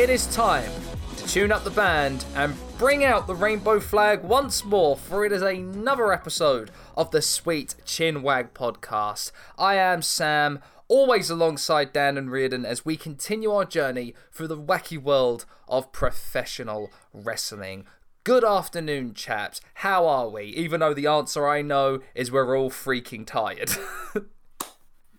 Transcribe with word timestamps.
it 0.00 0.08
is 0.08 0.34
time 0.34 0.72
to 1.18 1.26
tune 1.26 1.52
up 1.52 1.62
the 1.62 1.68
band 1.68 2.24
and 2.34 2.56
bring 2.78 3.04
out 3.04 3.26
the 3.26 3.34
rainbow 3.34 3.78
flag 3.78 4.22
once 4.22 4.64
more, 4.64 4.96
for 4.96 5.26
it 5.26 5.30
is 5.30 5.42
another 5.42 6.10
episode 6.10 6.70
of 6.96 7.10
the 7.10 7.20
Sweet 7.20 7.74
Chin 7.84 8.22
Wag 8.22 8.54
podcast. 8.54 9.30
I 9.58 9.74
am 9.74 10.00
Sam, 10.00 10.60
always 10.88 11.28
alongside 11.28 11.92
Dan 11.92 12.16
and 12.16 12.32
Riordan 12.32 12.64
as 12.64 12.82
we 12.82 12.96
continue 12.96 13.52
our 13.52 13.66
journey 13.66 14.14
through 14.32 14.48
the 14.48 14.56
wacky 14.56 14.96
world 14.96 15.44
of 15.68 15.92
professional 15.92 16.90
wrestling. 17.12 17.84
Good 18.24 18.42
afternoon, 18.42 19.12
chaps. 19.12 19.60
How 19.74 20.06
are 20.06 20.30
we? 20.30 20.44
Even 20.44 20.80
though 20.80 20.94
the 20.94 21.08
answer 21.08 21.46
I 21.46 21.60
know 21.60 22.00
is 22.14 22.32
we're 22.32 22.56
all 22.56 22.70
freaking 22.70 23.26
tired. 23.26 23.72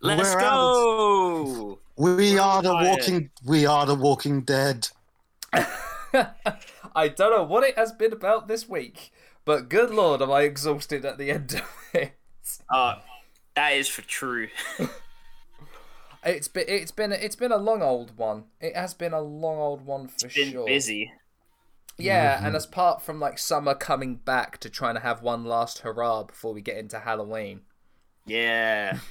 Let's 0.02 0.34
We're 0.34 0.40
go. 0.40 1.80
We 1.98 2.38
are 2.38 2.62
the 2.62 2.73
tired. 2.73 2.88
walking. 2.88 3.30
We 3.46 3.66
are 3.66 3.86
the 3.86 3.96
Walking 3.96 4.41
Dead. 4.41 4.90
I 5.54 7.08
don't 7.08 7.32
know 7.32 7.44
what 7.44 7.64
it 7.64 7.77
has 7.77 7.91
been 7.91 8.12
about 8.12 8.48
this 8.48 8.68
week, 8.68 9.12
but 9.46 9.70
good 9.70 9.91
lord, 9.91 10.22
am 10.22 10.32
I 10.32 10.41
exhausted 10.41 11.05
at 11.05 11.18
the 11.18 11.30
end 11.32 11.54
of 11.54 11.64
it. 11.94 12.14
Uh, 12.70 12.96
that 13.55 13.70
is 13.74 13.88
for 13.88 14.02
true. 14.02 14.50
It's 16.24 16.48
been 16.48 16.66
it's 16.68 16.91
been 16.91 17.12
it's 17.12 17.36
been 17.36 17.52
a 17.52 17.58
long 17.58 17.82
old 17.82 18.16
one. 18.16 18.44
It 18.60 18.76
has 18.76 18.94
been 18.94 19.12
a 19.12 19.22
long 19.22 19.58
old 19.58 19.86
one 19.88 20.08
for 20.08 20.27
Been 20.27 20.52
sure. 20.52 20.68
busy. 20.68 21.12
Yeah, 21.98 22.46
and 22.46 22.55
as 22.55 22.68
part 22.68 23.02
from 23.02 23.20
like 23.20 23.40
summer 23.40 23.74
coming 23.74 24.18
back 24.18 24.60
to 24.60 24.70
trying 24.70 24.93
to 24.93 25.02
have 25.02 25.24
one 25.24 25.46
last 25.46 25.80
hurrah 25.80 26.24
before 26.24 26.54
we 26.54 26.62
get 26.62 26.77
into 26.77 26.99
Halloween. 26.99 27.62
Yeah. 28.27 28.99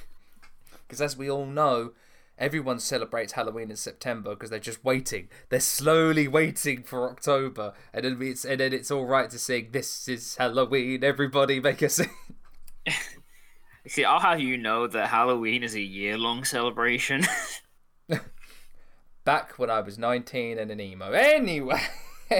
Because 0.91 1.01
as 1.01 1.15
we 1.15 1.31
all 1.31 1.45
know, 1.45 1.93
everyone 2.37 2.77
celebrates 2.77 3.31
Halloween 3.31 3.69
in 3.69 3.77
September 3.77 4.31
because 4.31 4.49
they're 4.49 4.59
just 4.59 4.83
waiting. 4.83 5.29
They're 5.47 5.61
slowly 5.61 6.27
waiting 6.27 6.83
for 6.83 7.09
October, 7.09 7.71
and 7.93 8.03
then 8.03 8.17
it's 8.21 8.43
and 8.43 8.59
then 8.59 8.73
it's 8.73 8.91
all 8.91 9.05
right 9.05 9.29
to 9.29 9.39
sing 9.39 9.69
"This 9.71 10.09
is 10.09 10.35
Halloween." 10.35 11.01
Everybody 11.01 11.61
make 11.61 11.81
a 11.81 11.87
sing. 11.87 12.09
See, 13.87 14.03
I'll 14.03 14.19
have 14.19 14.41
you 14.41 14.57
know 14.57 14.85
that 14.85 15.07
Halloween 15.07 15.63
is 15.63 15.75
a 15.75 15.81
year-long 15.81 16.43
celebration. 16.43 17.23
Back 19.23 19.57
when 19.57 19.69
I 19.69 19.79
was 19.79 19.97
nineteen 19.97 20.59
and 20.59 20.69
an 20.71 20.81
emo. 20.81 21.13
Anyway. 21.13 21.81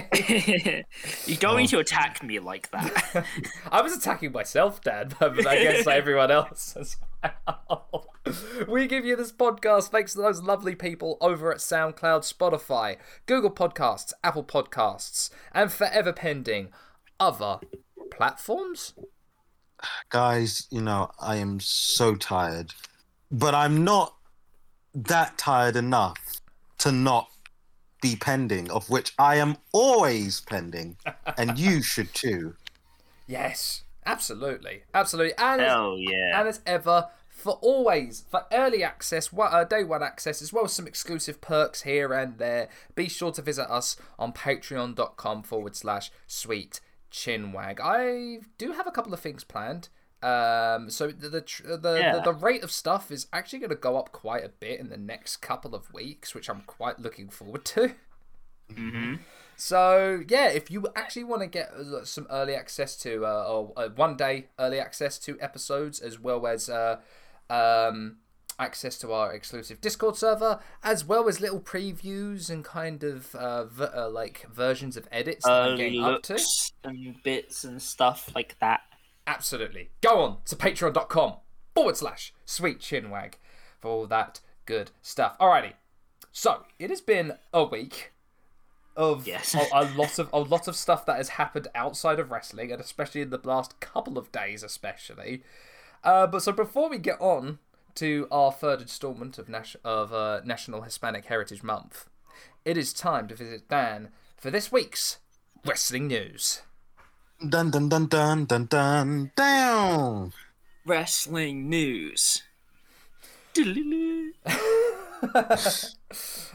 you 1.25 1.37
don't 1.37 1.55
need 1.55 1.69
to 1.69 1.79
attack 1.79 2.21
me 2.21 2.39
like 2.39 2.69
that. 2.71 3.25
I 3.71 3.81
was 3.81 3.95
attacking 3.95 4.33
myself, 4.33 4.81
Dad, 4.81 5.15
but 5.21 5.47
I 5.47 5.63
guess 5.63 5.87
everyone 5.87 6.31
else 6.31 6.75
We 8.67 8.87
give 8.87 9.05
you 9.05 9.15
this 9.15 9.31
podcast 9.31 9.89
thanks 9.89 10.13
to 10.13 10.19
those 10.19 10.41
lovely 10.41 10.75
people 10.75 11.17
over 11.21 11.51
at 11.51 11.57
SoundCloud, 11.57 12.21
Spotify, 12.21 12.97
Google 13.25 13.51
Podcasts, 13.51 14.13
Apple 14.23 14.43
Podcasts, 14.43 15.29
and 15.51 15.71
forever 15.71 16.13
pending 16.13 16.69
other 17.19 17.59
platforms. 18.11 18.93
Guys, 20.09 20.67
you 20.69 20.81
know, 20.81 21.11
I 21.19 21.37
am 21.37 21.59
so 21.59 22.15
tired. 22.15 22.73
But 23.31 23.55
I'm 23.55 23.83
not 23.83 24.15
that 24.93 25.37
tired 25.37 25.75
enough 25.75 26.17
to 26.79 26.91
not 26.91 27.29
be 28.01 28.15
pending, 28.15 28.69
of 28.69 28.89
which 28.89 29.13
I 29.17 29.37
am 29.37 29.57
always 29.71 30.41
pending. 30.41 30.97
And 31.37 31.57
you 31.57 31.81
should 31.81 32.13
too. 32.13 32.55
Yes, 33.27 33.83
absolutely, 34.05 34.83
absolutely, 34.93 35.33
and 35.37 35.61
as, 35.61 35.99
yeah. 35.99 36.39
and 36.39 36.47
as 36.47 36.61
ever. 36.65 37.09
For 37.29 37.53
always, 37.61 38.25
for 38.29 38.45
early 38.51 38.83
access, 38.83 39.33
uh, 39.35 39.63
day 39.63 39.83
one 39.83 40.03
access, 40.03 40.43
as 40.43 40.53
well 40.53 40.65
as 40.65 40.73
some 40.73 40.85
exclusive 40.85 41.41
perks 41.41 41.81
here 41.83 42.13
and 42.13 42.37
there, 42.37 42.69
be 42.93 43.07
sure 43.09 43.31
to 43.31 43.41
visit 43.41 43.67
us 43.71 43.95
on 44.19 44.31
patreon.com 44.31 45.41
forward 45.41 45.75
slash 45.75 46.11
sweet 46.27 46.81
chinwag. 47.11 47.79
I 47.81 48.41
do 48.59 48.73
have 48.73 48.85
a 48.85 48.91
couple 48.91 49.11
of 49.13 49.21
things 49.21 49.43
planned. 49.43 49.89
Um, 50.21 50.91
so 50.91 51.07
the 51.07 51.29
the, 51.29 51.77
the, 51.77 51.97
Yeah. 51.99 52.13
the 52.17 52.21
the 52.31 52.33
rate 52.33 52.63
of 52.63 52.71
stuff 52.71 53.09
is 53.09 53.25
actually 53.33 53.59
going 53.59 53.71
to 53.71 53.75
go 53.75 53.97
up 53.97 54.11
quite 54.11 54.43
a 54.43 54.49
bit 54.49 54.79
in 54.79 54.89
the 54.89 54.97
next 54.97 55.37
couple 55.37 55.73
of 55.73 55.91
weeks, 55.91 56.35
which 56.35 56.47
I'm 56.47 56.61
quite 56.67 56.99
looking 56.99 57.29
forward 57.29 57.65
to. 57.65 57.95
hmm 58.75 59.15
So 59.61 60.23
yeah, 60.27 60.47
if 60.47 60.71
you 60.71 60.87
actually 60.95 61.23
want 61.23 61.43
to 61.43 61.47
get 61.47 61.71
some 62.05 62.25
early 62.31 62.55
access 62.55 62.95
to, 63.03 63.27
uh, 63.27 63.45
or 63.47 63.73
uh, 63.77 63.89
one 63.89 64.17
day 64.17 64.47
early 64.57 64.79
access 64.79 65.19
to 65.19 65.39
episodes, 65.39 65.99
as 65.99 66.19
well 66.19 66.47
as 66.47 66.67
uh, 66.67 66.99
um, 67.47 68.17
access 68.57 68.97
to 68.97 69.13
our 69.13 69.31
exclusive 69.31 69.79
Discord 69.79 70.17
server, 70.17 70.59
as 70.83 71.05
well 71.05 71.29
as 71.29 71.39
little 71.39 71.59
previews 71.59 72.49
and 72.49 72.65
kind 72.65 73.03
of 73.03 73.35
uh, 73.35 73.65
v- 73.65 73.83
uh, 73.83 74.09
like 74.09 74.47
versions 74.51 74.97
of 74.97 75.07
edits 75.11 75.45
that 75.45 75.51
I'm 75.51 75.77
getting 75.77 76.03
up 76.03 76.23
to. 76.23 76.39
and 76.83 77.21
bits 77.23 77.63
and 77.63 77.79
stuff 77.79 78.31
like 78.33 78.57
that. 78.61 78.81
Absolutely, 79.27 79.91
go 80.01 80.21
on 80.21 80.37
to 80.45 80.55
patreon.com 80.55 81.35
forward 81.75 81.97
slash 81.97 82.33
sweet 82.47 82.79
chinwag 82.79 83.33
for 83.79 83.91
all 83.91 84.07
that 84.07 84.39
good 84.65 84.89
stuff. 85.03 85.37
Alrighty, 85.37 85.73
so 86.31 86.63
it 86.79 86.89
has 86.89 86.99
been 86.99 87.33
a 87.53 87.63
week 87.63 88.11
of 88.95 89.25
Yes. 89.27 89.55
a, 89.55 89.65
a 89.73 89.85
lot 89.95 90.19
of 90.19 90.29
a 90.33 90.39
lot 90.39 90.67
of 90.67 90.75
stuff 90.75 91.05
that 91.05 91.17
has 91.17 91.29
happened 91.29 91.67
outside 91.75 92.19
of 92.19 92.31
wrestling, 92.31 92.71
and 92.71 92.81
especially 92.81 93.21
in 93.21 93.29
the 93.29 93.39
last 93.43 93.79
couple 93.79 94.17
of 94.17 94.31
days, 94.31 94.63
especially. 94.63 95.43
Uh, 96.03 96.27
but 96.27 96.41
so 96.43 96.51
before 96.51 96.89
we 96.89 96.97
get 96.97 97.19
on 97.21 97.59
to 97.95 98.27
our 98.31 98.51
third 98.51 98.81
instalment 98.81 99.37
of 99.37 99.47
Nas- 99.49 99.75
of 99.83 100.11
uh, 100.13 100.41
National 100.45 100.81
Hispanic 100.81 101.25
Heritage 101.25 101.61
Month, 101.63 102.07
it 102.65 102.77
is 102.77 102.93
time 102.93 103.27
to 103.27 103.35
visit 103.35 103.67
Dan 103.69 104.09
for 104.37 104.49
this 104.49 104.71
week's 104.71 105.19
wrestling 105.65 106.07
news. 106.07 106.61
Dun 107.47 107.71
dun 107.71 107.89
dun 107.89 108.07
dun 108.07 108.45
dun 108.45 108.65
dun 108.65 109.31
down. 109.35 110.33
Wrestling 110.85 111.69
news. 111.69 112.43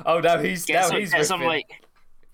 Oh 0.05 0.21
no, 0.21 0.39
he's 0.43 0.65
Get 0.65 0.75
now 0.83 0.89
some, 0.89 0.99
he's 0.99 1.11
get 1.11 1.19
with 1.21 1.29
some 1.29 1.41
me. 1.41 1.47
like 1.47 1.83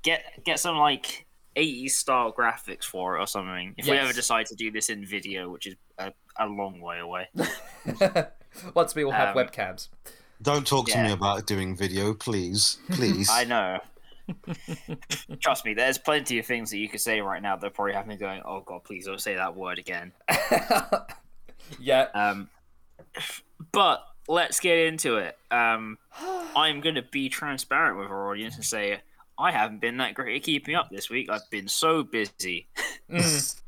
get 0.02 0.42
get 0.44 0.58
some 0.60 0.76
like 0.76 1.26
80s 1.56 1.90
style 1.90 2.32
graphics 2.32 2.84
for 2.84 3.16
it 3.16 3.20
or 3.20 3.26
something. 3.26 3.74
If 3.76 3.86
we 3.86 3.92
ever 3.98 4.12
decide 4.12 4.46
to 4.46 4.54
do 4.54 4.70
this 4.70 4.88
in 4.88 5.04
video, 5.04 5.50
which 5.50 5.66
is 5.66 5.74
a, 5.98 6.12
a 6.38 6.46
long 6.46 6.80
way 6.80 6.98
away. 6.98 7.28
Once 8.74 8.94
we 8.94 9.04
all 9.04 9.10
have 9.12 9.36
Um, 9.36 9.46
webcams. 9.46 9.88
Don't 10.40 10.66
talk 10.66 10.86
to 10.88 10.92
Yeah. 10.92 11.06
me 11.08 11.12
about 11.12 11.46
doing 11.46 11.76
video, 11.76 12.14
please. 12.14 12.78
Please. 12.90 13.28
I 13.32 13.44
know. 13.44 13.80
Trust 15.40 15.64
me, 15.64 15.74
there's 15.74 15.98
plenty 15.98 16.38
of 16.38 16.46
things 16.46 16.70
that 16.70 16.78
you 16.78 16.88
could 16.88 17.00
say 17.00 17.20
right 17.20 17.42
now 17.42 17.56
that 17.56 17.74
probably 17.74 17.92
have 17.92 18.06
me 18.06 18.16
going, 18.16 18.40
"Oh 18.44 18.60
God, 18.60 18.84
please 18.84 19.06
don't 19.06 19.20
say 19.20 19.34
that 19.34 19.54
word 19.54 19.78
again." 19.78 20.12
yeah. 21.78 22.06
Um, 22.14 22.48
but 23.72 24.04
let's 24.28 24.60
get 24.60 24.78
into 24.78 25.16
it. 25.16 25.36
Um, 25.50 25.98
I'm 26.56 26.80
going 26.80 26.94
to 26.96 27.02
be 27.02 27.28
transparent 27.28 27.98
with 27.98 28.08
our 28.08 28.30
audience 28.30 28.56
and 28.56 28.64
say 28.64 29.00
I 29.42 29.50
haven't 29.50 29.80
been 29.80 29.96
that 29.98 30.14
great 30.14 30.36
at 30.36 30.42
keeping 30.44 30.74
up 30.76 30.88
this 30.90 31.10
week. 31.10 31.28
I've 31.28 31.48
been 31.50 31.68
so 31.68 32.02
busy. 32.02 32.68
Mm. 33.10 33.60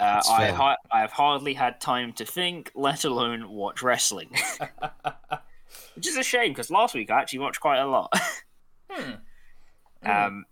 Uh, 0.00 0.22
I 0.28 0.46
ha- 0.50 0.76
I 0.90 1.00
have 1.02 1.12
hardly 1.12 1.54
had 1.54 1.80
time 1.80 2.12
to 2.14 2.24
think, 2.24 2.72
let 2.74 3.04
alone 3.04 3.48
watch 3.50 3.82
wrestling. 3.82 4.30
Which 5.94 6.08
is 6.08 6.16
a 6.16 6.24
shame 6.24 6.50
because 6.50 6.68
last 6.70 6.94
week 6.94 7.10
I 7.12 7.20
actually 7.20 7.38
watched 7.40 7.60
quite 7.60 7.78
a 7.78 7.86
lot. 7.86 8.12
Hmm. 8.90 10.10
um, 10.10 10.44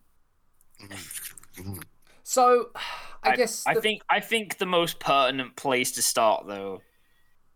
So, 2.22 2.70
I, 3.22 3.34
guess 3.36 3.64
I 3.66 3.74
the- 3.74 3.80
think 3.80 4.02
I 4.10 4.20
think 4.20 4.58
the 4.58 4.66
most 4.66 5.00
pertinent 5.00 5.56
place 5.56 5.92
to 5.92 6.02
start 6.02 6.46
though 6.46 6.82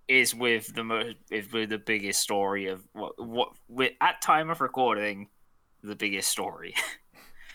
is 0.09 0.35
with 0.35 0.75
the 0.75 0.82
most 0.82 1.17
is 1.31 1.53
with 1.53 1.71
the 1.71 1.79
biggest 1.79 2.21
story 2.21 2.67
of 2.67 2.82
what 2.93 3.12
what 3.25 3.50
with, 3.69 3.93
at 4.00 4.21
time 4.23 4.50
of 4.50 4.61
recording 4.61 5.29
the 5.82 5.97
biggest 5.97 6.29
story. 6.29 6.75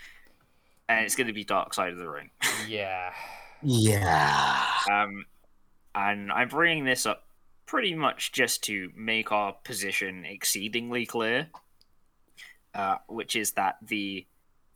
and 0.89 1.06
it's 1.06 1.16
going 1.16 1.27
to 1.27 1.33
be 1.33 1.44
Dark 1.44 1.74
Side 1.74 1.94
of 1.94 1.98
the 1.98 2.10
Ring. 2.10 2.30
yeah. 2.68 3.12
yeah. 3.62 4.66
Um 4.92 5.25
and 5.94 6.31
I'm 6.31 6.50
bringing 6.50 6.86
this 6.86 7.06
up 7.06 7.24
pretty 7.66 7.95
much 7.95 8.31
just 8.31 8.63
to 8.66 8.92
make 8.95 9.31
our 9.31 9.54
position 9.63 10.25
exceedingly 10.25 11.06
clear. 11.06 11.48
Uh, 12.74 12.98
which 13.07 13.38
is 13.38 13.54
that 13.54 13.77
the 13.81 14.25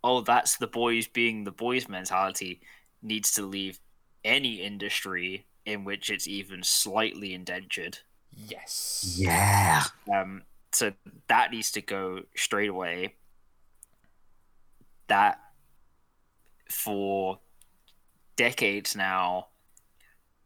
oh 0.05 0.21
that's 0.21 0.55
the 0.55 0.67
boys 0.67 1.05
being 1.05 1.43
the 1.43 1.51
boys 1.51 1.89
mentality 1.89 2.61
needs 3.01 3.33
to 3.33 3.41
leave 3.41 3.77
any 4.23 4.61
industry 4.61 5.45
in 5.65 5.83
which 5.83 6.09
it's 6.09 6.27
even 6.27 6.63
slightly 6.63 7.33
indentured. 7.33 7.99
Yes. 8.47 9.15
Yeah. 9.17 9.83
Um, 10.13 10.43
so 10.71 10.93
that 11.27 11.51
needs 11.51 11.71
to 11.71 11.81
go 11.81 12.21
straight 12.35 12.69
away. 12.69 13.15
That 15.09 15.39
for 16.69 17.39
decades 18.35 18.95
now, 18.95 19.47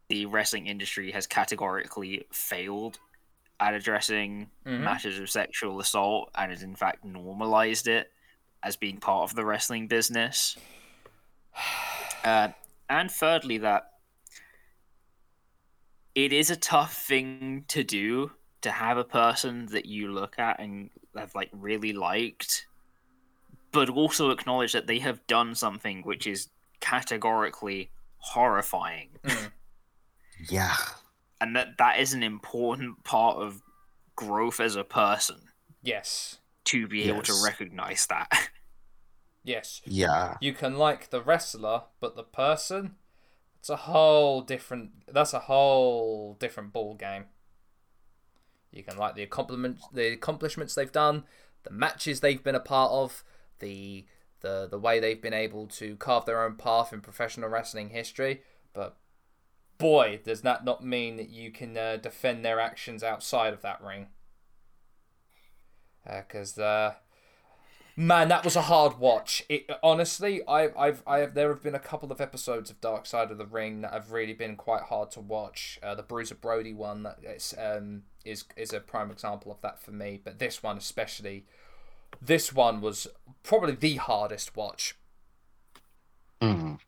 the 0.08 0.26
wrestling 0.26 0.66
industry 0.66 1.12
has 1.12 1.26
categorically 1.26 2.26
failed 2.32 2.98
at 3.60 3.72
addressing 3.74 4.50
Mhm. 4.66 4.80
matters 4.80 5.18
of 5.18 5.30
sexual 5.30 5.78
assault 5.80 6.30
and 6.34 6.50
has 6.50 6.62
in 6.62 6.74
fact 6.74 7.04
normalized 7.04 7.86
it 7.86 8.12
as 8.62 8.76
being 8.76 8.98
part 8.98 9.30
of 9.30 9.36
the 9.36 9.44
wrestling 9.44 9.86
business. 9.86 10.56
Uh, 12.24 12.48
and 12.88 13.10
thirdly, 13.10 13.58
that 13.58 13.98
it 16.14 16.32
is 16.32 16.48
a 16.48 16.56
tough 16.56 16.94
thing 16.94 17.66
to 17.68 17.84
do 17.84 18.32
to 18.62 18.70
have 18.70 18.96
a 18.96 19.04
person 19.04 19.66
that 19.66 19.84
you 19.84 20.10
look 20.10 20.38
at 20.38 20.58
and 20.58 20.88
have 21.14 21.34
like 21.34 21.50
really 21.52 21.92
liked, 21.92 22.66
but 23.74 23.90
also 23.90 24.30
acknowledge 24.30 24.72
that 24.72 24.86
they 24.86 25.00
have 25.00 25.26
done 25.26 25.54
something 25.54 26.00
which 26.02 26.26
is 26.26 26.48
categorically 26.80 27.90
horrifying, 28.16 29.10
mm. 29.22 29.50
Yeah. 30.48 30.76
and 31.40 31.54
that 31.56 31.76
that 31.78 31.98
is 32.00 32.14
an 32.14 32.22
important 32.22 33.04
part 33.04 33.36
of 33.36 33.60
growth 34.16 34.60
as 34.60 34.76
a 34.76 34.84
person 34.84 35.48
Yes. 35.82 36.38
to 36.64 36.86
be 36.88 37.08
able 37.08 37.22
to 37.22 37.34
recognize 37.44 38.06
that. 38.06 38.30
Yes. 39.46 39.82
Yeah. 39.84 40.38
You 40.40 40.54
can 40.54 40.78
like 40.78 41.10
the 41.10 41.20
wrestler, 41.20 41.82
but 42.00 42.16
the 42.16 42.22
person, 42.22 42.94
it's 43.58 43.68
a 43.68 43.76
whole 43.76 44.40
different. 44.40 44.92
That's 45.06 45.34
a 45.34 45.40
whole 45.40 46.32
different 46.40 46.72
ball 46.72 46.94
game. 46.94 47.26
You 48.72 48.82
can 48.82 48.96
like 48.96 49.16
the 49.16 49.22
accomplishments, 49.22 49.86
the 49.92 50.14
accomplishments 50.14 50.74
they've 50.74 50.90
done, 50.90 51.24
the 51.62 51.70
matches 51.70 52.20
they've 52.20 52.42
been 52.42 52.54
a 52.54 52.60
part 52.60 52.90
of, 52.92 53.22
the 53.58 54.06
the 54.40 54.68
the 54.70 54.78
way 54.78 55.00
they've 55.00 55.22
been 55.22 55.34
able 55.34 55.66
to 55.66 55.96
carve 55.96 56.26
their 56.26 56.42
own 56.42 56.56
path 56.56 56.92
in 56.92 57.00
professional 57.00 57.48
wrestling 57.48 57.90
history. 57.90 58.42
But 58.72 58.96
boy, 59.78 60.20
does 60.24 60.42
that 60.42 60.64
not 60.64 60.84
mean 60.84 61.16
that 61.16 61.30
you 61.30 61.50
can 61.50 61.76
uh, 61.76 61.96
defend 61.96 62.44
their 62.44 62.60
actions 62.60 63.02
outside 63.02 63.52
of 63.52 63.62
that 63.62 63.82
ring. 63.82 64.08
Because 66.04 66.58
uh, 66.58 66.94
Man, 67.96 68.28
that 68.28 68.44
was 68.44 68.56
a 68.56 68.62
hard 68.62 68.98
watch. 68.98 69.44
It 69.48 69.70
honestly, 69.80 70.42
I've, 70.48 70.76
I've, 70.76 71.02
I 71.06 71.18
have. 71.18 71.34
There 71.34 71.48
have 71.50 71.62
been 71.62 71.76
a 71.76 71.80
couple 71.80 72.10
of 72.10 72.20
episodes 72.20 72.68
of 72.68 72.80
Dark 72.80 73.06
Side 73.06 73.30
of 73.30 73.38
the 73.38 73.46
Ring 73.46 73.82
that 73.82 73.92
have 73.92 74.10
really 74.10 74.32
been 74.32 74.56
quite 74.56 74.82
hard 74.82 75.12
to 75.12 75.20
watch. 75.20 75.78
Uh, 75.80 75.94
the 75.94 76.02
Bruiser 76.02 76.34
Brody 76.34 76.74
one 76.74 77.04
that 77.04 77.18
is 77.22 77.54
um 77.56 78.02
is 78.24 78.44
is 78.56 78.72
a 78.72 78.80
prime 78.80 79.12
example 79.12 79.52
of 79.52 79.60
that 79.60 79.80
for 79.80 79.92
me. 79.92 80.20
But 80.22 80.40
this 80.40 80.60
one 80.60 80.76
especially, 80.76 81.46
this 82.20 82.52
one 82.52 82.80
was 82.80 83.06
probably 83.42 83.74
the 83.74 83.96
hardest 83.96 84.56
watch. 84.56 84.96
Mm. 86.40 86.78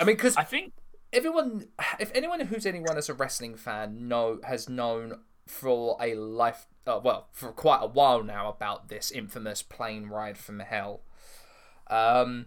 I 0.00 0.04
mean, 0.04 0.16
because 0.16 0.36
I 0.36 0.44
think 0.44 0.72
everyone 1.12 1.66
if 2.00 2.10
anyone 2.14 2.40
who's 2.40 2.66
anyone 2.66 2.96
as 2.96 3.08
a 3.08 3.14
wrestling 3.14 3.54
fan 3.56 4.08
know 4.08 4.40
has 4.44 4.68
known 4.68 5.20
for 5.46 5.96
a 6.00 6.14
life 6.14 6.66
uh, 6.86 7.00
well 7.02 7.28
for 7.32 7.52
quite 7.52 7.80
a 7.82 7.86
while 7.86 8.22
now 8.22 8.48
about 8.48 8.88
this 8.88 9.10
infamous 9.10 9.62
plane 9.62 10.06
ride 10.06 10.38
from 10.38 10.60
hell 10.60 11.02
um 11.88 12.46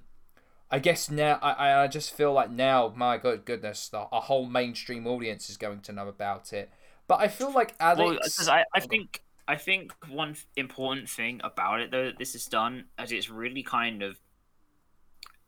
i 0.71 0.79
guess 0.79 1.11
now 1.11 1.37
i 1.43 1.83
i 1.83 1.87
just 1.87 2.15
feel 2.15 2.33
like 2.33 2.49
now 2.49 2.91
my 2.95 3.17
good 3.17 3.45
goodness 3.45 3.89
the, 3.89 3.99
a 4.11 4.21
whole 4.21 4.45
mainstream 4.47 5.05
audience 5.05 5.49
is 5.49 5.57
going 5.57 5.81
to 5.81 5.91
know 5.91 6.07
about 6.07 6.53
it 6.53 6.71
but 7.07 7.19
i 7.19 7.27
feel 7.27 7.51
like 7.53 7.75
alex 7.79 7.99
Well, 7.99 8.17
'cause 8.19 8.47
I, 8.47 8.63
I 8.73 8.79
think 8.79 9.21
I 9.47 9.55
think 9.57 9.93
one 10.09 10.35
important 10.55 11.09
thing 11.09 11.41
about 11.43 11.79
it 11.81 11.91
though 11.91 12.05
that 12.05 12.17
this 12.17 12.35
is 12.35 12.45
done 12.47 12.85
as 12.97 13.11
it's 13.11 13.29
really 13.29 13.63
kind 13.63 14.01
of 14.01 14.19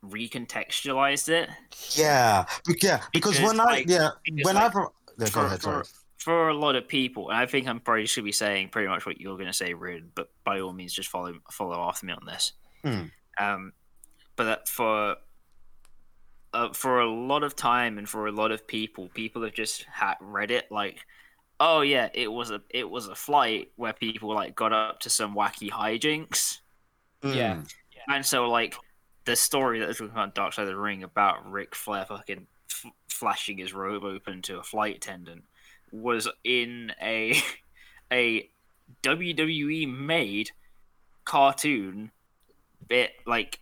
recontextualized 0.06 1.30
it 1.30 1.50
Yeah. 1.96 2.46
Yeah. 2.82 3.02
Because, 3.12 3.38
Because, 3.38 3.42
when 3.42 3.60
I 3.60 3.64
like- 3.64 3.90
yeah 3.90 4.10
because, 4.24 4.46
whenever 4.46 4.88
yeah, 5.18 5.26
go 5.26 5.42
for, 5.42 5.46
ahead. 5.46 5.62
Sorry. 5.62 5.84
for, 5.84 5.90
for 6.18 6.50
a 6.50 6.54
lot 6.54 6.76
of 6.76 6.88
people, 6.88 7.30
and 7.30 7.38
I 7.38 7.46
think 7.46 7.68
I'm 7.68 7.80
probably 7.80 8.06
should 8.06 8.24
be 8.24 8.32
saying 8.32 8.70
pretty 8.70 8.88
much 8.88 9.06
what 9.06 9.20
you're 9.20 9.36
going 9.38 9.48
to 9.48 9.54
say, 9.54 9.74
Rin, 9.74 10.12
but 10.14 10.30
by 10.44 10.60
all 10.60 10.74
means, 10.74 10.94
just 10.94 11.10
follow 11.10 11.34
follow 11.52 11.80
after 11.88 12.06
me 12.06 12.14
on 12.14 12.26
this. 12.26 12.54
Hmm. 12.84 13.04
Um, 13.40 13.74
but 14.36 14.44
that 14.46 14.68
for 14.68 15.16
uh, 16.54 16.74
for 16.74 17.00
a 17.00 17.10
lot 17.10 17.44
of 17.44 17.56
time 17.56 17.98
and 17.98 18.08
for 18.08 18.28
a 18.28 18.32
lot 18.32 18.52
of 18.52 18.68
people, 18.68 19.10
people 19.14 19.44
have 19.44 19.54
just 19.54 19.84
had 19.84 20.16
read 20.22 20.52
it 20.52 20.72
like, 20.72 21.00
oh 21.60 21.82
yeah, 21.82 22.10
it 22.14 22.32
was 22.32 22.52
a 22.52 22.62
it 22.70 22.90
was 22.90 23.08
a 23.08 23.16
flight 23.16 23.72
where 23.76 23.94
people 23.94 24.34
like 24.34 24.56
got 24.56 24.74
up 24.74 25.00
to 25.02 25.10
some 25.10 25.36
wacky 25.36 25.70
hijinks, 25.70 26.60
Yeah. 27.24 27.56
Mm. 27.56 27.74
and 28.10 28.26
so 28.26 28.50
like 28.50 28.76
the 29.26 29.36
story 29.36 29.80
that 29.80 29.88
was 29.88 29.98
talking 29.98 30.12
about 30.12 30.36
Dark 30.36 30.54
Side 30.54 30.64
of 30.64 30.68
the 30.70 30.78
Ring 30.78 31.04
about 31.04 31.50
Ric 31.52 31.76
Flair 31.76 32.06
fucking 32.06 32.48
f- 32.72 32.92
flashing 33.10 33.58
his 33.58 33.74
robe 33.74 34.04
open 34.04 34.42
to 34.44 34.60
a 34.60 34.64
flight 34.64 34.96
attendant 34.98 35.44
was 35.92 36.30
in 36.44 36.92
a 37.02 37.34
a 38.14 38.50
WWE 39.04 39.88
made 39.98 40.52
cartoon 41.26 42.12
bit 42.88 43.12
like 43.26 43.60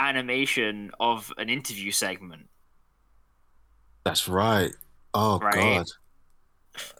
animation 0.00 0.90
of 0.98 1.32
an 1.38 1.48
interview 1.48 1.92
segment 1.92 2.48
That's 4.04 4.26
right. 4.28 4.74
Oh 5.14 5.38
Right. 5.38 5.54
God. 5.54 5.86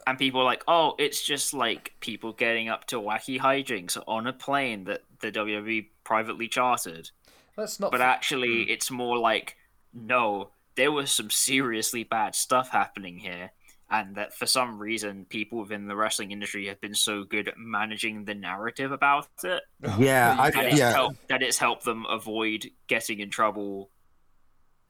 And 0.05 0.17
people 0.17 0.41
are 0.41 0.45
like 0.45 0.63
oh 0.67 0.93
it's 0.99 1.23
just 1.25 1.53
like 1.53 1.93
people 2.01 2.33
getting 2.33 2.67
up 2.69 2.85
to 2.85 2.97
wacky 2.97 3.39
hijinks 3.39 3.97
on 4.07 4.27
a 4.27 4.33
plane 4.33 4.83
that 4.83 5.01
the 5.21 5.31
WWE 5.31 5.87
privately 6.03 6.47
chartered 6.47 7.09
let's 7.57 7.79
not 7.79 7.91
but 7.91 8.01
f- 8.01 8.07
actually 8.07 8.63
it's 8.69 8.91
more 8.91 9.17
like 9.17 9.55
no 9.93 10.49
there 10.75 10.91
was 10.91 11.09
some 11.11 11.29
seriously 11.29 12.03
bad 12.03 12.35
stuff 12.35 12.69
happening 12.69 13.17
here 13.17 13.51
and 13.89 14.15
that 14.15 14.33
for 14.33 14.45
some 14.45 14.77
reason 14.79 15.25
people 15.29 15.59
within 15.59 15.87
the 15.87 15.95
wrestling 15.95 16.31
industry 16.31 16.67
have 16.67 16.79
been 16.79 16.95
so 16.95 17.23
good 17.23 17.47
at 17.49 17.57
managing 17.57 18.23
the 18.25 18.33
narrative 18.33 18.91
about 18.91 19.27
it 19.43 19.61
Yeah, 19.99 20.35
I- 20.39 20.49
that 20.51 20.65
it's, 20.65 20.77
Yeah. 20.77 20.91
helped, 20.91 21.27
that 21.29 21.41
it's 21.41 21.57
helped 21.57 21.83
them 21.85 22.05
avoid 22.09 22.69
getting 22.87 23.19
in 23.19 23.29
trouble 23.29 23.89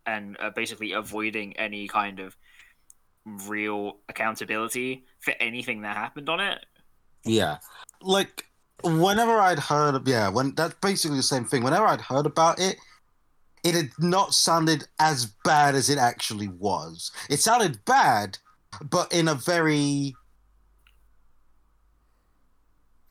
and 0.06 0.36
uh, 0.40 0.50
basically 0.50 0.94
avoiding 0.94 1.56
any 1.58 1.88
kind 1.88 2.20
of 2.20 2.36
real 3.26 3.98
accountability 4.10 5.06
for 5.20 5.34
anything 5.40 5.82
that 5.82 5.96
happened 5.96 6.28
on 6.30 6.40
it 6.40 6.66
Yeah. 7.24 7.58
Like 8.02 8.46
whenever 8.84 9.40
I'd 9.40 9.60
heard 9.60 9.94
of 9.96 10.08
yeah, 10.08 10.28
when 10.30 10.56
that's 10.56 10.74
basically 10.82 11.18
the 11.18 11.24
same 11.24 11.46
thing. 11.46 11.64
Whenever 11.64 11.86
I'd 11.86 12.02
heard 12.02 12.26
about 12.26 12.60
it, 12.60 12.78
it 13.64 13.76
had 13.76 13.92
not 14.00 14.34
sounded 14.34 14.86
as 15.00 15.28
bad 15.44 15.76
as 15.76 15.88
it 15.90 16.00
actually 16.00 16.48
was. 16.48 17.12
It 17.30 17.40
sounded 17.40 17.86
bad, 17.86 18.40
but 18.90 19.14
in 19.14 19.28
a 19.28 19.36
very 19.36 20.16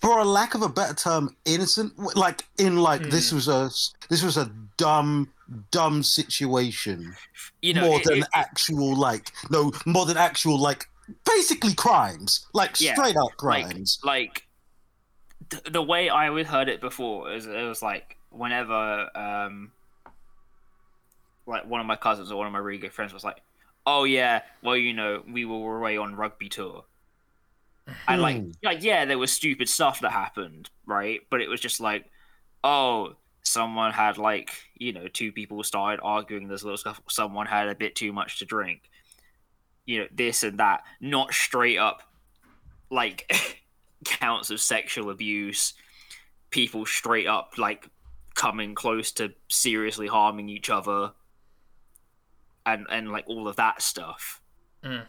for 0.01 0.19
a 0.19 0.25
lack 0.25 0.55
of 0.55 0.63
a 0.63 0.69
better 0.69 0.95
term, 0.95 1.37
innocent 1.45 1.97
like 2.17 2.45
in 2.59 2.79
like 2.79 3.03
this 3.11 3.31
Hmm. 3.31 3.37
was 3.37 3.49
a 3.49 3.71
this 4.09 4.23
was 4.23 4.37
a 4.37 4.51
dumb 4.77 5.31
dumb 5.71 6.03
situation 6.03 7.15
you 7.63 7.75
know 7.75 7.83
more 7.89 7.99
it- 8.01 8.05
than 8.05 8.19
it- 8.19 8.29
actual 8.35 8.95
like 8.97 9.33
no 9.51 9.73
more 9.87 10.07
than 10.07 10.17
actual 10.17 10.59
like 10.59 10.87
basically 11.27 11.75
crimes 11.75 12.47
like 12.55 12.79
Yeah, 12.81 12.95
straight 12.95 13.17
up 13.17 13.37
crimes 13.37 13.99
like 14.05 14.47
th- 15.51 15.65
the 15.65 15.83
way 15.83 16.09
I 16.09 16.29
always 16.29 16.47
heard 16.47 16.69
it 16.69 16.81
before 16.81 17.33
is 17.33 17.47
it 17.47 17.63
was 17.65 17.83
like 17.83 18.17
whenever 18.31 19.09
um 19.19 19.73
like 21.47 21.67
one 21.67 21.81
of 21.81 21.87
my 21.87 21.97
cousins 21.97 22.31
or 22.31 22.37
one 22.37 22.47
of 22.47 22.53
my 22.53 22.59
really 22.61 22.79
good 22.79 22.93
friends 22.93 23.13
was 23.13 23.25
like, 23.25 23.41
"Oh 23.87 24.05
yeah, 24.05 24.43
well 24.63 24.77
you 24.77 24.93
know 24.93 25.23
we 25.29 25.45
were 25.45 25.79
away 25.79 25.97
on 25.97 26.15
rugby 26.15 26.49
tour." 26.49 26.85
And 28.07 28.23
like, 28.23 28.37
Hmm. 28.37 28.51
like 28.63 28.83
yeah, 28.85 29.05
there 29.05 29.19
was 29.19 29.33
stupid 29.33 29.69
stuff 29.69 30.01
that 30.01 30.13
happened, 30.13 30.71
right? 30.87 31.21
But 31.29 31.41
it 31.41 31.49
was 31.49 31.61
just 31.61 31.81
like, 31.81 32.05
oh, 32.63 33.17
someone 33.43 33.93
had 33.93 34.19
like, 34.19 34.51
you 34.75 34.93
know, 34.93 35.09
two 35.09 35.33
people 35.33 35.63
started 35.63 36.01
arguing. 36.03 36.49
There's 36.49 36.63
a 36.63 36.67
little 36.67 36.79
stuff. 36.79 37.01
Someone 37.09 37.47
had 37.47 37.69
a 37.69 37.75
bit 37.75 37.95
too 37.97 38.13
much 38.13 38.39
to 38.39 38.45
drink. 38.45 38.91
You 39.87 40.01
know, 40.01 40.07
this 40.13 40.43
and 40.43 40.59
that. 40.59 40.83
Not 41.01 41.33
straight 41.33 41.79
up, 41.79 42.03
like 42.91 43.63
counts 44.05 44.51
of 44.51 44.61
sexual 44.61 45.11
abuse. 45.11 45.75
People 46.51 46.85
straight 46.87 47.27
up 47.27 47.55
like 47.59 47.89
coming 48.35 48.75
close 48.75 49.13
to 49.13 49.33
seriously 49.49 50.07
harming 50.07 50.49
each 50.49 50.71
other. 50.71 51.13
And 52.67 52.87
and 52.91 53.11
like 53.11 53.25
all 53.27 53.49
of 53.49 53.57
that 53.57 53.83
stuff 53.83 54.41
I- 54.85 55.05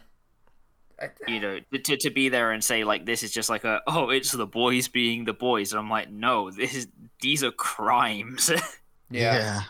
you 1.28 1.40
know 1.40 1.58
to, 1.84 1.96
to 1.96 2.10
be 2.10 2.28
there 2.28 2.52
and 2.52 2.62
say 2.62 2.84
like 2.84 3.06
this 3.06 3.22
is 3.22 3.30
just 3.32 3.48
like 3.50 3.64
a 3.64 3.80
oh 3.86 4.10
it's 4.10 4.32
the 4.32 4.46
boys 4.46 4.88
being 4.88 5.24
the 5.24 5.32
boys. 5.32 5.72
And 5.72 5.80
i'm 5.80 5.90
like 5.90 6.10
no 6.10 6.50
this 6.50 6.74
is 6.74 6.88
these 7.20 7.42
are 7.44 7.52
crimes. 7.52 8.50
Yeah. 9.10 9.62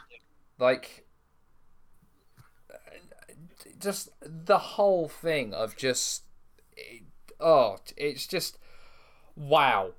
like 0.61 1.05
just 3.81 4.11
the 4.21 4.59
whole 4.59 5.09
thing 5.09 5.53
of 5.53 5.77
just 5.77 6.23
it, 6.77 7.03
oh 7.41 7.79
it's 7.97 8.27
just 8.27 8.59
wow. 9.37 9.93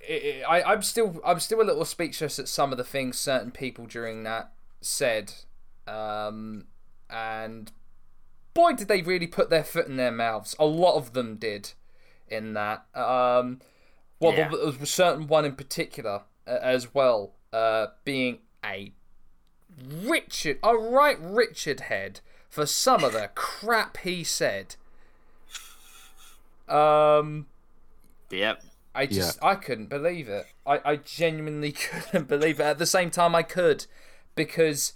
It, 0.00 0.22
it- 0.24 0.42
I, 0.48 0.62
I'm 0.62 0.82
still 0.82 1.20
I'm 1.24 1.40
still 1.40 1.60
a 1.60 1.64
little 1.64 1.84
speechless 1.84 2.38
at 2.38 2.48
some 2.48 2.72
of 2.72 2.78
the 2.78 2.84
things 2.84 3.18
certain 3.18 3.50
people 3.50 3.86
during 3.86 4.22
that 4.24 4.52
said. 4.80 5.32
Um, 5.86 6.66
and 7.10 7.70
boy 8.54 8.72
did 8.72 8.88
they 8.88 9.02
really 9.02 9.26
put 9.26 9.50
their 9.50 9.64
foot 9.64 9.86
in 9.86 9.96
their 9.96 10.10
mouths 10.12 10.54
a 10.58 10.64
lot 10.66 10.96
of 10.96 11.12
them 11.12 11.36
did 11.36 11.72
in 12.28 12.54
that 12.54 12.84
um, 12.94 13.60
well 14.20 14.32
Yeah. 14.32 14.48
there 14.48 14.66
was 14.66 14.80
a 14.80 14.86
certain 14.86 15.26
one 15.26 15.44
in 15.44 15.54
particular 15.54 16.22
uh, 16.46 16.58
as 16.62 16.94
well 16.94 17.32
uh, 17.52 17.88
being 18.04 18.38
a 18.64 18.92
Richard, 20.02 20.58
a 20.62 20.74
right 20.76 21.16
Richard 21.20 21.80
head 21.80 22.20
for 22.48 22.66
some 22.66 23.02
of 23.02 23.12
the 23.12 23.30
crap 23.34 23.96
he 23.98 24.22
said. 24.24 24.76
Um, 26.68 27.46
Yep. 28.30 28.62
I 28.94 29.06
just 29.06 29.42
I 29.42 29.54
couldn't 29.54 29.88
believe 29.88 30.28
it. 30.28 30.46
I, 30.66 30.80
I 30.84 30.96
genuinely 30.96 31.72
couldn't 32.10 32.28
believe 32.28 32.60
it. 32.60 32.64
At 32.64 32.78
the 32.78 32.86
same 32.86 33.10
time 33.10 33.34
I 33.34 33.42
could 33.42 33.86
because 34.34 34.92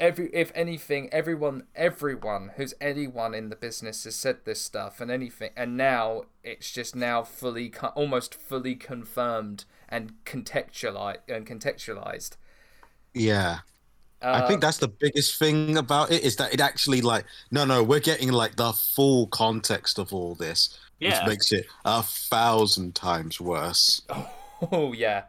every 0.00 0.30
if 0.32 0.50
anything 0.54 1.08
everyone 1.12 1.64
everyone 1.76 2.50
who's 2.56 2.74
anyone 2.80 3.34
in 3.34 3.50
the 3.50 3.56
business 3.56 4.02
has 4.04 4.16
said 4.16 4.38
this 4.44 4.60
stuff 4.60 5.00
and 5.00 5.10
anything 5.10 5.50
and 5.56 5.76
now 5.76 6.22
it's 6.42 6.70
just 6.70 6.96
now 6.96 7.22
fully 7.22 7.72
almost 7.94 8.34
fully 8.34 8.74
confirmed 8.74 9.64
and 9.88 10.12
contextualized 10.24 11.18
and 11.28 11.46
contextualized. 11.46 12.36
Yeah. 13.14 13.58
Uh, 14.22 14.42
I 14.44 14.48
think 14.48 14.60
that's 14.60 14.78
the 14.78 14.88
biggest 14.88 15.38
thing 15.38 15.76
about 15.76 16.10
it 16.10 16.22
is 16.22 16.36
that 16.36 16.52
it 16.52 16.60
actually 16.60 17.00
like 17.00 17.24
no 17.50 17.64
no 17.64 17.82
we're 17.82 18.00
getting 18.00 18.32
like 18.32 18.56
the 18.56 18.72
full 18.72 19.26
context 19.28 19.98
of 19.98 20.12
all 20.12 20.34
this, 20.34 20.78
Yeah. 20.98 21.20
which 21.20 21.28
makes 21.28 21.52
it 21.52 21.66
a 21.84 22.02
thousand 22.02 22.94
times 22.94 23.40
worse. 23.40 24.02
Oh 24.72 24.92
yeah. 24.92 25.22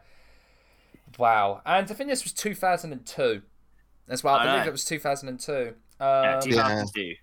Wow. 1.18 1.62
And 1.64 1.90
I 1.90 1.94
think 1.94 2.10
this 2.10 2.22
was 2.24 2.34
2002 2.34 3.40
as 4.12 4.22
well. 4.22 4.34
I, 4.34 4.42
I 4.42 4.44
believe 4.46 4.62
know. 4.62 4.68
it 4.68 4.72
was 4.72 4.84
2002. 4.84 5.52
Um, 5.52 5.74
Yeah, 6.00 6.40
2002. 6.40 7.14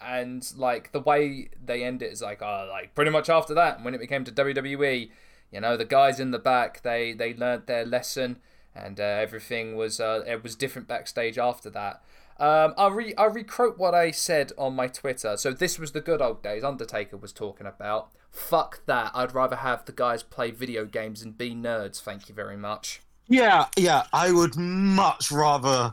and 0.00 0.52
like 0.56 0.92
the 0.92 1.00
way 1.00 1.48
they 1.64 1.82
end 1.82 2.02
it 2.02 2.12
is 2.12 2.22
like 2.22 2.42
oh 2.42 2.68
like 2.70 2.94
pretty 2.94 3.10
much 3.10 3.28
after 3.28 3.54
that 3.54 3.82
when 3.82 3.94
it 3.94 3.98
became 4.00 4.24
to 4.24 4.30
WWE 4.32 5.10
you 5.50 5.60
know 5.60 5.76
the 5.76 5.84
guys 5.84 6.20
in 6.20 6.30
the 6.30 6.38
back 6.38 6.82
they 6.82 7.12
they 7.12 7.34
learned 7.34 7.66
their 7.66 7.84
lesson 7.84 8.38
and 8.74 9.00
uh, 9.00 9.02
everything 9.02 9.76
was 9.76 9.98
uh, 9.98 10.22
it 10.26 10.42
was 10.42 10.54
different 10.54 10.86
backstage 10.86 11.38
after 11.38 11.70
that 11.70 12.02
um, 12.40 12.72
I'll, 12.76 12.92
re- 12.92 13.14
I'll 13.18 13.30
recruit 13.30 13.78
what 13.78 13.96
I 13.96 14.12
said 14.12 14.52
on 14.56 14.76
my 14.76 14.86
Twitter. 14.86 15.36
So 15.36 15.50
this 15.52 15.76
was 15.76 15.90
the 15.90 16.00
good 16.00 16.22
old 16.22 16.40
days 16.40 16.62
Undertaker 16.62 17.16
was 17.16 17.32
talking 17.32 17.66
about. 17.66 18.10
Fuck 18.30 18.86
that. 18.86 19.10
I'd 19.12 19.34
rather 19.34 19.56
have 19.56 19.84
the 19.86 19.90
guys 19.92 20.22
play 20.22 20.52
video 20.52 20.84
games 20.84 21.20
and 21.20 21.36
be 21.36 21.52
nerds. 21.52 22.00
Thank 22.00 22.28
you 22.28 22.36
very 22.36 22.56
much. 22.56 23.00
Yeah, 23.28 23.66
yeah. 23.76 24.04
I 24.12 24.32
would 24.32 24.56
much 24.56 25.30
rather, 25.30 25.92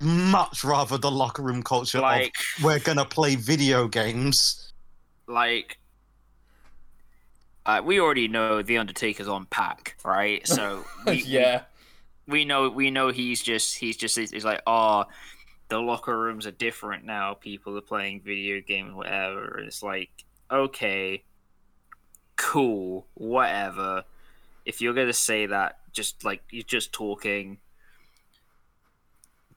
much 0.00 0.64
rather 0.64 0.98
the 0.98 1.10
locker 1.10 1.42
room 1.42 1.62
culture 1.62 2.00
Like- 2.00 2.34
of 2.58 2.64
we're 2.64 2.80
gonna 2.80 3.04
play 3.04 3.36
video 3.36 3.86
games. 3.88 4.72
like 5.28 5.78
uh, 7.64 7.80
we 7.84 8.00
already 8.00 8.26
know 8.26 8.60
the 8.62 8.76
Undertaker's 8.78 9.28
on 9.28 9.46
pack, 9.46 9.96
right? 10.04 10.44
So 10.48 10.84
we, 11.06 11.22
yeah. 11.22 11.62
we 12.26 12.44
know 12.44 12.68
we 12.68 12.90
know 12.90 13.08
he's 13.10 13.40
just 13.40 13.76
he's 13.78 13.96
just 13.96 14.18
he's 14.18 14.44
like 14.44 14.62
oh 14.66 15.04
the 15.68 15.78
locker 15.78 16.18
rooms 16.18 16.46
are 16.46 16.50
different 16.50 17.04
now. 17.04 17.34
People 17.34 17.78
are 17.78 17.80
playing 17.82 18.20
video 18.22 18.60
games, 18.60 18.92
whatever. 18.92 19.60
It's 19.60 19.82
like 19.82 20.10
okay, 20.50 21.22
cool, 22.36 23.06
whatever. 23.14 24.02
If 24.64 24.80
you're 24.80 24.94
gonna 24.94 25.12
say 25.12 25.46
that, 25.46 25.78
just 25.92 26.24
like 26.24 26.42
you're 26.50 26.62
just 26.62 26.92
talking. 26.92 27.58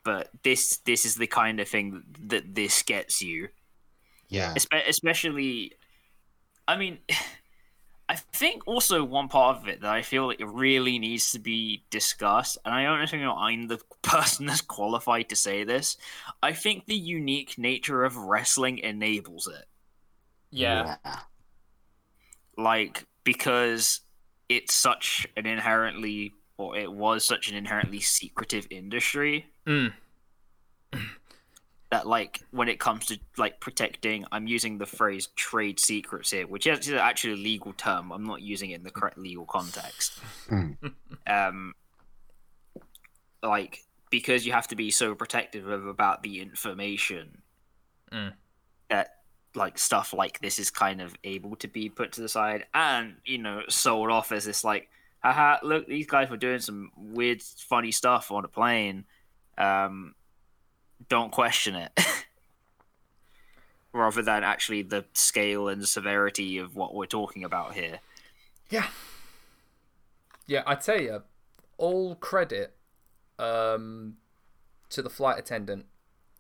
But 0.04 0.30
this 0.44 0.78
this 0.86 1.06
is 1.06 1.16
the 1.16 1.28
kind 1.28 1.60
of 1.60 1.68
thing 1.68 2.04
that 2.28 2.54
this 2.56 2.84
gets 2.84 3.22
you. 3.22 3.50
Yeah. 4.30 4.54
Espe- 4.56 4.88
especially 4.90 5.74
i 6.68 6.76
mean 6.76 6.98
i 8.10 8.16
think 8.16 8.64
also 8.68 9.04
one 9.04 9.28
part 9.28 9.58
of 9.58 9.68
it 9.68 9.82
that 9.82 9.92
i 9.92 10.02
feel 10.02 10.26
like 10.26 10.40
it 10.42 10.48
really 10.48 10.98
needs 10.98 11.32
to 11.32 11.40
be 11.40 11.84
discussed 11.92 12.58
and 12.66 12.74
i 12.74 12.84
don't 12.84 13.08
think 13.08 13.24
i'm 13.24 13.68
the 13.68 13.80
person 14.02 14.48
that's 14.48 14.62
qualified 14.62 15.30
to 15.30 15.36
say 15.36 15.64
this 15.64 15.96
i 16.42 16.52
think 16.52 16.88
the 16.88 16.96
unique 16.96 17.56
nature 17.60 18.04
of 18.04 18.18
wrestling 18.18 18.80
enables 18.80 19.48
it 19.48 19.66
Yeah. 20.50 20.96
like 22.58 23.06
because 23.24 24.02
it's 24.50 24.74
such 24.74 25.28
an 25.38 25.46
inherently 25.46 26.34
or 26.58 26.78
it 26.78 26.92
was 26.92 27.26
such 27.26 27.50
an 27.50 27.56
inherently 27.56 28.00
secretive 28.00 28.68
industry 28.70 29.46
Mm. 29.66 29.94
that 31.92 32.08
like 32.08 32.42
when 32.52 32.68
it 32.70 32.80
comes 32.80 33.06
to 33.08 33.20
like 33.38 33.60
protecting 33.60 34.26
i'm 34.32 34.48
using 34.48 34.78
the 34.78 34.86
phrase 34.86 35.28
trade 35.36 35.80
secrets 35.80 36.32
here 36.32 36.46
which 36.48 36.68
is 36.68 36.90
actually 36.92 37.34
a 37.34 37.38
legal 37.38 37.74
term 37.74 38.12
i'm 38.12 38.24
not 38.26 38.42
using 38.42 38.70
it 38.72 38.76
in 38.76 38.84
the 38.84 38.92
correct 38.92 39.18
legal 39.18 39.46
context 39.46 40.20
Mm. 40.50 40.78
um 41.28 41.74
like 43.44 43.84
because 44.10 44.46
you 44.46 44.54
have 44.54 44.68
to 44.70 44.76
be 44.76 44.92
so 44.92 45.14
protective 45.16 45.68
of 45.68 45.88
about 45.88 46.24
the 46.24 46.40
information 46.42 47.42
Mm. 48.12 48.34
that 48.90 49.22
like 49.56 49.78
stuff 49.78 50.14
like 50.14 50.40
this 50.40 50.60
is 50.60 50.70
kind 50.70 51.02
of 51.02 51.16
able 51.24 51.56
to 51.56 51.68
be 51.68 51.90
put 51.90 52.12
to 52.14 52.22
the 52.22 52.30
side 52.30 52.66
and 52.74 53.16
you 53.26 53.38
know 53.38 53.62
sold 53.70 54.10
off 54.10 54.32
as 54.32 54.46
this 54.46 54.64
like 54.64 54.90
haha 55.24 55.58
look 55.64 55.88
these 55.88 56.08
guys 56.08 56.30
were 56.30 56.38
doing 56.38 56.60
some 56.60 56.92
weird 56.98 57.42
funny 57.42 57.92
stuff 57.92 58.32
on 58.32 58.46
a 58.46 58.48
plane 58.48 59.06
um 59.58 60.14
don't 61.10 61.32
question 61.32 61.76
it 61.76 61.92
rather 63.94 64.22
than 64.22 64.44
actually 64.44 64.82
the 64.82 65.06
scale 65.14 65.68
and 65.68 65.88
severity 65.88 66.58
of 66.58 66.76
what 66.76 66.94
we're 66.94 67.06
talking 67.06 67.44
about 67.44 67.74
here 67.74 68.00
Yeah. 68.70 68.88
Yeah, 70.48 70.64
I 70.66 70.76
tell 70.76 71.00
you, 71.02 71.24
all 71.78 72.16
credit 72.16 72.76
um, 73.40 74.18
to 74.90 75.02
the 75.02 75.10
flight 75.10 75.40
attendant 75.40 75.86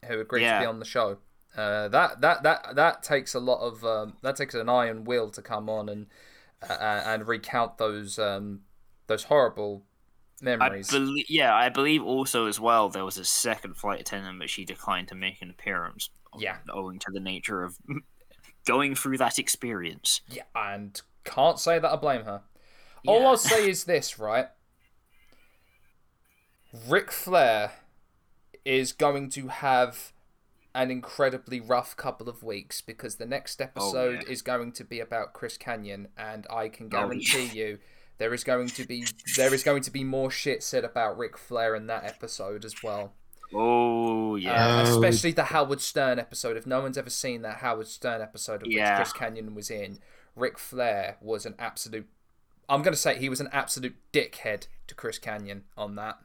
who 0.05 0.19
agreed 0.19 0.43
to 0.43 0.60
be 0.60 0.65
on 0.65 0.79
the 0.79 0.86
show. 0.86 1.17
Uh, 1.56 1.88
that 1.88 2.22
that 2.22 2.44
that 2.44 2.76
that 2.76 3.04
takes 3.04 3.34
a 3.34 3.40
lot 3.40 3.60
of 3.62 3.84
um, 3.84 4.14
that 4.22 4.36
takes 4.36 4.54
an 4.54 4.70
iron 4.70 5.04
will 5.04 5.30
to 5.30 5.42
come 5.42 5.70
on 5.70 5.88
and 5.90 6.08
uh, 6.68 6.74
and 7.06 7.28
recount 7.28 7.78
those 7.78 8.20
um, 8.20 8.62
those 9.08 9.24
horrible 9.24 9.84
I 10.42 10.46
memories. 10.46 10.94
yeah, 11.30 11.56
I 11.56 11.70
believe 11.70 12.04
also 12.04 12.48
as 12.48 12.60
well 12.60 12.90
there 12.90 13.06
was 13.06 13.18
a 13.18 13.26
second 13.26 13.78
flight 13.78 14.02
attendant, 14.02 14.40
but 14.40 14.50
she 14.50 14.66
declined 14.66 15.08
to 15.10 15.16
make 15.16 15.42
an 15.42 15.50
appearance. 15.50 16.10
Yeah. 16.38 16.58
owing 16.70 17.00
to 17.00 17.12
the 17.14 17.22
nature 17.22 17.64
of 17.64 17.78
going 18.66 18.96
through 18.96 19.18
that 19.20 19.40
experience. 19.40 20.20
Yeah, 20.30 20.44
and 20.54 21.02
can't 21.24 21.60
say 21.60 21.80
that 21.80 21.90
I 21.90 21.96
blame 21.96 22.26
her. 22.26 22.42
All 23.08 23.26
I'll 23.26 23.38
say 23.38 23.70
is 23.70 23.84
this, 23.84 24.18
right? 24.20 24.48
Ric 26.88 27.12
Flair 27.12 27.72
is 28.66 28.92
going 28.92 29.30
to 29.30 29.48
have 29.48 30.12
an 30.75 30.91
incredibly 30.91 31.60
rough 31.60 31.96
couple 31.98 32.29
of 32.29 32.44
weeks 32.44 32.82
because 32.82 33.15
the 33.15 33.25
next 33.25 33.60
episode 33.62 34.24
yeah. 34.25 34.32
is 34.32 34.41
going 34.44 34.74
to 34.74 34.84
be 34.84 35.00
about 35.00 35.34
Chris 35.34 35.58
Kanyon, 35.58 36.10
and 36.17 36.46
I 36.50 36.70
can 36.70 36.86
Oh, 36.88 36.89
yeah. 36.91 37.01
guarantee 37.01 37.46
you 37.58 37.79
there 38.17 38.34
is 38.34 38.44
going 38.44 38.67
to 38.67 38.86
be 38.86 39.05
there 39.38 39.53
is 39.53 39.63
going 39.63 39.82
to 39.84 39.91
be 39.91 40.03
more 40.03 40.29
shit 40.29 40.62
said 40.62 40.84
about 40.84 41.17
Ric 41.17 41.38
Flair 41.38 41.75
in 41.75 41.88
that 41.88 42.03
episode 42.03 42.63
as 42.63 42.84
well. 42.84 43.13
Oh 43.53 44.36
yeah, 44.36 44.79
Uh, 44.79 44.84
Oh. 44.86 44.91
especially 44.94 45.32
the 45.32 45.46
Howard 45.46 45.82
Stern 45.82 46.20
episode. 46.20 46.58
If 46.58 46.65
no 46.67 46.82
one's 46.82 46.98
ever 46.98 47.10
seen 47.10 47.41
that 47.44 47.58
Howard 47.58 47.88
Stern 47.88 48.22
episode 48.22 48.62
of 48.62 48.72
Yeah. 48.72 49.00
which 49.00 49.10
Chris 49.10 49.13
Kanyon 49.22 49.53
was 49.55 49.70
in, 49.72 50.00
Ric 50.36 50.58
Flair 50.60 51.17
was 51.22 51.46
an 51.46 51.55
absolute. 51.58 52.08
I'm 52.67 52.82
going 52.82 52.94
to 52.94 53.00
say 53.00 53.17
he 53.17 53.29
was 53.29 53.39
an 53.39 53.50
absolute 53.51 53.96
dickhead 54.12 54.67
to 54.88 54.96
Chris 54.96 55.20
Kanyon 55.20 55.62
on 55.77 55.96
that. 55.96 56.17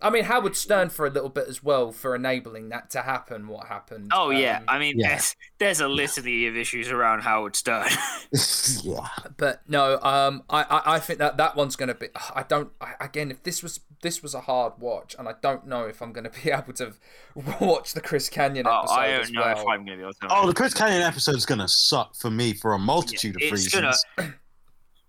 I 0.00 0.10
mean, 0.10 0.24
Howard 0.24 0.56
Stern 0.56 0.90
for 0.90 1.06
a 1.06 1.10
little 1.10 1.30
bit 1.30 1.48
as 1.48 1.62
well 1.62 1.90
for 1.90 2.14
enabling 2.14 2.68
that 2.68 2.90
to 2.90 3.02
happen. 3.02 3.48
What 3.48 3.66
happened? 3.68 4.10
oh 4.12 4.30
yeah. 4.30 4.58
Um, 4.58 4.64
I 4.68 4.78
mean, 4.78 4.98
yeah. 4.98 5.08
there's 5.08 5.36
there's 5.58 5.80
a 5.80 5.88
litany 5.88 6.46
of 6.46 6.56
issues 6.56 6.90
around 6.90 7.22
Howard 7.22 7.56
Stern. 7.56 7.88
yeah. 8.82 9.08
but 9.36 9.62
no, 9.68 9.98
um, 10.02 10.42
I, 10.50 10.62
I, 10.62 10.94
I 10.96 10.98
think 10.98 11.18
that 11.18 11.38
that 11.38 11.56
one's 11.56 11.76
going 11.76 11.88
to 11.88 11.94
be. 11.94 12.08
I 12.34 12.42
don't. 12.42 12.70
I, 12.80 12.94
again, 13.00 13.30
if 13.30 13.42
this 13.42 13.62
was 13.62 13.80
this 14.02 14.22
was 14.22 14.34
a 14.34 14.42
hard 14.42 14.74
watch, 14.78 15.16
and 15.18 15.28
I 15.28 15.34
don't 15.40 15.66
know 15.66 15.84
if 15.84 16.02
I'm 16.02 16.12
going 16.12 16.24
to 16.30 16.42
be 16.42 16.50
able 16.50 16.74
to 16.74 16.92
watch 17.60 17.94
the 17.94 18.00
Chris 18.00 18.28
Kanyon 18.28 18.66
oh, 18.66 18.80
episode 18.80 18.94
I 18.94 19.08
as 19.08 19.26
don't 19.26 19.34
know 19.34 19.40
well. 19.42 19.60
if 19.60 19.66
I'm 19.66 19.84
gonna 19.84 19.96
be 19.96 20.02
able 20.02 20.12
to. 20.12 20.28
Oh, 20.30 20.46
the 20.46 20.54
Chris 20.54 20.74
Kanyon 20.74 21.02
episode 21.02 21.36
is 21.36 21.46
gonna 21.46 21.68
suck 21.68 22.14
for 22.16 22.30
me 22.30 22.52
for 22.52 22.72
a 22.74 22.78
multitude 22.78 23.36
of 23.36 23.42
it's 23.42 23.52
reasons. 23.52 24.04
gonna 24.16 24.34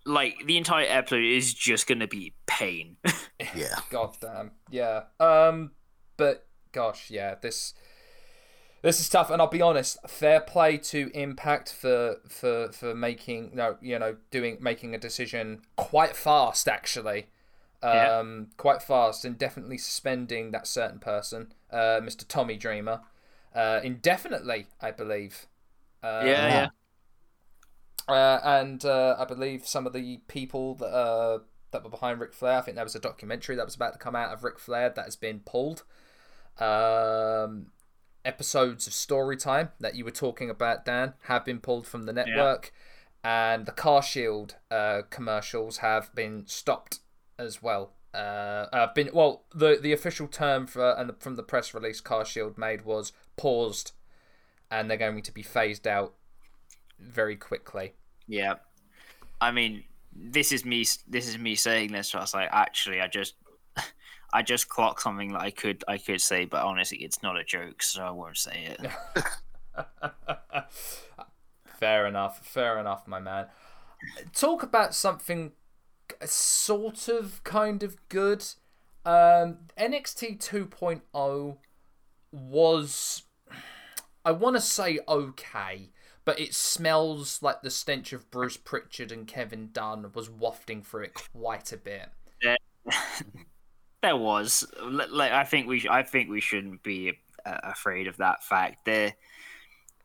like 0.08 0.46
the 0.46 0.56
entire 0.56 0.86
episode 0.88 1.22
is 1.24 1.54
just 1.54 1.86
gonna 1.86 2.08
be 2.08 2.34
pain. 2.46 2.96
Yeah. 3.54 3.76
God 3.90 4.16
damn. 4.20 4.50
Yeah. 4.68 5.04
Um 5.20 5.70
but 6.16 6.48
gosh, 6.72 7.08
yeah, 7.08 7.36
this 7.40 7.72
this 8.82 8.98
is 8.98 9.08
tough 9.08 9.30
and 9.30 9.40
I'll 9.40 9.46
be 9.46 9.62
honest, 9.62 9.96
fair 10.08 10.40
play 10.40 10.76
to 10.78 11.08
Impact 11.14 11.72
for 11.72 12.16
for 12.28 12.72
for 12.72 12.96
making 12.96 13.52
no, 13.54 13.76
you 13.80 13.96
know, 13.98 14.16
doing 14.32 14.58
making 14.60 14.92
a 14.92 14.98
decision 14.98 15.62
quite 15.76 16.16
fast 16.16 16.66
actually. 16.66 17.26
Yeah. 17.80 18.18
Um 18.18 18.48
quite 18.56 18.82
fast 18.82 19.24
and 19.24 19.38
definitely 19.38 19.78
suspending 19.78 20.50
that 20.50 20.66
certain 20.66 20.98
person, 20.98 21.52
uh 21.70 22.00
Mr. 22.02 22.26
Tommy 22.26 22.56
Dreamer. 22.56 23.02
Uh 23.54 23.78
indefinitely, 23.84 24.66
I 24.80 24.90
believe. 24.90 25.46
Uh, 26.02 26.22
yeah, 26.24 26.48
yeah. 26.48 26.68
Uh, 28.08 28.40
and 28.42 28.84
uh, 28.84 29.16
I 29.18 29.24
believe 29.24 29.66
some 29.66 29.86
of 29.86 29.92
the 29.92 30.18
people 30.28 30.74
that 30.76 30.86
uh, 30.86 31.38
that 31.70 31.84
were 31.84 31.90
behind 31.90 32.20
Ric 32.20 32.32
Flair. 32.32 32.58
I 32.58 32.60
think 32.62 32.76
there 32.76 32.84
was 32.84 32.94
a 32.94 33.00
documentary 33.00 33.56
that 33.56 33.64
was 33.64 33.74
about 33.74 33.92
to 33.92 33.98
come 33.98 34.16
out 34.16 34.32
of 34.32 34.44
Ric 34.44 34.58
Flair 34.58 34.90
that 34.90 35.04
has 35.04 35.16
been 35.16 35.40
pulled. 35.40 35.84
Um, 36.58 37.66
episodes 38.24 38.86
of 38.86 38.92
story 38.92 39.36
time 39.36 39.70
that 39.80 39.94
you 39.94 40.04
were 40.04 40.10
talking 40.10 40.50
about, 40.50 40.84
Dan, 40.84 41.14
have 41.24 41.44
been 41.44 41.60
pulled 41.60 41.86
from 41.86 42.04
the 42.04 42.12
network, 42.12 42.72
and 43.22 43.66
the 43.66 43.72
Car 43.72 44.02
Shield 44.02 44.56
uh, 44.70 45.02
commercials 45.10 45.78
have 45.78 46.14
been 46.14 46.46
stopped 46.46 47.00
as 47.38 47.62
well. 47.62 47.92
Uh, 48.14 48.66
uh, 48.72 48.92
been 48.94 49.10
well, 49.12 49.44
the 49.54 49.78
the 49.80 49.92
official 49.92 50.26
term 50.26 50.66
for 50.66 50.92
and 50.92 51.12
from 51.20 51.36
the 51.36 51.42
press 51.42 51.74
release 51.74 52.00
Car 52.00 52.24
Shield 52.24 52.56
made 52.56 52.82
was 52.82 53.12
paused, 53.36 53.92
and 54.70 54.90
they're 54.90 54.96
going 54.96 55.22
to 55.22 55.32
be 55.32 55.42
phased 55.42 55.86
out 55.86 56.14
very 56.98 57.36
quickly. 57.36 57.94
Yeah, 58.28 58.54
I 59.40 59.50
mean, 59.50 59.84
this 60.14 60.52
is 60.52 60.64
me. 60.64 60.84
This 61.08 61.26
is 61.28 61.38
me 61.38 61.54
saying 61.54 61.92
this. 61.92 62.10
So 62.10 62.18
I 62.18 62.22
was 62.22 62.34
like, 62.34 62.48
actually, 62.52 63.00
I 63.00 63.08
just, 63.08 63.34
I 64.32 64.42
just 64.42 64.68
clocked 64.68 65.02
something 65.02 65.32
that 65.32 65.40
I 65.40 65.50
could, 65.50 65.82
I 65.88 65.98
could 65.98 66.20
say, 66.20 66.44
but 66.44 66.64
honestly, 66.64 66.98
it's 66.98 67.22
not 67.22 67.38
a 67.38 67.44
joke, 67.44 67.82
so 67.82 68.02
I 68.02 68.10
won't 68.10 68.36
say 68.36 68.76
it. 68.78 68.90
fair 71.78 72.06
enough. 72.06 72.46
Fair 72.46 72.78
enough, 72.78 73.08
my 73.08 73.18
man. 73.18 73.46
Talk 74.34 74.62
about 74.62 74.94
something 74.94 75.52
sort 76.24 77.08
of 77.08 77.42
kind 77.44 77.82
of 77.82 77.96
good. 78.08 78.44
Um, 79.04 79.58
NXT 79.78 80.38
2.0 80.38 81.56
was, 82.32 83.22
I 84.24 84.32
want 84.32 84.56
to 84.56 84.60
say 84.60 84.98
okay, 85.08 85.90
but 86.28 86.38
it 86.38 86.54
smells 86.54 87.40
like 87.40 87.62
the 87.62 87.70
stench 87.70 88.12
of 88.12 88.30
Bruce 88.30 88.58
Pritchard 88.58 89.10
and 89.10 89.26
Kevin 89.26 89.70
Dunn 89.72 90.10
was 90.12 90.28
wafting 90.28 90.82
through 90.82 91.04
it 91.04 91.14
quite 91.32 91.72
a 91.72 91.78
bit. 91.78 92.10
Yeah. 92.42 92.56
there 94.02 94.14
was 94.14 94.66
like 94.82 95.32
I 95.32 95.44
think 95.44 95.68
we 95.68 95.88
I 95.88 96.02
think 96.02 96.28
we 96.28 96.42
shouldn't 96.42 96.82
be 96.82 97.14
uh, 97.46 97.60
afraid 97.62 98.08
of 98.08 98.18
that 98.18 98.44
fact. 98.44 98.84
They 98.84 99.14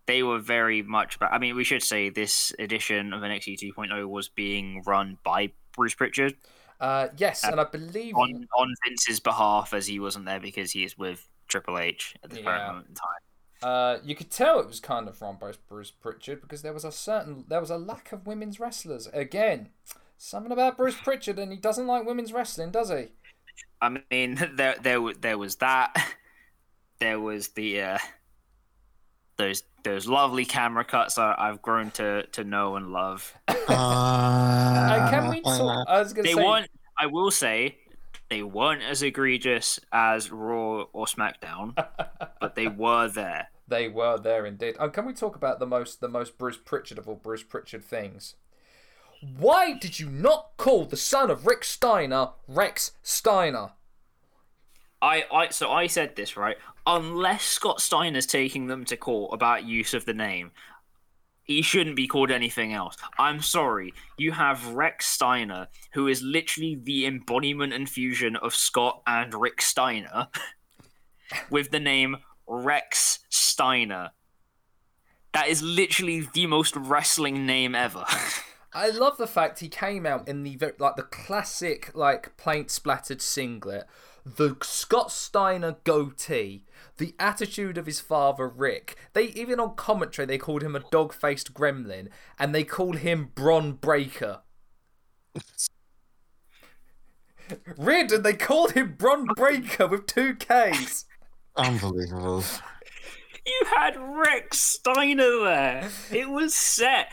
they 0.06 0.24
were 0.24 0.39
very 0.39 0.82
much. 0.82 1.18
I 1.20 1.39
mean, 1.39 1.58
we 1.58 1.65
should 1.65 1.84
say 1.84 2.08
this 2.08 2.53
edition 2.58 3.12
of 3.12 3.22
NXT 3.22 3.74
2.0 3.75 4.08
was 4.08 4.30
being 4.30 4.82
run 4.86 5.18
by 5.25 5.51
Bruce 5.75 5.94
Pritchard. 5.94 6.36
Uh, 6.80 7.10
yes, 7.18 7.44
uh, 7.44 7.50
and 7.51 7.60
I 7.60 7.65
believe 7.65 8.15
on 8.15 8.48
on 8.58 8.74
Vince's 8.88 9.20
behalf, 9.20 9.74
as 9.74 9.88
he 9.88 10.00
wasn't 10.00 10.24
there 10.24 10.39
because 10.39 10.72
he 10.72 10.86
is 10.86 10.98
with 10.98 11.27
Triple 11.50 11.77
H 11.77 12.15
at 12.24 12.30
the 12.30 12.38
yeah. 12.38 12.44
current 12.46 12.68
moment 12.68 12.88
in 12.88 12.96
time. 12.96 13.20
Uh, 13.63 14.00
you 14.03 14.13
could 14.13 14.29
tell 14.29 14.60
it 14.60 14.67
was 14.67 14.82
kind 14.82 15.08
of 15.08 15.22
run 15.22 15.38
by 15.39 15.53
Bruce 15.70 15.89
Pritchard 15.89 16.41
because 16.41 16.63
there 16.63 16.74
was 16.74 16.84
a 16.84 16.91
certain 16.91 17.46
there 17.48 17.62
was 17.62 17.70
a 17.70 17.77
lack 17.77 18.12
of 18.12 18.27
women's 18.27 18.60
wrestlers. 18.60 19.08
Again, 19.13 19.70
something 20.17 20.51
about 20.51 20.75
Bruce 20.75 20.98
Pritchard, 21.01 21.39
and 21.39 21.51
he 21.51 21.58
doesn't 21.58 21.88
like 21.88 22.05
women's 22.05 22.34
wrestling, 22.34 22.72
does 22.72 22.89
he? 22.89 23.08
I 23.82 23.98
mean, 24.12 24.36
there 24.55 24.75
there 24.82 25.00
there 25.20 25.38
was 25.38 25.58
that. 25.58 25.96
There 27.00 27.20
was 27.20 27.50
the 27.50 27.82
uh, 27.82 27.98
those 29.36 29.63
those 29.84 30.08
lovely 30.08 30.46
camera 30.46 30.86
cuts 30.86 31.17
I've 31.17 31.62
grown 31.62 31.91
to 31.91 32.25
to 32.27 32.43
know 32.46 32.75
and 32.75 32.93
love. 32.93 33.34
Uh, 33.67 35.10
can 35.10 35.29
we 35.29 35.41
talk? 35.41 35.88
I 35.89 36.00
was 36.00 36.13
gonna 36.13 36.27
they 36.27 36.34
say... 36.34 36.46
weren't. 36.46 36.70
I 36.98 37.08
will 37.08 37.32
say 37.32 37.77
they 38.29 38.43
weren't 38.43 38.84
as 38.84 39.01
egregious 39.01 39.79
as 39.91 40.32
Raw 40.32 40.84
or 40.93 41.05
SmackDown, 41.08 41.74
but 42.39 42.55
they 42.55 42.67
were 42.67 43.10
there. 43.10 43.49
They 43.67 43.88
were 43.88 44.17
there 44.17 44.45
indeed. 44.45 44.76
And 44.80 44.91
can 44.91 45.06
we 45.06 45.13
talk 45.13 45.36
about 45.36 45.60
the 45.60 45.65
most 45.65 46.02
the 46.02 46.10
most 46.10 46.38
Bruce 46.38 46.58
Pritchard 46.58 46.97
of 46.97 47.08
all 47.08 47.15
Bruce 47.15 47.43
Pritchard 47.43 47.84
things? 47.84 48.36
Why 49.38 49.73
did 49.73 49.99
you 49.99 50.10
not 50.10 50.52
call 50.58 50.86
the 50.86 50.97
son 50.97 51.32
of 51.32 51.45
Rick 51.45 51.63
Steiner 51.63 52.32
Rex 52.47 52.91
Steiner? 53.02 53.71
I, 55.02 55.26
I 55.34 55.49
so 55.49 55.71
I 55.71 55.88
said 55.88 56.15
this 56.15 56.36
right. 56.36 56.58
Unless 56.86 57.43
Scott 57.43 57.82
Steiner's 57.82 58.26
taking 58.26 58.67
them 58.67 58.84
to 58.86 58.97
court 58.97 59.34
about 59.34 59.65
use 59.65 59.93
of 59.93 60.06
the 60.06 60.13
name, 60.13 60.52
he 61.43 61.62
shouldn't 61.62 61.95
be 61.95 62.08
called 62.08 62.32
anything 62.32 62.73
else. 62.73 62.97
I'm 63.17 63.41
sorry. 63.41 63.93
You 64.17 64.32
have 64.32 64.73
Rex 64.73 65.06
Steiner, 65.08 65.67
who 65.93 66.08
is 66.08 66.21
literally 66.21 66.80
the 66.82 67.06
embodiment 67.06 67.73
and 67.73 67.89
fusion 67.89 68.36
of 68.38 68.56
Scott 68.56 69.02
and 69.06 69.34
Rick 69.34 69.62
Steiner, 69.62 70.28
with 71.49 71.71
the 71.71 71.80
name 71.80 72.17
Rex 72.47 73.19
Steiner. 73.29 74.12
That 75.34 75.47
is 75.47 75.62
literally 75.63 76.27
the 76.34 76.45
most 76.45 76.75
wrestling 76.75 77.45
name 77.45 77.73
ever. 77.73 78.06
I 78.73 78.89
love 78.89 79.17
the 79.17 79.27
fact 79.27 79.60
he 79.60 79.69
came 79.69 80.06
out 80.06 80.27
in 80.27 80.43
the 80.43 80.58
like 80.79 80.95
the 80.95 81.03
classic 81.03 81.91
like 81.93 82.38
paint 82.38 82.71
splattered 82.71 83.21
singlet, 83.21 83.86
the 84.25 84.56
Scott 84.62 85.12
Steiner 85.12 85.77
goatee, 85.84 86.65
the 86.97 87.13
attitude 87.19 87.77
of 87.77 87.86
his 87.86 87.99
father 87.99 88.47
Rick. 88.47 88.95
They 89.13 89.25
even 89.25 89.60
on 89.60 89.75
commentary 89.75 90.25
they 90.25 90.39
called 90.39 90.63
him 90.63 90.75
a 90.75 90.84
dog 90.91 91.13
faced 91.13 91.53
gremlin, 91.53 92.08
and 92.39 92.53
they 92.53 92.63
called 92.63 92.97
him 92.99 93.32
Bron 93.36 93.73
Breakker. 93.73 94.41
Rid, 97.77 98.12
and 98.12 98.23
they 98.23 98.34
called 98.34 98.71
him 98.71 98.95
Bron 98.97 99.25
Breakker 99.36 99.88
with 99.88 100.08
two 100.08 100.36
K's. 100.36 101.06
Unbelievable. 101.56 102.44
You 103.46 103.62
had 103.76 103.98
Rex 104.00 104.60
Steiner 104.60 105.44
there. 105.44 105.89
It 106.12 106.30
was 106.30 106.56
set. 106.56 107.10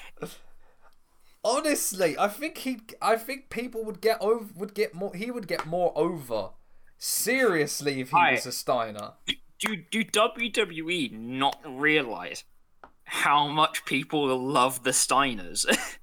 Honestly, 1.43 2.17
I 2.19 2.29
think 2.29 2.59
he, 2.59 2.81
I 3.01 3.17
think 3.17 3.51
people 3.51 3.85
would 3.85 4.01
get 4.01 4.19
over, 4.21 4.47
would 4.55 4.75
get 4.75 4.95
more. 4.95 5.15
He 5.15 5.31
would 5.31 5.49
get 5.49 5.67
more 5.67 5.93
over. 5.97 6.51
Seriously, 6.99 8.01
if 8.01 8.11
he 8.11 8.17
I, 8.17 8.33
was 8.33 8.47
a 8.47 8.53
Steiner. 8.53 9.13
Do 9.59 9.77
do 9.77 10.05
WWE 10.05 11.13
not 11.13 11.59
realize 11.67 12.45
how 13.05 13.49
much 13.49 13.85
people 13.85 14.39
love 14.39 14.85
the 14.85 14.91
Steiners? 14.91 15.67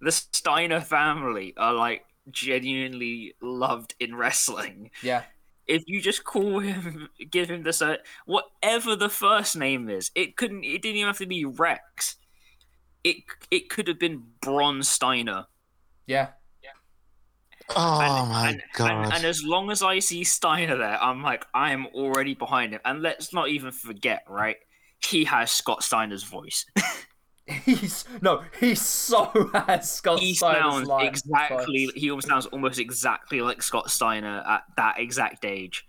the 0.00 0.12
Steiner 0.12 0.80
family 0.80 1.52
are 1.56 1.74
like 1.74 2.04
genuinely 2.30 3.34
loved 3.40 3.94
in 3.98 4.14
wrestling. 4.14 4.90
Yeah. 5.02 5.24
If 5.66 5.84
you 5.86 6.00
just 6.00 6.24
call 6.24 6.58
him, 6.58 7.08
give 7.30 7.50
him 7.50 7.62
the 7.62 7.84
uh, 7.84 7.96
whatever 8.26 8.96
the 8.96 9.08
first 9.08 9.56
name 9.56 9.88
is, 9.88 10.10
it 10.14 10.36
couldn't. 10.36 10.64
It 10.64 10.82
didn't 10.82 10.96
even 10.96 11.06
have 11.08 11.18
to 11.18 11.26
be 11.26 11.44
Rex 11.44 12.16
it 13.04 13.16
it 13.50 13.68
could 13.68 13.86
have 13.86 14.00
been 14.00 14.24
Bron 14.40 14.82
Steiner. 14.82 15.46
Yeah. 16.06 16.28
Yeah. 16.62 16.70
Oh 17.76 18.00
and, 18.00 18.30
my 18.30 18.48
and, 18.48 18.62
god! 18.72 18.90
And, 18.90 19.12
and, 19.12 19.24
as 19.24 19.44
long 19.44 19.70
as 19.70 19.82
I 19.82 19.98
see 19.98 20.24
Steiner 20.24 20.76
there, 20.76 21.00
I'm 21.00 21.22
like, 21.22 21.46
I 21.54 21.72
am 21.72 21.86
already 21.94 22.34
behind 22.34 22.72
him. 22.72 22.80
And 22.84 23.02
let's 23.02 23.32
not 23.32 23.48
even 23.50 23.70
forget, 23.70 24.24
right? 24.28 24.56
He 25.06 25.24
has 25.26 25.50
Scott 25.50 25.84
Steiner's 25.84 26.24
voice. 26.24 26.64
he's 27.46 28.04
no, 28.22 28.42
he 28.58 28.74
so 28.74 29.50
has 29.54 29.90
Scott 29.90 30.20
he 30.20 30.34
Steiner's 30.34 30.86
sounds 30.86 30.88
exactly. 31.02 31.90
He 31.94 32.10
almost 32.10 32.28
sounds 32.28 32.46
almost 32.46 32.78
exactly 32.78 33.40
like 33.40 33.62
Scott 33.62 33.90
Steiner 33.90 34.42
at 34.46 34.64
that 34.76 34.98
exact 34.98 35.44
age. 35.44 35.86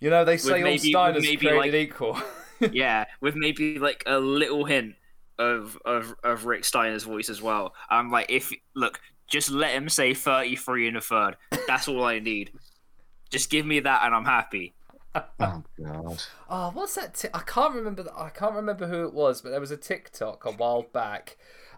You 0.00 0.10
know, 0.10 0.24
they 0.24 0.36
say 0.36 0.62
maybe, 0.62 0.94
all 0.94 1.10
Steiners 1.10 1.22
maybe 1.22 1.36
created 1.36 1.58
like, 1.58 1.74
equal. 1.74 2.20
yeah, 2.72 3.06
with 3.20 3.34
maybe 3.34 3.78
like 3.78 4.02
a 4.06 4.18
little 4.18 4.64
hint 4.64 4.94
of 5.38 5.78
of 5.84 6.14
of 6.22 6.44
Rick 6.44 6.64
Steiner's 6.64 7.04
voice 7.04 7.30
as 7.30 7.40
well. 7.40 7.74
I'm 7.88 8.10
like, 8.10 8.26
if 8.28 8.52
look, 8.74 9.00
just 9.26 9.50
let 9.50 9.72
him 9.72 9.88
say 9.88 10.14
33 10.14 10.88
in 10.88 10.96
a 10.96 11.00
third. 11.00 11.36
That's 11.66 11.88
all 11.88 12.04
I 12.04 12.18
need. 12.18 12.52
Just 13.30 13.50
give 13.50 13.66
me 13.66 13.80
that, 13.80 14.04
and 14.04 14.14
I'm 14.14 14.24
happy. 14.24 14.74
oh 15.40 15.62
god. 15.82 16.22
Oh, 16.50 16.70
what's 16.72 16.94
that? 16.94 17.14
T- 17.14 17.28
I 17.32 17.40
can't 17.40 17.74
remember. 17.74 18.02
The- 18.02 18.16
I 18.16 18.30
can't 18.30 18.54
remember 18.54 18.86
who 18.86 19.04
it 19.04 19.14
was, 19.14 19.40
but 19.40 19.50
there 19.50 19.60
was 19.60 19.70
a 19.70 19.76
TikTok 19.76 20.44
a 20.44 20.52
while 20.52 20.82
back, 20.92 21.36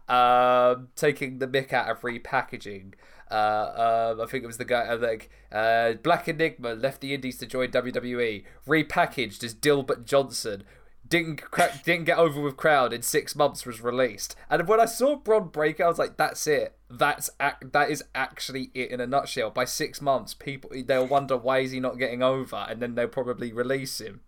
um, 0.09 0.88
taking 0.97 1.38
the 1.38 1.47
mick 1.47 1.73
out 1.73 1.88
of 1.88 2.01
repackaging. 2.01 2.95
Uh, 3.31 4.14
um, 4.16 4.21
I 4.21 4.27
think 4.29 4.43
it 4.43 4.49
was 4.49 4.59
the 4.59 4.64
guy 4.64 4.87
uh, 4.88 4.99
like 4.99 5.31
uh, 5.53 5.93
Black 6.03 6.27
Enigma 6.29 6.75
left 6.75 7.01
the 7.01 7.14
Indies 7.14 7.38
to 7.38 7.47
join 7.47 7.69
WWE, 7.69 8.43
repackaged 8.66 9.45
as 9.45 9.55
Dilbert 9.55 10.05
Johnson, 10.05 10.64
didn't 11.11 11.42
didn't 11.85 12.05
get 12.05 12.18
over 12.18 12.40
with 12.40 12.57
crowd 12.57 12.92
in 12.92 13.03
six 13.03 13.35
months 13.37 13.66
was 13.66 13.83
released. 13.83 14.37
And 14.49 14.66
when 14.66 14.81
I 14.81 14.87
saw 14.87 15.16
Bron 15.16 15.49
Breakker, 15.49 15.85
I 15.85 15.88
was 15.88 15.99
like, 15.99 16.16
"That's 16.16 16.46
it. 16.46 16.79
That's 16.88 17.29
ac- 17.40 17.57
that 17.73 17.90
is 17.90 18.03
actually 18.14 18.70
it 18.75 18.90
in 18.90 19.01
a 19.01 19.07
nutshell." 19.07 19.51
By 19.51 19.64
six 19.64 20.01
months, 20.01 20.35
people 20.35 20.70
they'll 20.85 21.07
wonder 21.07 21.37
why 21.37 21.59
is 21.59 21.73
he 21.73 21.81
not 21.81 21.99
getting 21.99 22.23
over, 22.23 22.64
and 22.68 22.81
then 22.81 22.94
they'll 22.94 23.09
probably 23.09 23.53
release 23.53 24.01
him. 24.01 24.20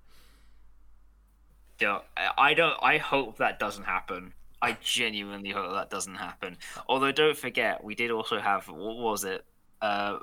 Yeah, 1.81 2.01
I 2.37 2.53
don't. 2.55 2.77
I 2.83 2.99
hope 2.99 3.39
that 3.39 3.61
doesn't 3.61 3.85
happen. 3.85 4.35
I 4.61 4.77
genuinely 4.83 5.51
hope 5.51 5.73
that 5.73 5.91
doesn't 5.91 6.17
happen. 6.17 6.59
Although, 6.89 7.13
don't 7.13 7.37
forget, 7.37 7.83
we 7.83 7.95
did 7.95 8.11
also 8.11 8.39
have 8.41 8.69
what 8.69 8.97
was 8.97 9.25
it? 9.25 9.45
Uh, 9.81 10.19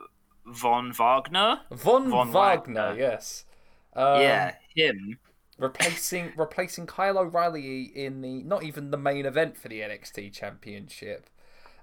Von 0.45 0.91
Wagner. 0.91 1.61
Von, 1.71 2.09
Von 2.09 2.31
Wagner, 2.31 2.89
Wagner, 2.89 2.99
yes. 2.99 3.45
Um, 3.93 4.21
yeah, 4.21 4.55
him 4.75 5.17
replacing 5.59 6.33
replacing 6.37 6.87
Kyle 6.87 7.17
O'Reilly 7.19 7.83
in 7.83 8.21
the 8.21 8.43
not 8.43 8.63
even 8.63 8.91
the 8.91 8.97
main 8.97 9.25
event 9.25 9.57
for 9.57 9.67
the 9.69 9.81
NXT 9.83 10.29
Championship, 10.29 11.29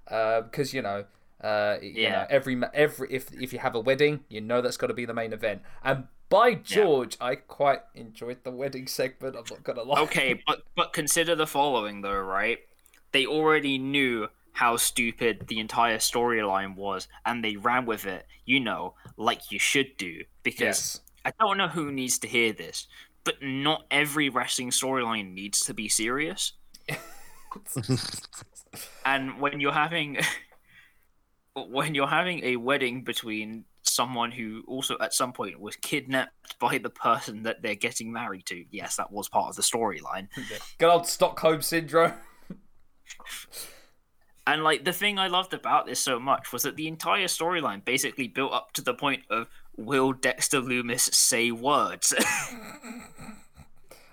because 0.04 0.74
uh, 0.74 0.76
you 0.76 0.82
know 0.82 1.04
Uh, 1.40 1.78
you 1.82 2.08
Yeah. 2.08 2.10
know, 2.10 2.26
every 2.30 2.60
every 2.74 3.12
if 3.12 3.30
if 3.34 3.52
you 3.52 3.58
have 3.60 3.74
a 3.76 3.80
wedding, 3.80 4.24
you 4.28 4.40
know 4.40 4.62
that's 4.62 4.78
got 4.78 4.88
to 4.88 4.94
be 4.94 5.04
the 5.04 5.14
main 5.14 5.32
event. 5.34 5.62
And 5.84 6.08
by 6.30 6.54
George, 6.54 7.16
I 7.20 7.36
quite 7.36 7.82
enjoyed 7.94 8.42
the 8.44 8.50
wedding 8.50 8.88
segment. 8.88 9.36
I'm 9.36 9.46
not 9.50 9.62
gonna 9.62 9.82
lie. 9.84 9.96
Okay, 9.96 10.42
but 10.46 10.62
but 10.76 10.92
consider 10.92 11.34
the 11.34 11.46
following 11.46 12.02
though, 12.02 12.20
right? 12.20 12.58
They 13.12 13.26
already 13.26 13.78
knew 13.78 14.28
how 14.52 14.76
stupid 14.76 15.48
the 15.48 15.58
entire 15.58 15.98
storyline 15.98 16.76
was, 16.76 17.08
and 17.24 17.42
they 17.44 17.56
ran 17.56 17.84
with 17.86 18.06
it. 18.06 18.26
You 18.44 18.60
know, 18.60 18.94
like 19.16 19.50
you 19.50 19.58
should 19.58 19.96
do, 19.96 20.24
because 20.42 20.86
yes. 20.86 21.00
I 21.24 21.32
don't 21.40 21.58
know 21.58 21.68
who 21.68 21.90
needs 21.92 22.18
to 22.20 22.28
hear 22.28 22.52
this, 22.52 22.86
but 23.26 23.42
not 23.42 23.84
every 23.90 24.30
wrestling 24.30 24.70
storyline 24.70 25.34
needs 25.34 25.60
to 25.66 25.74
be 25.74 25.90
serious. 25.90 26.54
And 29.06 29.40
when 29.40 29.60
you're 29.60 29.72
having 29.72 30.18
when 31.54 31.94
you're 31.94 32.06
having 32.06 32.44
a 32.44 32.56
wedding 32.56 33.02
between 33.02 33.64
someone 33.82 34.30
who 34.30 34.62
also 34.66 34.96
at 35.00 35.14
some 35.14 35.32
point 35.32 35.58
was 35.58 35.76
kidnapped 35.76 36.58
by 36.58 36.76
the 36.78 36.90
person 36.90 37.44
that 37.44 37.62
they're 37.62 37.74
getting 37.74 38.12
married 38.12 38.44
to, 38.46 38.64
yes, 38.70 38.96
that 38.96 39.10
was 39.10 39.28
part 39.28 39.48
of 39.48 39.56
the 39.56 39.62
storyline. 39.62 40.28
Good 40.78 40.90
old 40.90 41.06
Stockholm 41.06 41.62
syndrome. 41.62 42.12
And 44.46 44.62
like 44.62 44.84
the 44.84 44.92
thing 44.92 45.18
I 45.18 45.28
loved 45.28 45.54
about 45.54 45.86
this 45.86 45.98
so 45.98 46.20
much 46.20 46.52
was 46.52 46.62
that 46.64 46.76
the 46.76 46.88
entire 46.88 47.26
storyline 47.26 47.84
basically 47.84 48.28
built 48.28 48.52
up 48.52 48.72
to 48.74 48.82
the 48.82 48.94
point 48.94 49.22
of 49.30 49.48
will 49.76 50.12
Dexter 50.12 50.60
Lumis 50.60 51.12
say 51.14 51.50
words? 51.50 52.14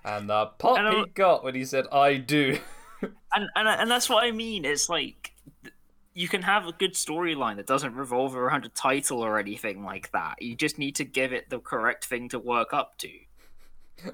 And 0.06 0.30
the 0.30 0.48
pop 0.58 0.78
And 0.78 0.94
he 0.94 1.06
got 1.14 1.44
when 1.44 1.56
he 1.56 1.64
said, 1.66 1.86
"I 1.92 2.18
do." 2.18 2.60
and 3.02 3.50
and 3.56 3.68
and 3.68 3.90
that's 3.90 4.10
what 4.10 4.24
I 4.24 4.32
mean. 4.32 4.66
It's 4.66 4.90
like 4.90 5.32
you 6.14 6.28
can 6.28 6.42
have 6.42 6.68
a 6.68 6.74
good 6.74 6.94
storyline 6.94 7.56
that 7.56 7.66
doesn't 7.68 7.96
revolve 7.96 8.36
around 8.36 8.66
a 8.66 8.70
title 8.70 9.22
or 9.22 9.40
anything 9.40 9.84
like 9.84 10.12
that. 10.12 10.42
You 10.42 10.56
just 10.56 10.78
need 10.78 10.96
to 10.98 11.06
give 11.06 11.34
it 11.34 11.50
the 11.50 11.60
correct 11.60 12.06
thing 12.06 12.30
to 12.30 12.40
work 12.40 12.74
up 12.74 12.98
to. 13.00 13.10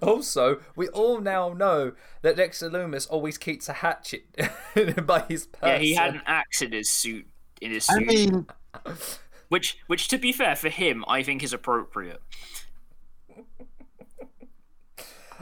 Also, 0.01 0.62
we 0.75 0.88
all 0.89 1.19
now 1.19 1.53
know 1.53 1.93
that 2.21 2.35
Dexter 2.35 2.69
Lumis 2.69 3.07
always 3.09 3.38
keeps 3.38 3.67
a 3.67 3.73
hatchet 3.73 4.25
by 5.05 5.21
his 5.27 5.47
person. 5.47 5.69
Yeah, 5.69 5.77
he 5.79 5.95
had 5.95 6.15
an 6.15 6.21
axe 6.25 6.62
in 6.62 6.71
his 6.71 6.91
suit. 6.91 7.27
In 7.62 7.71
his 7.71 7.89
I 7.89 7.93
suit, 7.95 8.07
mean, 8.07 8.47
which, 9.49 9.77
which, 9.88 10.07
to 10.07 10.17
be 10.17 10.31
fair, 10.31 10.55
for 10.55 10.69
him, 10.69 11.03
I 11.07 11.21
think 11.23 11.43
is 11.43 11.53
appropriate. 11.53 12.21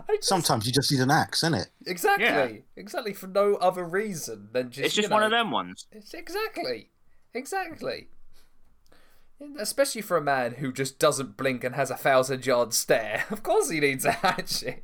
Just- 0.08 0.24
sometimes 0.30 0.66
you 0.66 0.72
just 0.72 0.92
need 0.92 1.02
an 1.02 1.12
axe, 1.12 1.42
innit? 1.42 1.68
exactly, 1.86 2.26
Yeah. 2.26 2.48
exactly 2.78 3.14
for 3.14 3.28
no 3.28 3.56
other 3.56 3.84
reason 3.84 4.50
than 4.54 4.70
just 4.72 4.86
It's 4.86 4.96
just 4.96 5.10
you 5.10 5.14
one 5.14 5.24
of 5.24 5.32
them 5.32 5.52
ones. 5.52 5.86
It's 5.92 6.14
exactly, 6.14 6.90
exactly. 7.34 8.08
Especially 9.60 10.02
for 10.02 10.16
a 10.18 10.22
man 10.22 10.56
who 10.56 10.72
just 10.72 10.98
doesn't 10.98 11.36
blink 11.38 11.64
and 11.64 11.76
has 11.76 11.92
a 11.92 11.98
thousand 11.98 12.46
yard 12.46 12.74
stare. 12.74 13.26
Of 13.32 13.44
course, 13.44 13.70
he 13.70 13.80
needs 13.80 14.06
a 14.06 14.14
hatchet. 14.14 14.84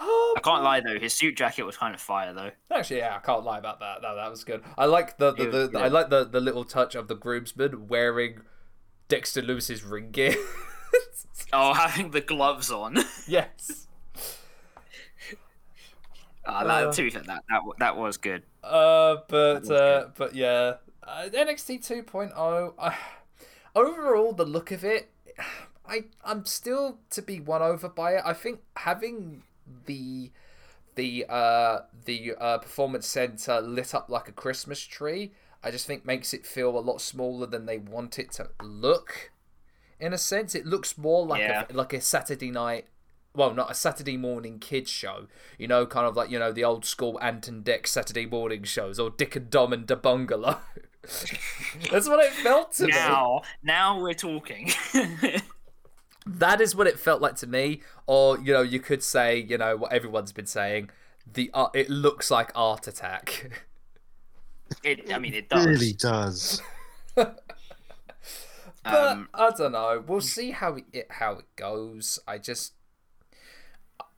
Oh, 0.00 0.34
I 0.36 0.40
can't 0.40 0.62
lie 0.62 0.80
though, 0.80 0.98
his 0.98 1.12
suit 1.12 1.36
jacket 1.36 1.64
was 1.64 1.76
kind 1.76 1.94
of 1.94 2.00
fire 2.00 2.32
though. 2.32 2.50
Actually, 2.70 2.98
yeah, 2.98 3.16
I 3.16 3.18
can't 3.26 3.44
lie 3.44 3.58
about 3.58 3.80
that. 3.80 4.00
No, 4.02 4.14
that 4.14 4.30
was 4.30 4.44
good. 4.44 4.62
I 4.76 4.84
like 4.86 5.18
the 5.18 5.32
the, 5.32 5.44
the, 5.46 5.58
was 5.58 5.70
the- 5.70 5.80
I 5.80 5.88
like 5.88 6.08
the 6.10 6.24
the 6.24 6.40
little 6.40 6.64
touch 6.64 6.94
of 6.94 7.08
the 7.08 7.14
groomsman 7.16 7.88
wearing 7.88 8.42
Dexter 9.08 9.42
Lumis's 9.42 9.82
ring 9.84 10.10
gear. 10.10 10.34
Oh, 11.52 11.72
having 11.72 12.10
the 12.10 12.20
gloves 12.20 12.70
on. 12.70 12.98
yes. 13.28 13.86
Ah, 16.46 16.60
Uh. 16.60 16.64
that, 16.86 16.92
to 16.94 17.02
be 17.02 17.10
fair, 17.10 17.22
that, 17.22 17.42
that 17.48 17.60
that 17.78 17.96
was 17.96 18.16
good. 18.16 18.42
Uh, 18.62 19.16
but 19.28 19.70
uh, 19.70 20.08
but 20.16 20.34
yeah, 20.34 20.74
uh, 21.02 21.28
NXT 21.32 21.86
2.0. 22.06 22.74
Uh, 22.78 22.90
overall, 23.74 24.32
the 24.32 24.44
look 24.44 24.70
of 24.72 24.84
it, 24.84 25.10
I 25.88 26.04
I'm 26.24 26.44
still 26.44 26.98
to 27.10 27.22
be 27.22 27.40
won 27.40 27.62
over 27.62 27.88
by 27.88 28.12
it. 28.12 28.22
I 28.24 28.32
think 28.32 28.60
having 28.76 29.42
the 29.86 30.30
the 30.94 31.24
uh 31.28 31.80
the 32.04 32.34
uh 32.38 32.58
performance 32.58 33.06
center 33.06 33.60
lit 33.60 33.94
up 33.94 34.08
like 34.08 34.28
a 34.28 34.32
Christmas 34.32 34.80
tree, 34.80 35.32
I 35.62 35.70
just 35.70 35.86
think 35.86 36.04
makes 36.04 36.34
it 36.34 36.46
feel 36.46 36.76
a 36.78 36.80
lot 36.80 37.00
smaller 37.00 37.46
than 37.46 37.66
they 37.66 37.78
want 37.78 38.18
it 38.18 38.32
to 38.32 38.50
look. 38.62 39.30
In 40.00 40.12
a 40.12 40.18
sense, 40.18 40.54
it 40.54 40.66
looks 40.66 40.96
more 40.98 41.26
like 41.26 41.40
Yeah. 41.40 41.64
a 41.70 41.72
like 41.72 41.92
a 41.92 42.00
Saturday 42.00 42.50
night 42.50 42.86
well, 43.34 43.54
not 43.54 43.70
a 43.70 43.74
Saturday 43.74 44.16
morning 44.16 44.58
kids 44.58 44.90
show, 44.90 45.28
you 45.58 45.68
know, 45.68 45.86
kind 45.86 46.06
of 46.06 46.16
like 46.16 46.28
you 46.30 46.38
know 46.38 46.50
the 46.50 46.64
old 46.64 46.84
school 46.84 47.18
Ant 47.22 47.46
and 47.46 47.64
Dec 47.64 47.86
Saturday 47.86 48.26
morning 48.26 48.64
shows, 48.64 48.98
or 48.98 49.10
Dick 49.10 49.36
and 49.36 49.48
Dom 49.48 49.72
in 49.72 49.84
da 49.86 49.94
Bungalow. 49.94 50.58
That's 51.90 52.08
what 52.08 52.24
it 52.24 52.32
felt 52.32 52.72
to 52.74 52.86
me. 52.86 52.92
Now, 52.92 53.42
now 53.62 54.00
we're 54.00 54.14
talking. 54.14 54.70
That 56.28 56.60
is 56.60 56.74
what 56.76 56.86
it 56.86 57.00
felt 57.00 57.22
like 57.22 57.36
to 57.36 57.46
me. 57.46 57.82
Or 58.06 58.38
you 58.38 58.52
know, 58.52 58.62
you 58.62 58.80
could 58.80 59.02
say, 59.02 59.38
you 59.40 59.58
know, 59.58 59.76
what 59.76 59.92
everyone's 59.92 60.32
been 60.32 60.46
saying. 60.46 60.90
The 61.30 61.50
uh, 61.54 61.68
it 61.74 61.90
looks 61.90 62.30
like 62.30 62.52
Art 62.54 62.86
Attack. 62.86 63.62
it, 64.84 65.12
I 65.12 65.18
mean, 65.18 65.34
it 65.34 65.48
does. 65.48 65.66
Really 65.66 65.92
does. 65.92 66.62
But 67.16 67.44
Um, 68.84 69.28
I 69.34 69.50
don't 69.50 69.72
know. 69.72 70.02
We'll 70.06 70.20
see 70.20 70.50
how 70.52 70.76
it 70.92 71.06
how 71.10 71.32
it 71.32 71.46
goes. 71.56 72.18
I 72.26 72.38
just 72.38 72.74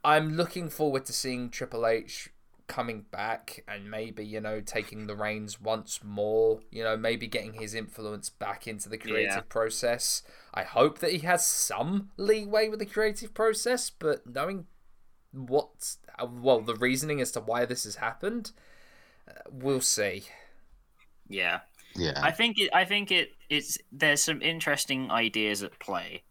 I'm 0.04 0.36
looking 0.36 0.68
forward 0.70 1.04
to 1.06 1.12
seeing 1.12 1.50
Triple 1.50 1.86
H 1.86 2.29
coming 2.70 3.04
back 3.10 3.64
and 3.66 3.90
maybe 3.90 4.24
you 4.24 4.40
know 4.40 4.60
taking 4.60 5.06
the 5.06 5.16
reins 5.16 5.60
once 5.60 6.00
more. 6.04 6.60
You 6.70 6.84
know, 6.84 6.96
maybe 6.96 7.26
getting 7.26 7.54
his 7.54 7.74
influence 7.74 8.30
back 8.30 8.66
into 8.68 8.88
the 8.88 8.96
creative 8.98 9.34
Yeah. 9.34 9.40
process. 9.48 10.22
I 10.54 10.62
hope 10.62 11.00
that 11.00 11.10
he 11.12 11.18
has 11.18 11.44
some 11.46 12.10
leeway 12.16 12.68
with 12.68 12.78
the 12.78 12.86
creative 12.86 13.34
process, 13.34 13.90
but 13.90 14.26
knowing 14.26 14.66
what 15.32 15.96
well 16.28 16.60
the 16.60 16.74
reasoning 16.76 17.20
as 17.20 17.30
to 17.32 17.40
why 17.40 17.64
this 17.64 17.84
has 17.84 17.96
happened, 17.96 18.52
uh, 19.28 19.32
we'll 19.50 19.80
see. 19.80 20.24
yeah. 21.28 21.60
Yeah. 21.96 22.20
I 22.22 22.30
think 22.30 22.58
it. 22.60 22.70
I 22.72 22.84
think 22.84 23.10
it. 23.10 23.30
It's 23.48 23.76
there's 23.90 24.22
some 24.22 24.40
interesting 24.42 25.10
ideas 25.10 25.64
at 25.64 25.76
play. 25.80 26.22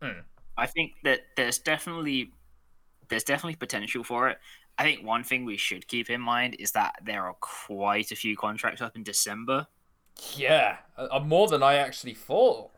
Hmm. 0.00 0.20
I 0.56 0.66
think 0.66 0.92
that 1.04 1.20
there's 1.36 1.58
definitely 1.58 2.30
there's 3.10 3.24
definitely 3.24 3.56
potential 3.56 4.02
for 4.02 4.30
it. 4.30 4.38
I 4.78 4.82
think 4.82 5.04
one 5.06 5.22
thing 5.24 5.44
we 5.44 5.56
should 5.56 5.86
keep 5.86 6.10
in 6.10 6.20
mind 6.20 6.56
is 6.58 6.72
that 6.72 6.96
there 7.04 7.24
are 7.26 7.34
quite 7.40 8.10
a 8.10 8.16
few 8.16 8.36
contracts 8.36 8.80
up 8.82 8.96
in 8.96 9.02
December. 9.04 9.66
Yeah, 10.36 10.76
uh, 10.96 11.20
more 11.20 11.48
than 11.48 11.62
I 11.62 11.74
actually 11.76 12.14
thought. 12.14 12.70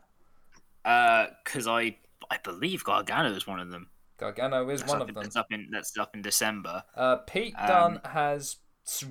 Because 0.83 1.67
I 1.67 1.97
I 2.29 2.37
believe 2.43 2.83
Gargano 2.83 3.31
is 3.33 3.45
one 3.47 3.59
of 3.59 3.69
them. 3.69 3.89
Gargano 4.17 4.67
is 4.69 4.81
That's 4.81 4.91
one 4.91 5.01
of 5.01 5.07
them. 5.13 5.23
That's 5.23 5.35
up 5.35 5.51
in 5.51 5.67
that's 5.71 5.97
up 5.97 6.15
in 6.15 6.21
December. 6.21 6.83
Uh, 6.95 7.17
Pete 7.17 7.53
Um, 7.57 7.67
Dunne 7.67 8.01
has 8.05 8.57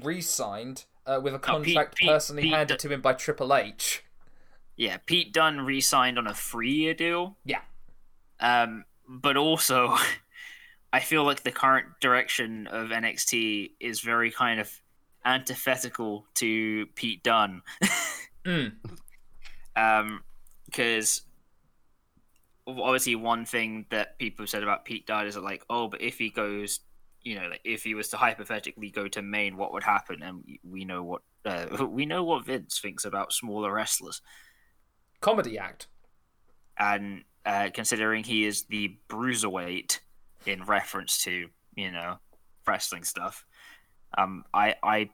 re-signed 0.02 0.84
uh, 1.06 1.20
with 1.22 1.34
a 1.34 1.38
Pete- 1.38 1.42
contract 1.44 1.96
Pete- 1.96 2.08
personally 2.08 2.42
Pete 2.42 2.52
handed 2.52 2.68
Dun- 2.68 2.78
to 2.78 2.88
him 2.94 3.00
by 3.00 3.12
Triple 3.12 3.54
H. 3.54 4.02
Yeah, 4.76 4.96
Pete 5.06 5.32
Dunne 5.32 5.60
re-signed 5.60 6.18
on 6.18 6.26
a 6.26 6.34
three-year 6.34 6.94
deal. 6.94 7.36
Yeah. 7.44 7.60
Um, 8.40 8.84
but 9.08 9.36
also, 9.36 9.96
I 10.96 11.00
feel 11.00 11.24
like 11.24 11.42
the 11.42 11.52
current 11.52 11.86
direction 12.00 12.66
of 12.68 12.88
NXT 12.88 13.72
is 13.80 14.00
very 14.00 14.30
kind 14.30 14.60
of 14.60 14.70
antithetical 15.26 16.24
to 16.36 16.86
Pete 16.94 17.22
Dunne. 17.22 17.60
Mm. 18.46 18.72
um, 19.76 20.22
because 20.64 21.20
obviously 22.66 23.14
one 23.14 23.44
thing 23.44 23.84
that 23.90 24.18
people 24.18 24.44
have 24.44 24.50
said 24.50 24.62
about 24.62 24.84
Pete 24.86 25.06
Dunne 25.06 25.26
is 25.26 25.34
that 25.34 25.44
like, 25.44 25.64
oh, 25.68 25.88
but 25.88 26.00
if 26.00 26.16
he 26.18 26.30
goes, 26.30 26.80
you 27.22 27.34
know, 27.34 27.48
like 27.48 27.60
if 27.64 27.84
he 27.84 27.94
was 27.94 28.08
to 28.08 28.16
hypothetically 28.16 28.90
go 28.90 29.06
to 29.08 29.20
main, 29.20 29.56
what 29.56 29.72
would 29.74 29.82
happen? 29.82 30.22
And 30.22 30.44
we- 30.46 30.60
we 30.64 30.84
know 30.84 31.02
what 31.02 31.22
uh, 31.44 31.86
we 31.90 32.06
know 32.06 32.24
what 32.24 32.46
Vince 32.46 32.78
thinks 32.80 33.04
about 33.04 33.32
smaller 33.32 33.72
wrestlers. 33.72 34.22
Comedy 35.20 35.58
act. 35.58 35.88
and 36.78 37.24
uh, 37.44 37.68
considering 37.74 38.24
he 38.24 38.44
is 38.44 38.64
the 38.64 38.96
bruiserweight 39.08 40.00
in 40.48 40.64
reference 40.64 41.22
to 41.24 41.48
you 41.74 41.90
know 41.90 42.18
wrestling 42.66 43.04
stuff, 43.04 43.44
um, 44.16 44.44
I 44.54 44.74
I 44.82 45.10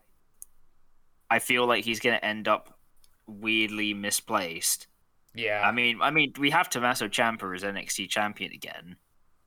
I 1.30 1.38
feel 1.38 1.66
like 1.66 1.84
he's 1.84 2.00
gonna 2.00 2.16
end 2.22 2.48
up 2.48 2.78
weirdly 3.26 3.94
misplaced. 3.94 4.86
Yeah. 5.34 5.62
I 5.64 5.72
mean, 5.72 5.98
I 6.02 6.10
mean, 6.10 6.34
we 6.38 6.50
have 6.50 6.68
Tommaso 6.68 7.08
Ciampa 7.08 7.54
as 7.54 7.62
NXT 7.62 8.08
champion 8.10 8.52
again, 8.52 8.96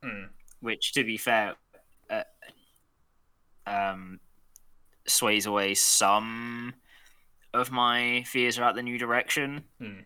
Mm. 0.03 0.29
which, 0.59 0.93
to 0.93 1.03
be 1.03 1.15
fair, 1.17 1.55
uh, 2.09 2.23
um, 3.67 4.19
sways 5.05 5.45
away 5.45 5.75
some 5.75 6.73
of 7.53 7.71
my 7.71 8.23
fears 8.25 8.57
about 8.57 8.73
the 8.73 8.81
new 8.81 8.97
direction. 8.97 9.63
Hmm. 9.79 9.99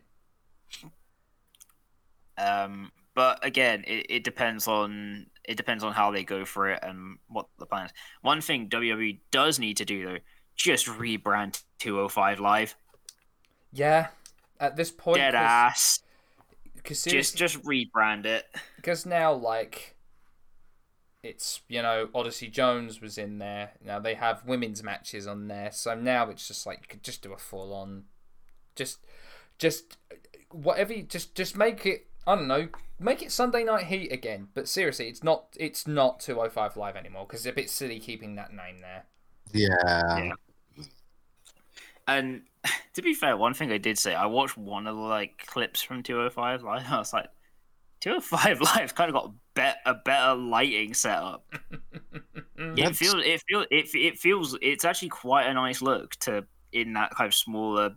Um, 2.37 2.91
but 3.15 3.45
again, 3.45 3.83
it, 3.87 4.05
it 4.09 4.23
depends 4.23 4.67
on 4.67 5.27
it 5.49 5.57
depends 5.57 5.83
on 5.83 5.93
how 5.93 6.11
they 6.11 6.23
go 6.23 6.45
for 6.45 6.69
it 6.69 6.79
and 6.83 7.17
what 7.27 7.47
the 7.59 7.65
plan 7.65 7.87
is. 7.87 7.91
One 8.21 8.41
thing 8.41 8.69
WWE 8.69 9.19
does 9.31 9.59
need 9.59 9.77
to 9.77 9.85
do 9.85 10.05
though, 10.05 10.17
just 10.55 10.87
rebrand 10.87 11.63
205 11.79 12.39
Live. 12.39 12.75
Yeah, 13.71 14.07
at 14.59 14.75
this 14.75 14.91
point, 14.91 15.17
Dead 15.17 15.35
ass. 15.35 15.99
Because 16.75 17.03
Just 17.03 17.35
just 17.37 17.61
rebrand 17.63 18.25
it. 18.25 18.45
because 18.77 19.05
now 19.05 19.33
like 19.33 19.95
it's 21.21 21.61
you 21.67 21.81
know 21.81 22.09
Odyssey 22.15 22.47
Jones 22.47 23.01
was 23.01 23.17
in 23.17 23.39
there. 23.39 23.71
Now 23.83 23.99
they 23.99 24.15
have 24.15 24.45
women's 24.45 24.81
matches 24.83 25.27
on 25.27 25.47
there, 25.47 25.71
so 25.71 25.93
now 25.95 26.29
it's 26.29 26.47
just 26.47 26.65
like 26.65 26.79
you 26.81 26.87
could 26.87 27.03
just 27.03 27.21
do 27.21 27.33
a 27.33 27.37
full 27.37 27.73
on, 27.73 28.05
just 28.75 28.99
just 29.57 29.97
whatever. 30.51 30.93
You, 30.93 31.03
just 31.03 31.35
just 31.35 31.57
make 31.57 31.85
it. 31.85 32.07
I 32.29 32.35
don't 32.35 32.47
know. 32.47 32.67
Make 32.99 33.23
it 33.23 33.31
Sunday 33.31 33.63
Night 33.63 33.85
Heat 33.85 34.11
again. 34.11 34.49
But 34.53 34.67
seriously, 34.67 35.07
it's 35.07 35.23
not. 35.23 35.47
It's 35.59 35.87
not 35.87 36.19
205 36.19 36.77
Live 36.77 36.95
anymore 36.95 37.25
because 37.27 37.45
it's 37.45 37.51
a 37.51 37.55
bit 37.55 37.69
silly 37.69 37.99
keeping 37.99 38.35
that 38.35 38.53
name 38.53 38.79
there. 38.79 39.05
Yeah. 39.51 40.17
Yeah. 40.75 40.83
And 42.07 42.41
to 42.93 43.01
be 43.01 43.13
fair, 43.15 43.35
one 43.35 43.53
thing 43.55 43.71
I 43.71 43.79
did 43.79 43.97
say, 43.97 44.13
I 44.13 44.27
watched 44.27 44.57
one 44.57 44.85
of 44.85 44.95
the 44.95 45.01
like 45.01 45.45
clips 45.47 45.81
from 45.81 46.03
205 46.03 46.61
Live. 46.63 46.85
I 46.87 46.99
was 46.99 47.13
like, 47.13 47.29
205 48.01 48.61
Live 48.75 48.93
kind 48.93 49.09
of 49.09 49.15
got 49.15 49.33
bet 49.55 49.77
a 49.87 49.95
better 49.95 50.35
lighting 50.35 50.93
setup. 50.93 51.45
it 52.57 52.95
feels 52.95 53.15
it 53.25 53.41
feels 53.49 53.65
it, 53.71 53.89
it 53.95 54.19
feels 54.19 54.55
it's 54.61 54.85
actually 54.85 55.09
quite 55.09 55.47
a 55.47 55.53
nice 55.55 55.81
look 55.81 56.15
to 56.17 56.45
in 56.73 56.93
that 56.93 57.09
kind 57.15 57.27
of 57.27 57.33
smaller 57.33 57.95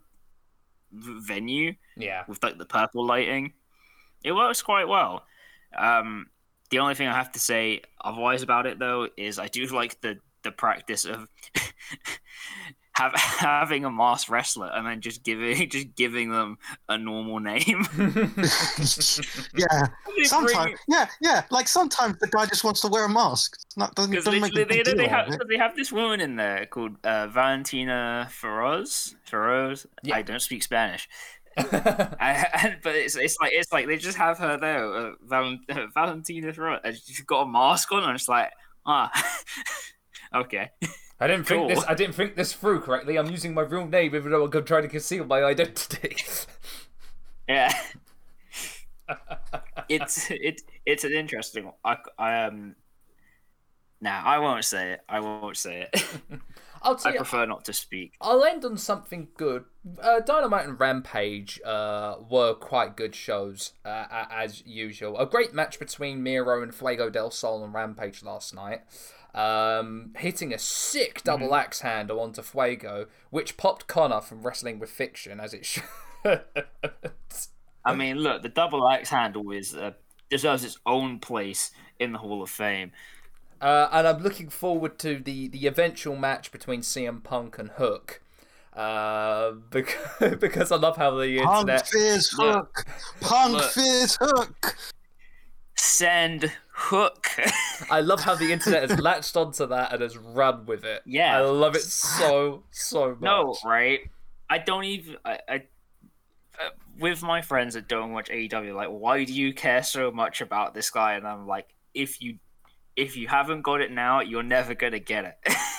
venue 0.93 1.75
Yeah. 1.97 2.25
with 2.29 2.43
like 2.43 2.57
the 2.57 2.65
purple 2.65 3.05
lighting. 3.05 3.53
It 4.25 4.33
works 4.33 4.63
quite 4.63 4.89
well. 4.89 5.25
Um, 5.77 6.27
the 6.71 6.79
only 6.79 6.95
thing 6.95 7.09
I 7.09 7.15
have 7.15 7.33
to 7.33 7.39
say 7.39 7.83
otherwise 8.03 8.43
about 8.43 8.67
it 8.67 8.79
though 8.79 9.09
is 9.17 9.39
I 9.39 9.49
do 9.49 9.67
like 9.75 10.01
the 10.01 10.19
the 10.43 10.51
practice 10.51 11.05
of 11.05 11.29
have, 12.95 13.13
having 13.15 13.85
a 13.85 13.91
masked 13.91 14.29
wrestler 14.29 14.71
and 14.73 14.87
then 14.87 15.01
just 15.01 15.23
giving 15.23 15.69
just 15.71 15.95
giving 15.95 16.31
them 16.31 16.59
a 16.89 16.99
normal 16.99 17.41
name. 17.41 17.87
yeah. 19.57 19.87
Sometimes, 20.25 20.79
yeah, 20.89 21.07
yeah. 21.21 21.43
Like 21.51 21.69
sometimes 21.69 22.19
the 22.19 22.29
guy 22.29 22.47
just 22.47 22.65
wants 22.65 22.81
to 22.83 22.89
wear 22.89 23.05
a 23.05 23.09
mask. 23.09 23.57
It's 23.65 23.77
Not 23.77 23.95
doesn't, 23.95 24.15
doesn't 24.15 24.41
make 24.41 24.53
a 24.53 24.55
literally, 24.57 24.83
big 24.83 24.85
they, 24.85 25.05
they, 25.05 25.09
have, 25.09 25.33
out 25.33 25.49
they 25.49 25.57
have 25.57 25.77
this 25.77 25.93
woman 25.93 26.21
in 26.21 26.37
there 26.37 26.67
called 26.67 26.97
uh, 27.05 27.29
Valentina 27.29 28.29
Feroz. 28.31 29.15
Feroz. 29.25 29.87
Yeah. 30.03 30.17
I 30.17 30.23
don't 30.23 30.43
speak 30.43 30.63
Spanish. 30.63 31.09
I, 31.59 32.47
and, 32.63 32.79
but 32.83 32.95
it's 32.95 33.17
it's 33.17 33.37
like 33.41 33.53
it's 33.53 33.73
like 33.73 33.87
they 33.87 33.97
just 33.97 34.17
have 34.19 34.39
her 34.39 34.57
there, 34.57 34.95
uh, 34.95 35.13
Val, 35.23 35.59
uh, 35.69 35.87
Valentina 35.95 36.81
and 36.85 36.97
she's 36.97 37.21
got 37.21 37.43
a 37.43 37.47
mask 37.47 37.93
on, 37.93 38.05
and 38.05 38.15
it's 38.15 38.29
like 38.29 38.51
ah, 38.87 39.11
okay. 40.35 40.71
I 41.21 41.29
didn't 41.29 41.47
think 41.47 41.69
this. 41.69 41.85
I 41.87 41.95
didn't 41.95 42.15
think 42.15 42.35
this 42.35 42.53
through 42.53 42.81
correctly. 42.81 43.17
I'm 43.17 43.31
using 43.31 43.55
my 43.55 43.63
real 43.63 43.87
name, 43.87 44.15
even 44.15 44.33
though 44.33 44.45
I'm 44.45 44.65
trying 44.65 44.83
to 44.83 44.89
conceal 44.89 45.25
my 45.25 45.45
identity. 45.45 46.17
Yeah. 47.49 47.73
it's 49.89 50.31
it 50.31 50.63
it's 50.87 51.05
an 51.05 51.13
interesting 51.13 51.67
one. 51.67 51.75
I, 51.85 51.97
I 52.19 52.45
um. 52.45 52.77
Nah, 54.01 54.23
I 54.25 54.39
won't 54.39 54.65
say 54.65 54.93
it. 54.93 55.01
I 55.09 55.21
won't 55.21 55.57
say 55.57 55.89
it. 55.93 56.03
I'll 56.83 56.95
I 56.95 56.99
tell 56.99 57.13
you. 57.13 57.19
prefer 57.19 57.47
not 57.47 57.65
to 57.67 57.73
speak. 57.73 58.15
I'll 58.21 58.45
end 58.45 58.65
on 58.65 58.77
something 58.77 59.29
good. 59.37 59.65
Uh, 60.01 60.21
Dynamite 60.21 60.67
and 60.67 60.79
Rampage 60.79 61.61
uh, 61.65 62.17
were 62.29 62.55
quite 62.55 62.97
good 62.97 63.15
shows, 63.15 63.73
uh, 63.85 64.05
as 64.31 64.65
usual. 64.65 65.19
A 65.19 65.27
great 65.27 65.53
match 65.53 65.79
between 65.79 66.23
Miro 66.23 66.63
and 66.63 66.73
Fuego 66.73 67.11
del 67.11 67.31
Sol 67.33 67.65
on 67.65 67.73
Rampage 67.73 68.23
last 68.23 68.55
night. 68.55 68.83
Um, 69.35 70.13
hitting 70.19 70.53
a 70.53 70.59
sick 70.59 71.23
double 71.25 71.55
axe 71.55 71.81
handle 71.81 72.21
onto 72.21 72.43
Fuego, 72.43 73.07
which 73.31 73.57
popped 73.57 73.87
Connor 73.89 74.21
from 74.21 74.43
Wrestling 74.43 74.79
with 74.79 74.91
Fiction, 74.91 75.41
as 75.41 75.53
it 75.55 75.67
should. 75.67 75.85
I 77.85 77.95
mean, 77.95 78.19
look, 78.19 78.43
the 78.43 78.49
double 78.49 78.89
axe 78.89 79.09
handle 79.09 79.51
is 79.51 79.75
uh, 79.75 79.93
deserves 80.31 80.65
its 80.65 80.79
own 80.87 81.19
place 81.19 81.73
in 81.99 82.13
the 82.13 82.19
Hall 82.19 82.43
of 82.43 82.51
Fame. 82.51 82.93
Uh, 83.61 83.89
and 83.93 84.07
I'm 84.07 84.23
looking 84.23 84.49
forward 84.49 84.99
to 85.01 85.19
the, 85.19 85.49
the 85.49 85.67
eventual 85.67 86.17
match 86.17 86.51
between 86.51 86.81
CM 86.81 87.23
Punk 87.23 87.59
and 87.59 87.71
Hook. 87.71 88.22
Uh, 88.75 89.53
because, 89.71 90.37
because 90.39 90.73
I 90.73 90.77
love 90.77 90.97
how 90.97 91.11
the 91.17 91.39
Punk 91.39 91.69
internet. 91.69 91.89
fears 91.89 92.33
Look. 92.39 92.77
hook. 92.77 92.87
Punk 93.21 93.53
Look. 93.55 93.71
fears 93.73 94.17
hook. 94.21 94.77
Send 95.77 96.53
Hook. 96.75 97.29
I 97.91 98.01
love 98.01 98.21
how 98.23 98.35
the 98.35 98.51
internet 98.51 98.89
has 98.89 98.99
latched 99.01 99.37
onto 99.37 99.67
that 99.67 99.93
and 99.93 100.01
has 100.03 100.17
run 100.17 100.65
with 100.65 100.85
it. 100.85 101.03
Yeah. 101.05 101.37
I 101.37 101.41
love 101.43 101.77
it 101.77 101.83
so 101.83 102.65
so 102.71 103.11
much. 103.11 103.21
no, 103.21 103.57
right? 103.65 104.01
I 104.49 104.59
don't 104.59 104.85
even. 104.85 105.17
I, 105.25 105.39
I 105.49 105.55
uh, 106.59 106.71
with 106.99 107.23
my 107.23 107.43
friends 107.43 107.75
that 107.75 107.89
don't 107.89 108.13
watch 108.13 108.31
AEW, 108.31 108.75
like, 108.75 108.89
why 108.89 109.25
do 109.25 109.33
you 109.33 109.53
care 109.53 109.83
so 109.83 110.11
much 110.11 110.41
about 110.41 110.75
this 110.75 110.91
guy? 110.91 111.15
And 111.15 111.27
I'm 111.27 111.47
like, 111.47 111.69
if 111.95 112.23
you 112.23 112.39
if 112.97 113.17
you 113.17 113.29
haven't 113.29 113.63
got 113.63 113.81
it 113.81 113.91
now, 113.91 114.21
you're 114.21 114.43
never 114.43 114.75
gonna 114.75 114.99
get 114.99 115.25
it. 115.25 115.55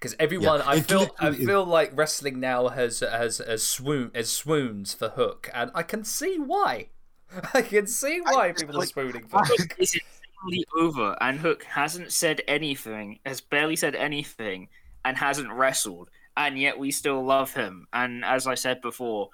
because 0.00 0.16
everyone, 0.18 0.60
Yeah, 0.60 0.68
I 0.68 0.76
it 0.76 0.86
feel, 0.86 1.08
I 1.20 1.32
feel 1.32 1.64
like 1.66 1.90
wrestling 1.94 2.40
now 2.40 2.68
has 2.68 3.00
has 3.00 3.38
has 3.38 3.62
swoon 3.66 4.10
as 4.14 4.30
swoons 4.32 4.94
for 4.94 5.10
Hook, 5.10 5.50
and 5.52 5.70
I 5.74 5.82
can 5.82 6.04
see 6.04 6.38
why. 6.38 6.88
I 7.54 7.62
can 7.62 7.86
see 7.86 8.20
why 8.20 8.48
I- 8.48 8.52
people 8.52 8.80
are 8.82 8.86
swooning 8.86 9.26
for 9.28 9.40
Hook. 9.44 9.76
it's 9.78 9.94
insanely 9.94 10.64
over, 10.78 11.16
and 11.20 11.38
Hook 11.38 11.64
hasn't 11.64 12.12
said 12.12 12.40
anything, 12.48 13.18
has 13.26 13.40
barely 13.40 13.76
said 13.76 13.94
anything, 13.94 14.68
and 15.04 15.16
hasn't 15.18 15.52
wrestled, 15.52 16.08
and 16.36 16.58
yet 16.58 16.78
we 16.78 16.90
still 16.90 17.22
love 17.24 17.52
him. 17.52 17.86
And 17.92 18.24
as 18.24 18.46
I 18.46 18.54
said 18.54 18.80
before, 18.80 19.28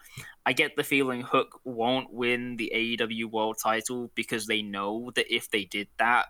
I 0.45 0.53
get 0.53 0.75
the 0.77 0.83
feeling 0.85 1.23
Hook 1.23 1.61
won't 1.65 2.13
win 2.13 2.57
the 2.57 2.73
AEW 2.75 3.27
World 3.31 3.57
Title 3.63 4.11
because 4.17 4.47
they 4.47 4.63
know 4.63 5.11
that 5.15 5.33
if 5.35 5.49
they 5.51 5.65
did 5.65 5.89
that, 5.99 6.27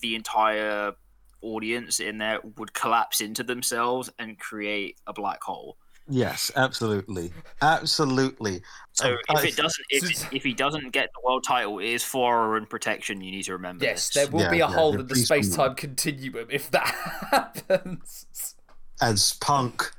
the 0.00 0.14
entire 0.14 0.92
audience 1.42 2.00
in 2.00 2.18
there 2.18 2.38
would 2.56 2.72
collapse 2.74 3.20
into 3.20 3.42
themselves 3.42 4.10
and 4.18 4.38
create 4.38 4.96
a 5.06 5.12
black 5.12 5.42
hole. 5.42 5.76
Yes, 6.12 6.50
absolutely, 6.56 7.32
absolutely. 7.62 8.62
So 8.92 9.12
Um, 9.12 9.18
if 9.28 9.36
I- 9.36 9.42
it 9.46 9.56
doesn't, 9.56 9.86
if, 9.90 10.32
if 10.34 10.42
he 10.42 10.52
doesn't 10.54 10.90
get 10.90 11.08
the 11.14 11.20
world 11.24 11.44
title, 11.46 11.78
it 11.78 11.86
is 11.86 12.02
for 12.02 12.34
our 12.34 12.56
own 12.56 12.66
protection. 12.66 13.20
You 13.20 13.30
need 13.30 13.44
to 13.44 13.52
remember. 13.52 13.84
Yes, 13.84 14.08
this. 14.08 14.14
there 14.24 14.32
will 14.32 14.40
Yeah, 14.40 14.50
be 14.50 14.56
a 14.56 14.68
yeah, 14.68 14.72
hole 14.74 14.98
in 14.98 15.06
the 15.06 15.14
space 15.14 15.54
time 15.54 15.76
continuum 15.76 16.48
if 16.50 16.70
that 16.72 16.86
happens. 17.30 18.56
as 19.00 19.34
Punk, 19.40 19.92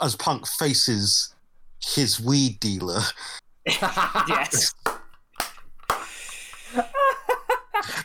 as 0.00 0.16
Punk 0.16 0.46
faces 0.48 1.32
his 1.84 2.18
weed 2.20 2.58
dealer, 2.58 3.02
yes. 3.66 4.72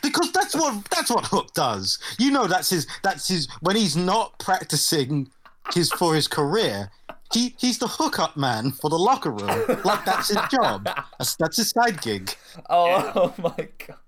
because 0.02 0.32
that's 0.32 0.54
what 0.54 0.84
that's 0.90 1.10
what 1.10 1.26
Hook 1.26 1.52
does. 1.54 1.98
You 2.18 2.30
know, 2.30 2.46
that's 2.46 2.70
his 2.70 2.86
that's 3.02 3.28
his 3.28 3.48
when 3.60 3.76
he's 3.76 3.96
not 3.96 4.38
practicing 4.38 5.30
his 5.74 5.90
for 5.92 6.14
his 6.14 6.28
career. 6.28 6.90
He 7.32 7.54
he's 7.58 7.78
the 7.78 7.88
hookup 7.88 8.36
man 8.36 8.72
for 8.72 8.88
the 8.88 8.98
locker 8.98 9.30
room. 9.30 9.80
Like 9.84 10.04
that's 10.04 10.28
his 10.28 10.38
job. 10.50 10.88
That's 11.18 11.36
that's 11.36 11.56
his 11.56 11.70
side 11.70 12.00
gig. 12.00 12.34
Oh, 12.70 13.34
my 13.38 13.68
god. 13.86 13.98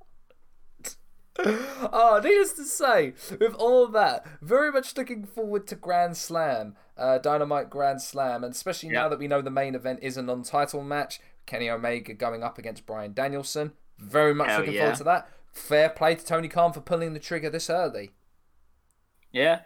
Oh, 1.93 2.21
needless 2.23 2.53
to 2.55 2.65
say, 2.65 3.15
with 3.39 3.55
all 3.55 3.85
of 3.85 3.93
that, 3.93 4.27
very 4.43 4.71
much 4.71 4.97
looking 4.97 5.25
forward 5.25 5.67
to 5.69 5.75
Grand 5.75 6.17
Slam, 6.17 6.77
uh, 6.99 7.19
Dynamite 7.19 7.71
Grand 7.71 8.03
Slam, 8.03 8.45
and 8.45 8.55
especially 8.55 8.91
now 8.91 9.09
that 9.09 9.19
we 9.19 9.27
know 9.27 9.41
the 9.41 9.51
main 9.51 9.75
event 9.75 10.01
is 10.03 10.19
a 10.19 10.23
non-title 10.23 10.83
match, 10.83 11.19
Kenny 11.47 11.71
Omega 11.71 12.15
going 12.15 12.43
up 12.43 12.59
against 12.59 12.85
Bryan 12.85 13.15
Danielson. 13.15 13.73
Very 13.99 14.35
much 14.35 14.49
Hell 14.49 14.59
looking 14.61 14.75
yeah. 14.75 14.81
forward 14.81 14.97
to 14.99 15.05
that. 15.05 15.29
Fair 15.61 15.89
play 15.91 16.15
to 16.15 16.25
Tony 16.25 16.49
Khan 16.49 16.73
for 16.73 16.81
pulling 16.81 17.13
the 17.13 17.21
trigger 17.21 17.51
this 17.51 17.71
early 17.71 18.11
Yeah. 19.33 19.61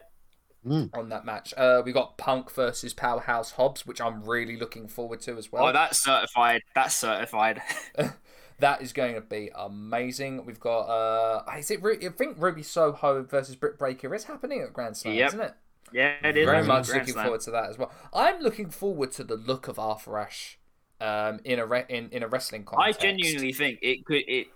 on 0.66 1.09
that 1.11 1.24
match. 1.24 1.52
Uh, 1.57 1.83
we 1.85 1.92
got 1.92 2.16
Punk 2.18 2.50
versus 2.50 2.94
Powerhouse 2.94 3.52
Hobbs, 3.52 3.87
which 3.87 4.00
I'm 4.00 4.22
really 4.24 4.57
looking 4.57 4.88
forward 4.88 5.20
to 5.22 5.37
as 5.37 5.52
well. 5.52 5.66
Oh, 5.66 5.72
that's 5.72 6.02
certified. 6.02 6.62
That's 6.74 6.94
certified. 6.94 7.61
That 8.61 8.83
is 8.83 8.92
going 8.92 9.16
to 9.16 9.20
be 9.20 9.50
amazing. 9.52 10.46
We've 10.46 10.61
got 10.61 10.83
uh, 10.83 11.42
is 11.59 11.72
it? 11.72 11.83
Ru- 11.83 11.98
I 12.00 12.09
think 12.11 12.37
Ruby 12.38 12.62
Soho 12.62 13.24
versus 13.24 13.57
Britt 13.57 13.78
Breaker 13.80 14.14
is 14.14 14.24
happening 14.24 14.61
at 14.62 14.72
Grand 14.72 14.96
Slam, 14.96 15.14
Yep. 15.16 15.26
isn't 15.26 15.40
it? 15.40 15.54
yeah, 15.92 16.14
it 16.22 16.37
is. 16.37 16.44
Very 16.46 16.59
Grand 16.59 16.68
much 16.68 16.87
Slam. 16.87 17.00
looking 17.00 17.14
forward 17.14 17.40
to 17.40 17.50
that 17.50 17.68
as 17.70 17.78
well. 17.78 17.90
I'm 18.14 18.38
looking 18.40 18.70
forward 18.70 19.11
to 19.12 19.24
the 19.24 19.35
look 19.35 19.66
of 19.66 19.80
Arthur 19.80 20.16
Ashe 20.18 20.61
um, 21.00 21.40
in 21.44 21.59
a 21.59 21.66
re- 21.66 21.85
in, 21.88 22.09
in 22.11 22.22
a 22.22 22.28
wrestling 22.28 22.62
contest. 22.62 23.00
I 23.00 23.02
genuinely 23.02 23.52
think 23.52 23.80
it 23.83 24.04
could. 24.07 24.22
It 24.28 24.46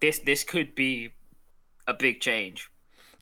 this 0.00 0.18
this 0.20 0.44
could 0.44 0.74
be 0.74 1.12
a 1.86 1.94
big 1.94 2.20
change. 2.20 2.70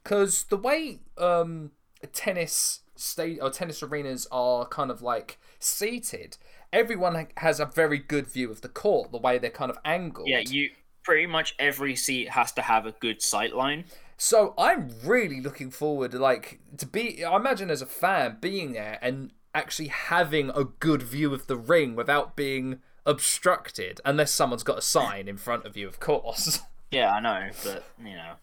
because 0.03 0.45
the 0.45 0.57
way 0.57 1.01
um, 1.19 1.73
tennis 2.13 2.81
state 2.95 3.39
or 3.43 3.51
tennis 3.51 3.83
arenas 3.83 4.27
are 4.31 4.67
kind 4.67 4.91
of 4.91 5.03
like 5.03 5.39
seated, 5.59 6.37
everyone 6.73 7.27
has 7.39 7.61
a 7.61 7.67
very 7.67 7.99
good 7.99 8.27
view 8.27 8.51
of 8.51 8.61
the 8.61 8.69
court. 8.69 9.11
The 9.13 9.19
way 9.19 9.39
they're 9.39 9.51
kind 9.51 9.71
of 9.71 9.79
angled. 9.85 10.29
Yeah, 10.29 10.41
you 10.47 10.71
pretty 11.03 11.27
much 11.27 11.55
every 11.59 11.97
seat 11.97 12.31
has 12.31 12.53
to 12.53 12.63
have 12.63 12.87
a 12.87 12.93
good 12.93 13.23
sight 13.23 13.55
line. 13.55 13.85
So 14.17 14.55
I'm 14.57 14.91
really 15.05 15.41
looking 15.41 15.71
forward, 15.71 16.13
to 16.13 16.19
like, 16.19 16.61
to 16.79 16.87
be. 16.87 17.25
I 17.25 17.37
imagine 17.37 17.71
as 17.71 17.83
a 17.83 17.87
fan 17.87 18.39
being 18.41 18.73
there 18.73 18.99
and 19.03 19.33
actually 19.55 19.89
having 19.89 20.51
a 20.51 20.65
good 20.65 21.03
view 21.03 21.35
of 21.35 21.47
the 21.47 21.57
ring 21.57 21.97
without 21.97 22.37
being 22.37 22.79
obstructed, 23.07 24.01
unless 24.05 24.33
someone's 24.33 24.63
got 24.63 24.79
a 24.79 24.83
sign 24.83 25.29
in 25.29 25.37
front 25.39 25.65
of 25.65 25.77
you, 25.77 25.89
of 25.89 26.01
course. 26.01 26.61
Yeah, 26.93 27.11
I 27.11 27.19
know, 27.21 27.51
but 27.65 27.85
you 27.99 28.15
know. 28.15 28.35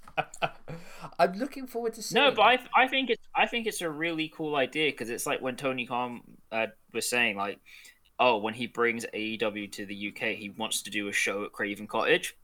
I'm 1.18 1.32
looking 1.36 1.66
forward 1.66 1.94
to 1.94 2.04
seeing. 2.04 2.22
No, 2.22 2.30
but 2.30 2.42
I, 2.42 2.60
I 2.76 2.88
think 2.90 3.10
it's 3.10 3.24
I 3.34 3.48
think 3.48 3.68
it's 3.68 3.80
a 3.82 3.90
really 3.90 4.28
cool 4.36 4.58
idea 4.58 4.92
because 4.92 5.10
it's 5.10 5.26
like 5.26 5.42
when 5.42 5.56
Tony 5.56 5.86
Khan 5.86 6.22
uh, 6.52 6.68
was 6.94 7.10
saying 7.10 7.38
like, 7.38 7.60
oh, 8.20 8.38
when 8.40 8.54
he 8.54 8.68
brings 8.68 9.06
AEW 9.14 9.72
to 9.72 9.86
the 9.86 10.10
UK, 10.10 10.36
he 10.36 10.50
wants 10.50 10.82
to 10.82 10.92
do 10.92 11.08
a 11.08 11.14
show 11.14 11.46
at 11.46 11.54
Craven 11.54 11.88
Cottage, 11.88 12.36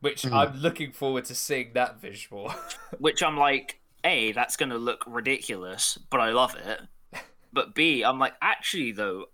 which 0.00 0.22
Mm. 0.22 0.32
I'm 0.32 0.56
looking 0.56 0.90
forward 0.90 1.26
to 1.26 1.34
seeing 1.34 1.74
that 1.74 2.00
visual. 2.00 2.52
which 2.98 3.22
I'm 3.22 3.36
like, 3.36 3.78
a 4.04 4.32
that's 4.32 4.56
gonna 4.56 4.78
look 4.78 5.04
ridiculous, 5.06 5.98
but 6.08 6.20
I 6.20 6.30
love 6.30 6.54
it. 6.56 6.80
But 7.52 7.74
b, 7.74 8.02
I'm 8.02 8.18
like, 8.18 8.34
actually 8.40 8.92
though, 8.92 9.26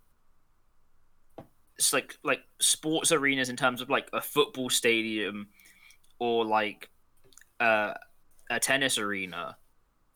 it's 1.78 1.92
like 1.92 2.16
like 2.22 2.40
sports 2.60 3.12
arenas 3.12 3.48
in 3.48 3.56
terms 3.56 3.80
of 3.80 3.90
like 3.90 4.08
a 4.12 4.20
football 4.20 4.70
stadium 4.70 5.48
or 6.18 6.44
like 6.44 6.90
uh, 7.60 7.94
a 8.50 8.60
tennis 8.60 8.98
arena 8.98 9.56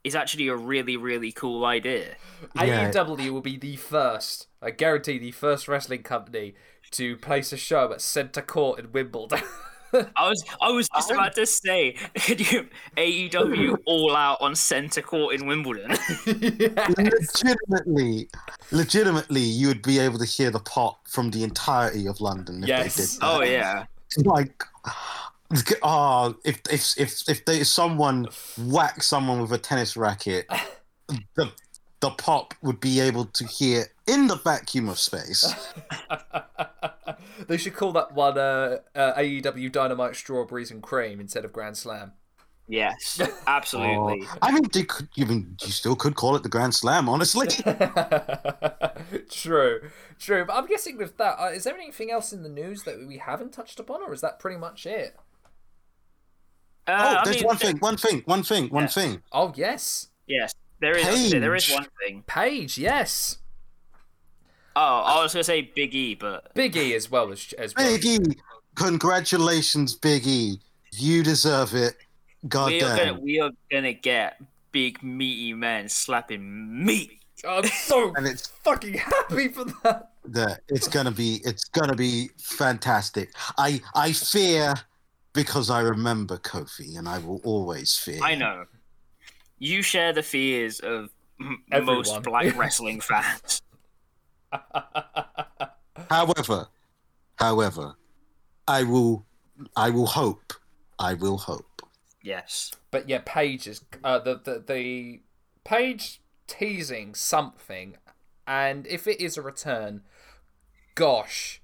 is 0.05 0.15
actually 0.15 0.49
a 0.49 0.57
really 0.57 0.97
really 0.97 1.33
cool 1.33 1.65
idea. 1.65 2.17
Yeah. 2.55 2.91
AEW 2.91 3.31
will 3.31 3.41
be 3.41 3.57
the 3.57 3.77
first, 3.77 4.47
I 4.63 4.71
guarantee, 4.71 5.19
the 5.19 5.33
first 5.33 5.69
wrestling 5.69 6.03
company 6.03 6.55
to 6.93 7.17
place 7.17 7.53
a 7.53 7.57
show 7.57 7.93
at 7.93 8.01
Centre 8.01 8.43
Court 8.43 8.79
in 8.79 8.93
Wimbledon. 8.93 9.43
I 9.93 10.29
was 10.29 10.45
I 10.61 10.71
was 10.71 10.89
just 10.95 11.11
I- 11.11 11.15
about 11.15 11.35
to 11.37 11.47
say, 11.47 11.97
could 12.25 12.51
you 12.53 12.67
AEW 12.97 13.77
all 13.87 14.15
out 14.17 14.39
on 14.41 14.55
centre 14.55 15.03
court 15.03 15.35
in 15.35 15.47
Wimbledon? 15.47 15.91
yes. 16.27 16.97
legitimately, 16.99 18.29
legitimately, 18.73 19.41
you 19.41 19.69
would 19.69 19.83
be 19.83 19.99
able 19.99 20.19
to 20.19 20.25
hear 20.27 20.51
the 20.51 20.61
pop 20.61 21.07
from 21.09 21.31
the 21.31 21.43
entirety 21.45 22.07
of 22.07 22.21
London 22.21 22.63
if 22.63 22.69
Yes. 22.69 22.97
they 22.97 23.03
did 23.03 23.11
oh, 23.23 23.39
that. 23.41 23.47
oh 23.47 23.51
yeah, 23.51 23.85
like 24.25 24.65
oh 25.83 26.35
if 26.45 26.61
if 26.71 26.99
if 26.99 27.29
if 27.29 27.45
they 27.45 27.63
someone 27.63 28.27
whacks 28.59 29.07
someone 29.07 29.41
with 29.41 29.53
a 29.53 29.59
tennis 29.59 29.97
racket 29.97 30.47
the 31.37 31.53
the 32.01 32.11
pop 32.11 32.53
would 32.63 32.81
be 32.81 32.99
able 33.01 33.25
to 33.27 33.47
hear 33.47 33.87
in 34.07 34.27
the 34.29 34.37
vacuum 34.37 34.89
of 34.89 34.99
space 34.99 35.45
they 37.49 37.57
should 37.57 37.75
call 37.75 37.93
that 37.93 38.13
one 38.13 38.39
uh, 38.39 38.79
uh, 38.95 39.15
AEW 39.15 39.71
Dynamite 39.73 40.17
Strawberries 40.17 40.71
and 40.71 40.83
Cream 40.83 41.21
instead 41.21 41.45
of 41.45 41.53
Grand 41.53 41.77
Slam. 41.77 42.13
yes, 42.69 43.21
absolutely. 43.47 44.27
Oh, 44.27 44.39
i 44.43 44.51
mean 44.53 44.65
they 44.73 44.83
could 44.85 45.09
you 45.15 45.27
mean 45.27 45.57
you 45.63 45.71
still 45.71 45.95
could 45.97 46.15
call 46.17 46.35
it 46.37 46.43
the 46.43 46.49
grand 46.49 46.75
slam 46.75 47.09
honestly 47.09 47.47
true, 49.31 49.81
true. 50.19 50.45
But 50.45 50.55
I'm 50.57 50.67
guessing 50.67 50.97
with 50.97 51.17
that, 51.19 51.37
uh, 51.41 51.51
is 51.51 51.65
there 51.65 51.75
anything 51.77 52.11
else 52.11 52.33
in 52.33 52.43
the 52.43 52.49
news 52.49 52.83
that 52.85 53.07
we 53.07 53.19
haven't 53.19 53.53
touched 53.53 53.79
upon, 53.81 54.03
or 54.03 54.13
is 54.13 54.21
that 54.21 54.39
pretty 54.39 54.57
much 54.59 54.87
it? 54.87 55.17
Uh, 56.87 57.17
oh 57.17 57.21
I 57.21 57.25
there's 57.25 57.37
mean, 57.39 57.47
one 57.47 57.57
thing 57.57 57.79
one 57.79 57.97
thing 57.97 58.23
one 58.27 58.43
thing 58.43 58.69
one 58.69 58.85
Yeah. 58.85 58.89
thing 58.89 59.23
Oh 59.33 59.53
yes, 59.57 60.09
Yes, 60.27 60.53
there 60.81 60.97
is. 60.97 61.31
There 61.31 61.55
is 61.55 61.71
one 61.71 61.87
thing. 62.05 62.25
Paige. 62.27 62.79
Yes, 62.79 63.39
Oh, 64.79 65.03
I 65.07 65.23
was 65.23 65.33
gonna 65.33 65.43
say 65.43 65.63
Big 65.75 65.95
E, 65.95 66.15
but 66.15 66.53
Big 66.55 66.77
E 66.77 66.95
as 66.95 67.11
well 67.11 67.33
as 67.33 67.53
as 67.59 67.75
well. 67.75 67.91
big 67.97 68.05
e 68.05 68.19
congratulations 68.75 69.95
big 69.95 70.27
e 70.27 70.61
you 70.93 71.23
deserve 71.23 71.75
it 71.75 71.97
god 72.47 72.71
we 72.73 72.83
are 72.83 72.97
gonna 72.97 73.15
we 73.15 73.41
are 73.41 73.51
gonna 73.73 73.93
get 73.93 74.41
big 74.73 75.03
meaty 75.03 75.53
men 75.55 75.89
slapping 75.89 76.85
meat. 76.85 77.21
I'm 77.49 77.65
so 77.65 78.13
and 78.17 78.27
it's 78.27 78.47
fucking 78.47 78.95
happy 78.95 79.49
for 79.49 79.65
that. 79.83 80.11
that 80.27 80.61
it's 80.69 80.89
gonna 80.89 81.11
be 81.11 81.41
it's 81.45 81.65
gonna 81.65 81.95
be 81.95 82.29
fantastic. 82.39 83.31
I 83.59 83.81
I 83.95 84.13
fear 84.13 84.75
because 85.33 85.69
I 85.71 85.81
remember 85.81 86.37
Kofi, 86.39 86.97
and 86.99 87.07
I 87.09 87.19
will 87.19 87.41
always 87.45 87.95
fear. 87.97 88.21
I 88.23 88.35
know. 88.35 88.65
You 89.59 89.83
share 89.83 90.13
the 90.15 90.23
fears 90.23 90.81
of 90.81 91.11
m- 91.41 91.63
Everyone. 91.73 91.97
most 91.99 92.23
black 92.23 92.57
wrestling 92.57 93.01
fans. 93.01 93.61
However, 96.11 96.69
however, 97.37 97.95
I 98.69 98.83
will 98.83 99.27
I 99.75 99.91
will 99.91 100.07
hope. 100.07 100.53
I 100.99 101.15
will 101.15 101.39
hope. 101.39 101.83
Yes. 102.23 102.73
But 102.91 103.09
yeah, 103.09 103.21
Paige 103.25 103.67
is 103.67 103.83
uh, 104.05 104.19
the 104.19 104.41
the 104.43 104.63
the 104.67 105.21
Paige 105.65 106.21
teasing 106.47 107.15
something, 107.15 107.97
and 108.47 108.87
if 108.87 109.07
it 109.07 109.21
is 109.21 109.37
a 109.37 109.43
return, 109.43 110.03
gosh, 110.95 111.61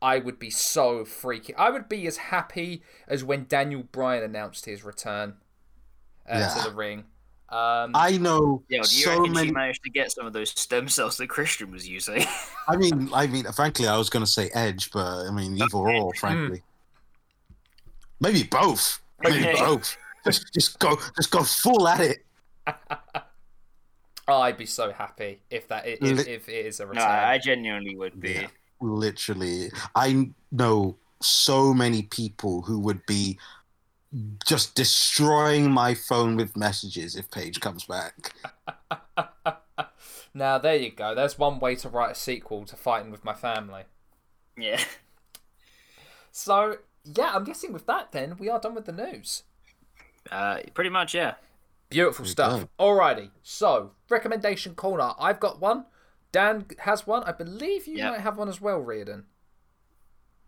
I 0.00 0.18
would 0.18 0.38
be 0.38 0.50
so 0.50 1.04
freaky. 1.04 1.54
I 1.54 1.70
would 1.70 1.88
be 1.88 2.06
as 2.06 2.16
happy 2.18 2.82
as 3.08 3.24
when 3.24 3.46
Daniel 3.46 3.82
Bryan 3.84 4.22
announced 4.22 4.66
his 4.66 4.84
return 4.84 5.34
uh, 6.30 6.38
Yeah. 6.38 6.54
to 6.62 6.70
the 6.70 6.74
ring. 6.74 7.04
Um, 7.48 7.92
I 7.94 8.18
know 8.18 8.62
Yeah, 8.68 8.82
do 8.82 8.96
you 8.96 9.04
so 9.04 9.10
reckon 9.18 9.32
many. 9.32 9.46
she 9.48 9.52
managed 9.52 9.82
to 9.84 9.90
get 9.90 10.10
some 10.10 10.26
of 10.26 10.32
those 10.32 10.50
stem 10.50 10.88
cells 10.88 11.16
that 11.18 11.28
Christian 11.28 11.70
was 11.70 11.88
using? 11.88 12.24
I 12.68 12.76
mean, 12.76 13.08
I 13.14 13.26
mean, 13.28 13.44
frankly, 13.52 13.86
I 13.86 13.96
was 13.96 14.10
gonna 14.10 14.26
say 14.26 14.50
Edge, 14.52 14.90
but 14.90 15.26
I 15.26 15.30
mean, 15.30 15.54
either 15.60 15.76
or, 15.76 16.12
frankly. 16.14 16.62
Maybe 18.20 18.42
both. 18.42 19.00
Maybe 19.22 19.46
Okay. 19.46 19.54
both. 19.60 19.96
Just, 20.24 20.52
just 20.52 20.78
go, 20.80 20.98
just 21.14 21.30
go 21.30 21.44
full 21.44 21.86
at 21.86 22.00
it. 22.00 22.24
oh, 24.28 24.40
I'd 24.40 24.56
be 24.56 24.66
so 24.66 24.90
happy 24.92 25.40
if 25.50 25.68
that 25.68 25.86
if, 25.86 26.00
Li- 26.00 26.32
if 26.32 26.48
it 26.48 26.66
is 26.66 26.80
a 26.80 26.84
no, 26.84 26.90
return. 26.90 27.04
I 27.06 27.38
genuinely 27.38 27.96
would 27.96 28.20
be. 28.20 28.32
Yeah. 28.32 28.46
literally 28.80 29.70
i 29.94 30.28
know 30.52 30.94
so 31.22 31.72
many 31.72 32.02
people 32.02 32.60
who 32.60 32.78
would 32.78 33.00
be 33.06 33.38
just 34.46 34.74
destroying 34.74 35.70
my 35.70 35.94
phone 35.94 36.36
with 36.36 36.56
messages 36.56 37.16
if 37.16 37.30
Paige 37.30 37.60
comes 37.60 37.84
back 37.84 38.32
now 40.34 40.58
there 40.58 40.76
you 40.76 40.90
go. 40.90 41.14
There's 41.14 41.38
one 41.38 41.58
way 41.58 41.74
to 41.76 41.88
write 41.88 42.12
a 42.12 42.14
sequel 42.14 42.64
to 42.66 42.76
Fighting 42.76 43.10
with 43.10 43.24
My 43.24 43.34
Family. 43.34 43.82
Yeah. 44.56 44.80
So 46.30 46.78
yeah, 47.04 47.32
I'm 47.34 47.44
guessing 47.44 47.72
with 47.72 47.86
that, 47.86 48.12
then 48.12 48.36
we 48.38 48.48
are 48.48 48.58
done 48.60 48.74
with 48.74 48.86
the 48.86 48.92
news. 48.92 49.42
Uh, 50.30 50.58
pretty 50.74 50.90
much, 50.90 51.14
yeah. 51.14 51.34
Beautiful 51.88 52.24
We 52.24 52.28
stuff. 52.30 52.66
Alrighty, 52.80 53.30
so 53.42 53.92
recommendation 54.10 54.74
corner. 54.74 55.12
I've 55.18 55.40
got 55.40 55.60
one. 55.60 55.86
Dan 56.32 56.66
has 56.80 57.06
one. 57.06 57.22
I 57.24 57.32
believe 57.32 57.86
you 57.86 57.96
Yep. 57.98 58.12
might 58.12 58.20
have 58.20 58.36
one 58.36 58.48
as 58.48 58.60
well, 58.60 58.80
Riordan. 58.80 59.24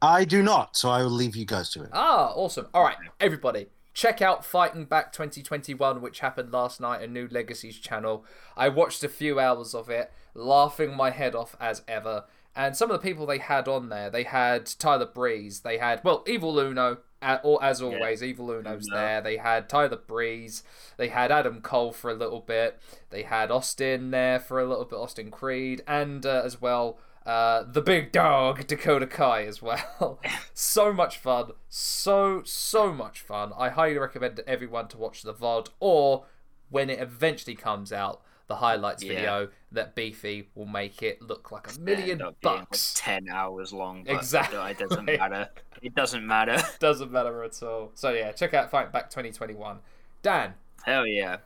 I 0.03 0.25
do 0.25 0.43
not 0.43 0.77
so 0.77 0.89
i 0.91 1.03
will 1.03 1.11
leave 1.11 1.35
you 1.37 1.45
guys 1.45 1.71
to 1.71 1.83
it 1.83 1.91
Ah, 1.93 2.33
awesome. 2.35 2.67
All 2.73 2.83
right, 2.85 2.97
everybody, 3.21 3.67
check 3.95 4.23
out 4.23 4.45
Fighting 4.45 4.85
Back 4.85 5.13
2021, 5.13 6.01
which 6.01 6.21
happened 6.21 6.53
last 6.53 6.81
night 6.81 7.03
on 7.03 7.13
New 7.13 7.27
Legacies 7.31 7.79
channel. 7.79 8.25
I 8.57 8.69
watched 8.69 9.03
a 9.03 9.09
few 9.09 9.41
hours 9.41 9.75
of 9.75 9.89
it, 9.91 10.13
laughing 10.35 10.95
my 10.97 11.11
head 11.11 11.35
off 11.35 11.57
as 11.61 11.83
ever. 11.89 12.25
And 12.55 12.77
some 12.77 12.91
of 12.91 13.01
the 13.01 13.09
people 13.09 13.27
they 13.27 13.39
had 13.39 13.67
on 13.69 13.89
there, 13.89 14.11
they 14.11 14.25
had 14.25 14.67
Tyler 14.67 15.07
Breeze, 15.07 15.61
they 15.61 15.79
had 15.79 16.03
well, 16.05 16.25
Evil 16.27 16.59
Uno, 16.59 16.99
uh, 17.23 17.39
or 17.43 17.63
as 17.63 17.81
always, 17.83 18.23
Evil 18.23 18.51
Uno's 18.51 18.87
Uno. 18.89 18.97
there. 19.01 19.21
They 19.21 19.37
had 19.39 19.69
Tyler 19.69 19.97
Breeze, 19.97 20.63
they 20.97 21.09
had 21.09 21.33
Adam 21.33 21.61
Cole 21.61 21.93
for 21.93 22.11
a 22.11 22.15
little 22.15 22.41
bit, 22.41 22.79
they 23.11 23.23
had 23.23 23.51
Austin 23.51 24.11
there 24.11 24.39
for 24.39 24.61
a 24.61 24.67
little 24.69 24.85
bit, 24.85 24.97
Austin 24.99 25.31
Creed, 25.31 25.83
and 25.89 26.25
uh, 26.25 26.43
as 26.45 26.61
well. 26.61 26.99
Uh, 27.29 27.63
the 27.71 27.83
big 27.83 28.11
dog 28.11 28.67
Dakota 28.67 29.07
Kai 29.07 29.45
as 29.45 29.61
well. 29.61 30.19
so 30.55 30.93
much 30.95 31.19
fun, 31.19 31.51
so 31.69 32.43
so 32.45 32.91
much 32.93 33.21
fun. 33.21 33.53
I 33.59 33.69
highly 33.69 33.99
recommend 33.99 34.41
everyone 34.47 34.89
to 34.89 34.97
watch 34.97 35.23
the 35.23 35.35
VOD 35.35 35.69
or 35.79 36.25
when 36.71 36.89
it 36.89 36.99
eventually 37.01 37.55
comes 37.55 37.93
out, 37.93 38.23
the 38.47 38.57
highlights 38.57 39.03
Yeah. 39.05 39.13
video 39.13 39.49
that 39.73 39.95
Beefy 39.95 40.49
will 40.55 40.65
make 40.67 41.03
it 41.03 41.21
look 41.21 41.53
like 41.53 41.71
a 41.75 41.79
million 41.79 42.17
being, 42.19 42.29
like, 42.29 42.41
bucks. 42.41 42.95
ten 42.97 43.29
hours 43.29 43.75
long. 43.75 44.05
But 44.05 44.15
Exactly. 44.17 44.59
It 44.71 44.79
doesn't 44.79 45.05
matter. 45.05 45.51
It 45.83 45.95
doesn't 45.95 46.27
matter. 46.27 46.57
Doesn't 46.81 47.13
matter 47.13 47.45
at 47.45 47.63
all. 47.63 47.93
So 47.95 48.13
yeah, 48.13 48.33
check 48.33 48.55
out 48.55 48.71
Fight 48.71 48.91
Back 48.91 49.11
2021. 49.11 49.79
Dan, 50.23 50.55
Hell 50.83 51.07
yeah. 51.07 51.37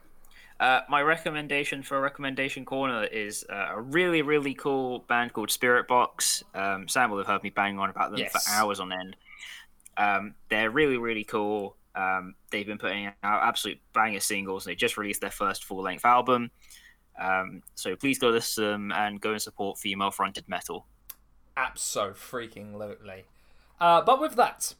Uh, 0.63 0.83
my 0.89 1.03
recommendation 1.03 1.83
for 1.83 1.99
a 1.99 2.01
recommendation 2.01 2.65
corner 2.65 3.03
is 3.03 3.45
uh, 3.51 3.71
a 3.75 3.81
really 3.81 4.23
really 4.23 4.55
cool 4.55 5.01
band 5.09 5.33
called 5.33 5.49
Spiritbox. 5.49 6.45
Um, 6.55 6.87
Sam 6.87 7.11
will 7.11 7.19
have 7.19 7.27
heard 7.27 7.43
me 7.43 7.51
bang 7.51 7.81
on 7.81 7.91
about 7.91 8.13
them 8.13 8.21
Yes. 8.21 8.31
for 8.33 8.53
hours 8.53 8.79
on 8.79 8.93
end. 8.93 9.17
Um, 9.97 10.35
they're 10.51 10.71
really 10.71 10.99
really 10.99 11.25
cool. 11.25 11.75
Um, 11.97 12.37
they've 12.51 12.65
been 12.67 12.79
putting 12.79 13.07
out 13.07 13.43
absolute 13.43 13.81
banger 13.93 14.21
singles. 14.21 14.65
And 14.65 14.71
they 14.71 14.77
just 14.77 14.97
released 14.97 15.21
their 15.21 15.33
first 15.33 15.65
full 15.65 15.83
length 15.83 16.05
album. 16.05 16.53
Um, 17.21 17.63
so 17.75 17.97
please 17.97 18.21
go 18.21 18.29
listen 18.29 18.63
to 18.65 18.71
them 18.71 18.93
and 18.93 19.21
go 19.21 19.33
and 19.33 19.43
support 19.43 19.79
female 19.79 20.13
fronted 20.13 20.49
metal. 20.49 20.87
abso 21.57 22.15
freaking 22.15 22.79
lutely. 22.79 23.25
Uh, 23.81 24.01
but 24.01 24.21
with 24.21 24.37
that, 24.37 24.75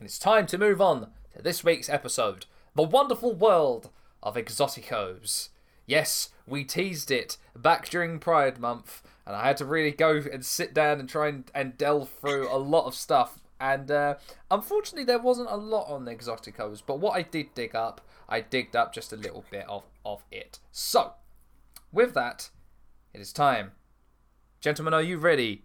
it's 0.00 0.20
time 0.20 0.46
to 0.46 0.56
move 0.56 0.80
on 0.80 1.08
to 1.36 1.42
this 1.42 1.64
week's 1.64 1.88
episode, 1.88 2.46
the 2.76 2.84
wonderful 2.84 3.34
world 3.34 3.90
of 4.24 4.34
Exoticos. 4.34 5.50
Yes, 5.86 6.30
we 6.46 6.64
teased 6.64 7.10
it 7.10 7.36
back 7.54 7.88
during 7.88 8.18
Pride 8.18 8.58
Month, 8.58 9.02
and 9.26 9.36
I 9.36 9.46
had 9.46 9.58
to 9.58 9.64
really 9.64 9.92
go 9.92 10.22
and 10.32 10.44
sit 10.44 10.74
down 10.74 10.98
and 10.98 11.08
try 11.08 11.28
and, 11.28 11.50
and 11.54 11.78
delve 11.78 12.08
through 12.08 12.48
a 12.50 12.56
lot 12.56 12.86
of 12.86 12.94
stuff. 12.94 13.38
And 13.60 13.90
uh, 13.90 14.14
unfortunately, 14.50 15.04
there 15.04 15.18
wasn't 15.18 15.50
a 15.50 15.56
lot 15.56 15.88
on 15.88 16.06
the 16.06 16.14
Exoticos, 16.14 16.82
but 16.84 16.98
what 16.98 17.14
I 17.14 17.22
did 17.22 17.54
dig 17.54 17.74
up, 17.74 18.00
I 18.28 18.40
digged 18.40 18.74
up 18.74 18.92
just 18.92 19.12
a 19.12 19.16
little 19.16 19.44
bit 19.50 19.66
of, 19.68 19.84
of 20.04 20.24
it. 20.32 20.58
So, 20.72 21.12
with 21.92 22.14
that, 22.14 22.50
it 23.12 23.20
is 23.20 23.32
time. 23.32 23.72
Gentlemen, 24.60 24.94
are 24.94 25.02
you 25.02 25.18
ready 25.18 25.62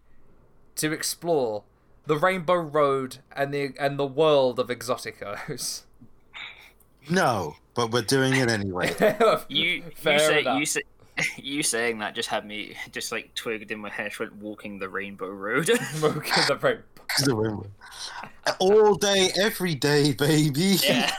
to 0.76 0.92
explore 0.92 1.64
the 2.06 2.18
Rainbow 2.18 2.56
Road 2.56 3.18
and 3.36 3.54
the 3.54 3.74
and 3.80 3.98
the 3.98 4.06
world 4.06 4.60
of 4.60 4.68
Exoticos? 4.68 5.84
No, 7.10 7.56
but 7.76 7.92
we're 7.92 8.02
doing 8.02 8.36
it 8.36 8.50
anyway. 8.50 8.94
You 9.48 9.84
Fair 9.96 10.14
you 10.14 10.20
say 10.20 10.40
enough. 10.42 10.60
you 10.60 10.66
say 10.66 10.82
you 11.38 11.64
saying 11.64 12.00
that 12.00 12.16
just 12.16 12.30
had 12.30 12.46
me 12.46 12.76
just 12.92 13.12
like 13.12 13.34
twigged 13.36 13.72
in 13.72 13.80
my 13.80 13.90
head 13.90 14.18
went 14.20 14.36
walking 14.38 14.80
the 14.80 14.90
rainbow 14.90 15.28
road. 15.30 15.70
Walking 16.02 16.44
the 16.48 16.58
rainbow. 16.62 16.84
The 17.24 17.36
rainbow. 17.36 17.68
All 18.60 18.96
day, 18.96 19.30
every 19.40 19.76
day, 19.76 20.14
baby. 20.14 20.78
yeah. 20.84 21.12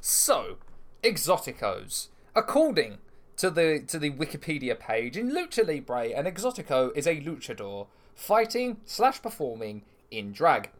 So, 0.00 0.56
Exoticos. 1.02 2.08
According 2.34 2.98
to 3.36 3.50
the 3.50 3.82
to 3.86 3.98
the 3.98 4.10
Wikipedia 4.10 4.78
page, 4.78 5.16
in 5.16 5.30
Lucha 5.30 5.66
Libre, 5.66 6.08
an 6.10 6.26
Exotico 6.26 6.90
is 6.96 7.06
a 7.06 7.20
luchador 7.20 7.86
fighting 8.14 8.78
slash 8.84 9.22
performing 9.22 9.82
in 10.10 10.32
drag. 10.32 10.70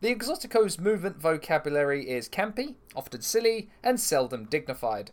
The 0.00 0.14
Exotico's 0.14 0.78
movement 0.78 1.20
vocabulary 1.20 2.08
is 2.08 2.28
campy, 2.28 2.76
often 2.94 3.20
silly, 3.20 3.68
and 3.82 3.98
seldom 3.98 4.44
dignified. 4.44 5.10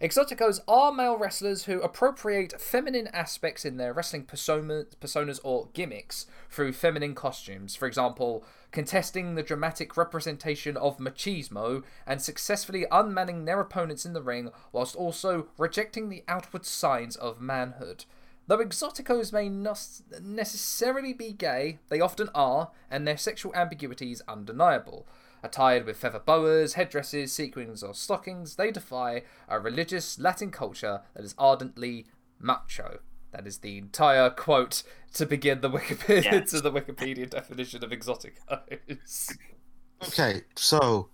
Exoticos 0.00 0.58
are 0.66 0.92
male 0.92 1.16
wrestlers 1.16 1.66
who 1.66 1.80
appropriate 1.80 2.60
feminine 2.60 3.06
aspects 3.12 3.64
in 3.64 3.76
their 3.76 3.92
wrestling 3.92 4.24
persona, 4.24 4.84
personas 5.00 5.38
or 5.44 5.68
gimmicks 5.74 6.26
through 6.50 6.72
feminine 6.72 7.14
costumes. 7.14 7.76
For 7.76 7.86
example, 7.86 8.44
contesting 8.72 9.36
the 9.36 9.44
dramatic 9.44 9.96
representation 9.96 10.76
of 10.76 10.98
machismo 10.98 11.84
and 12.04 12.20
successfully 12.20 12.84
unmanning 12.90 13.44
their 13.44 13.60
opponents 13.60 14.04
in 14.04 14.12
the 14.12 14.22
ring, 14.22 14.50
whilst 14.72 14.96
also 14.96 15.46
rejecting 15.56 16.08
the 16.08 16.24
outward 16.26 16.66
signs 16.66 17.14
of 17.14 17.40
manhood. 17.40 18.06
Though 18.48 18.58
exoticos 18.58 19.32
may 19.32 19.48
not 19.48 19.80
necessarily 20.22 21.12
be 21.12 21.32
gay, 21.32 21.78
they 21.88 22.00
often 22.00 22.28
are, 22.34 22.70
and 22.90 23.06
their 23.06 23.16
sexual 23.16 23.54
ambiguity 23.54 24.12
is 24.12 24.22
undeniable. 24.28 25.06
Attired 25.42 25.84
with 25.84 25.96
feather 25.96 26.18
boas, 26.20 26.74
headdresses, 26.74 27.32
sequins, 27.32 27.82
or 27.82 27.92
stockings, 27.94 28.56
they 28.56 28.70
defy 28.70 29.22
a 29.48 29.58
religious 29.60 30.18
Latin 30.18 30.50
culture 30.50 31.02
that 31.14 31.24
is 31.24 31.34
ardently 31.38 32.06
macho. 32.38 33.00
That 33.32 33.46
is 33.46 33.58
the 33.58 33.78
entire 33.78 34.30
quote 34.30 34.82
to 35.14 35.26
begin 35.26 35.60
the 35.60 35.70
Wikipedia 35.70 36.24
Yes. 36.32 36.50
to 36.52 36.60
the 36.60 36.72
Wikipedia 36.72 37.28
definition 37.28 37.84
of 37.84 37.90
exoticos. 37.90 39.36
Okay, 40.02 40.42
so 40.54 41.08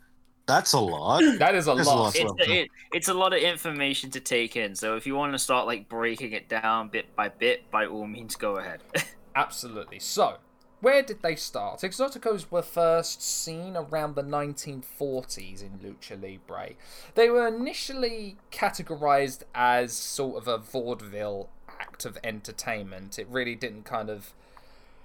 that's 0.57 0.73
a 0.73 0.81
lot. 0.81 1.23
That 1.39 1.55
is 1.55 1.69
a 1.69 1.75
There's 1.75 1.87
a 1.87 1.91
lot. 1.91 1.99
lot. 1.99 2.17
It's 2.17 2.25
Well, 2.25 2.35
it, 2.39 2.69
it's 2.93 3.09
a 3.09 3.15
lot 3.15 3.33
of 3.33 3.41
information 3.41 4.11
to 4.11 4.21
take 4.21 4.57
in. 4.57 4.75
So 4.75 4.97
if 4.97 5.07
you 5.07 5.15
want 5.15 5.33
to 5.33 5.39
start 5.39 5.67
like 5.67 5.89
breaking 5.89 6.33
it 6.33 6.49
down 6.49 6.89
bit 6.89 7.15
by 7.17 7.29
bit, 7.29 7.71
by 7.71 7.87
all 7.87 8.07
means 8.07 8.37
go 8.37 8.57
ahead. 8.57 8.83
Absolutely. 9.35 9.99
So, 9.99 10.37
where 10.81 11.03
did 11.03 11.23
they 11.23 11.37
start? 11.37 11.81
Exoticos 11.81 12.51
were 12.51 12.63
first 12.63 13.23
seen 13.23 13.77
around 13.77 14.15
the 14.15 14.23
1940s 14.23 15.63
in 15.63 15.79
Lucha 15.79 16.21
Libre. 16.21 16.71
They 17.15 17.31
were 17.31 17.47
initially 17.47 18.37
categorized 18.51 19.43
as 19.55 19.93
sort 19.95 20.37
of 20.37 20.49
a 20.49 20.59
vaudeville 20.59 21.49
act 21.81 22.05
of 22.05 22.19
entertainment. 22.25 23.19
It 23.19 23.27
really 23.31 23.55
didn't 23.55 23.85
kind 23.85 24.11
of. 24.11 24.35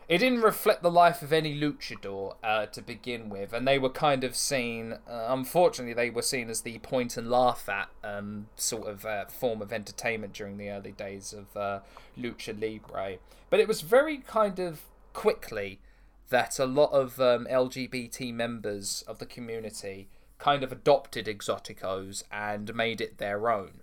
It 0.07 0.19
didn't 0.19 0.41
reflect 0.41 0.83
the 0.83 0.91
life 0.91 1.21
of 1.21 1.33
any 1.33 1.59
luchador 1.59 2.35
uh, 2.41 2.67
to 2.67 2.81
begin 2.81 3.27
with, 3.27 3.51
and 3.51 3.67
they 3.67 3.77
were 3.77 3.89
kind 3.89 4.23
of 4.23 4.37
seen. 4.37 4.93
Uh, 5.05 5.25
unfortunately, 5.27 5.93
they 5.93 6.09
were 6.09 6.21
seen 6.21 6.49
as 6.49 6.61
the 6.61 6.79
point 6.79 7.17
and 7.17 7.29
laugh 7.29 7.67
at 7.67 7.89
um, 8.05 8.47
sort 8.55 8.87
of 8.87 9.05
uh, 9.05 9.25
form 9.25 9.61
of 9.61 9.73
entertainment 9.73 10.31
during 10.31 10.57
the 10.57 10.69
early 10.69 10.93
days 10.93 11.33
of 11.33 11.57
uh, 11.57 11.81
lucha 12.17 12.53
libre. 12.59 13.17
But 13.49 13.59
it 13.59 13.67
was 13.67 13.81
very 13.81 14.19
kind 14.19 14.59
of 14.59 14.83
quickly 15.11 15.81
that 16.29 16.57
a 16.57 16.65
lot 16.65 16.91
of 16.93 17.19
um, 17.19 17.45
LGBT 17.51 18.33
members 18.33 19.03
of 19.09 19.19
the 19.19 19.25
community 19.25 20.07
kind 20.37 20.63
of 20.63 20.71
adopted 20.71 21.25
Exoticos 21.25 22.23
and 22.31 22.73
made 22.73 23.01
it 23.01 23.17
their 23.17 23.49
own. 23.49 23.81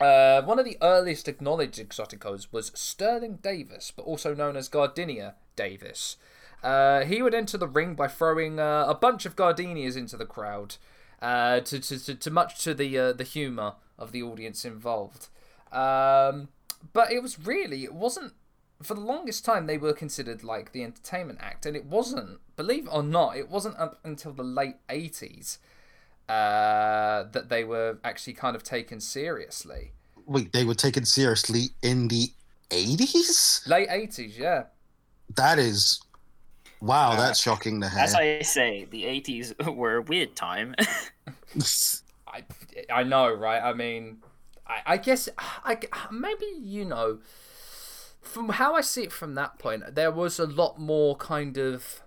Uh, 0.00 0.40
one 0.42 0.58
of 0.58 0.64
the 0.64 0.78
earliest 0.80 1.28
acknowledged 1.28 1.78
Exoticos 1.78 2.48
was 2.50 2.72
Sterling 2.74 3.38
Davis, 3.42 3.92
but 3.94 4.02
also 4.02 4.34
known 4.34 4.56
as 4.56 4.68
Gardenia 4.68 5.34
Davis. 5.56 6.16
Uh, 6.62 7.04
he 7.04 7.22
would 7.22 7.34
enter 7.34 7.58
the 7.58 7.68
ring 7.68 7.94
by 7.94 8.08
throwing 8.08 8.58
uh, 8.58 8.86
a 8.88 8.94
bunch 8.94 9.26
of 9.26 9.36
gardenias 9.36 9.96
into 9.96 10.16
the 10.16 10.26
crowd, 10.26 10.76
uh, 11.20 11.60
to, 11.60 11.78
to, 11.80 12.02
to, 12.02 12.14
to 12.14 12.30
much 12.30 12.62
to 12.64 12.72
the 12.72 12.98
uh, 12.98 13.12
the 13.12 13.24
humour 13.24 13.74
of 13.98 14.12
the 14.12 14.22
audience 14.22 14.64
involved. 14.64 15.28
Um, 15.70 16.48
but 16.92 17.12
it 17.12 17.22
was 17.22 17.38
really, 17.38 17.84
it 17.84 17.94
wasn't, 17.94 18.32
for 18.82 18.94
the 18.94 19.00
longest 19.00 19.44
time, 19.44 19.66
they 19.66 19.76
were 19.76 19.92
considered 19.92 20.42
like 20.42 20.72
the 20.72 20.82
entertainment 20.82 21.38
act, 21.42 21.66
and 21.66 21.76
it 21.76 21.84
wasn't, 21.84 22.40
believe 22.56 22.86
it 22.86 22.92
or 22.92 23.02
not, 23.02 23.36
it 23.36 23.50
wasn't 23.50 23.78
up 23.78 24.00
until 24.02 24.32
the 24.32 24.42
late 24.42 24.76
80s 24.88 25.58
uh, 26.30 27.24
that 27.32 27.48
they 27.48 27.64
were 27.64 27.98
actually 28.04 28.34
kind 28.34 28.54
of 28.54 28.62
taken 28.62 29.00
seriously. 29.00 29.92
Wait, 30.26 30.52
they 30.52 30.64
were 30.64 30.74
taken 30.74 31.04
seriously 31.04 31.70
in 31.82 32.06
the 32.08 32.28
80s? 32.70 33.66
Late 33.66 33.88
80s, 33.88 34.38
yeah. 34.38 34.64
That 35.36 35.58
is. 35.58 36.00
Wow, 36.80 37.12
Uh, 37.12 37.16
that's 37.16 37.40
shocking 37.40 37.80
to 37.80 37.88
have. 37.88 38.04
As. 38.04 38.14
I 38.14 38.42
say, 38.42 38.86
the 38.90 39.04
'80s 39.04 39.74
were 39.74 39.96
a 39.96 40.02
weird 40.02 40.34
time. 40.34 40.74
I, 42.26 42.44
I 42.90 43.02
know, 43.02 43.32
right? 43.32 43.62
I 43.62 43.72
mean, 43.74 44.18
I, 44.66 44.82
I 44.86 44.96
guess 44.96 45.28
I, 45.38 45.78
maybe, 46.10 46.46
you 46.58 46.84
know, 46.84 47.18
from 48.22 48.50
how 48.50 48.74
I 48.74 48.80
see 48.80 49.02
it 49.02 49.12
from 49.12 49.34
that 49.34 49.58
point, 49.58 49.94
there 49.94 50.10
was 50.10 50.38
a 50.38 50.46
lot 50.46 50.78
more 50.78 51.16
kind 51.16 51.58
of 51.58 52.02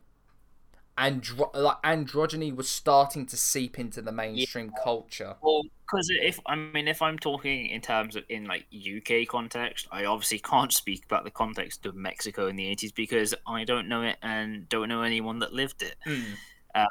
andro- 0.97 1.53
like 1.55 1.81
androgyny 1.83 2.55
was 2.55 2.69
starting 2.69 3.25
to 3.27 3.37
seep 3.37 3.79
into 3.79 4.01
the 4.01 4.11
mainstream 4.11 4.71
culture. 4.83 5.35
well, 5.41 5.63
because 5.81 6.09
if 6.21 6.39
I 6.45 6.55
mean, 6.55 6.87
if 6.87 7.01
I'm 7.01 7.17
talking 7.19 7.67
in 7.67 7.81
terms 7.81 8.15
of 8.15 8.23
in 8.29 8.45
like 8.45 8.65
UK 8.73 9.27
context, 9.27 9.87
I 9.91 10.05
obviously 10.05 10.39
can't 10.43 10.71
speak 10.71 11.05
about 11.05 11.23
the 11.23 11.31
context 11.31 11.85
of 11.85 11.95
Mexico 11.95 12.47
in 12.47 12.55
the 12.55 12.65
'80s 12.75 12.93
because 12.93 13.33
I 13.47 13.63
don't 13.63 13.87
know 13.87 14.03
it 14.03 14.17
and 14.21 14.67
don't 14.69 14.89
know 14.89 15.01
anyone 15.01 15.39
that 15.39 15.53
lived 15.53 15.81
it. 15.81 15.95
Mm. 16.07 16.85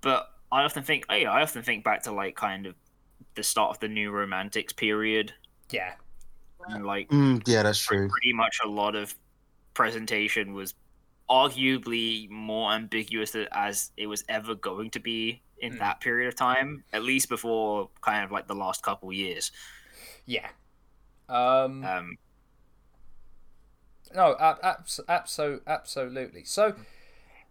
But 0.00 0.28
I 0.50 0.62
often 0.64 0.82
think, 0.82 1.04
oh 1.10 1.14
yeah, 1.14 1.30
I 1.30 1.42
often 1.42 1.62
think 1.62 1.84
back 1.84 2.02
to 2.04 2.12
like 2.12 2.34
kind 2.36 2.66
of 2.66 2.74
the 3.34 3.42
start 3.42 3.70
of 3.70 3.80
the 3.80 3.88
New 3.88 4.10
Romantics 4.10 4.72
period, 4.72 5.32
Yeah. 5.70 5.92
and 6.68 6.84
like 6.86 7.08
Mm, 7.10 7.42
yeah, 7.46 7.62
that's 7.62 7.78
true. 7.78 8.08
pretty 8.08 8.32
much 8.32 8.58
a 8.64 8.68
lot 8.68 8.96
of 8.96 9.14
presentation 9.74 10.54
was 10.54 10.74
arguably 11.30 12.28
more 12.30 12.72
ambiguous 12.72 13.34
as 13.52 13.92
it 13.96 14.06
was 14.08 14.24
ever 14.28 14.54
going 14.54 14.90
to 14.90 15.00
be 15.00 15.42
in 15.58 15.72
Hmm. 15.74 15.78
that 15.78 16.00
period 16.00 16.28
of 16.28 16.36
time, 16.36 16.84
at 16.92 17.02
least 17.04 17.28
before 17.28 17.90
kind 18.00 18.24
of 18.24 18.32
like 18.32 18.48
the 18.48 18.54
last 18.54 18.82
couple 18.82 19.12
years. 19.12 19.52
Yeah. 20.26 20.48
Um, 21.28 21.84
Um, 21.84 22.18
No, 24.14 24.36
ab- 24.40 24.58
abs- 24.62 25.00
abso- 25.08 25.60
absolutely. 25.66 26.44
So 26.44 26.74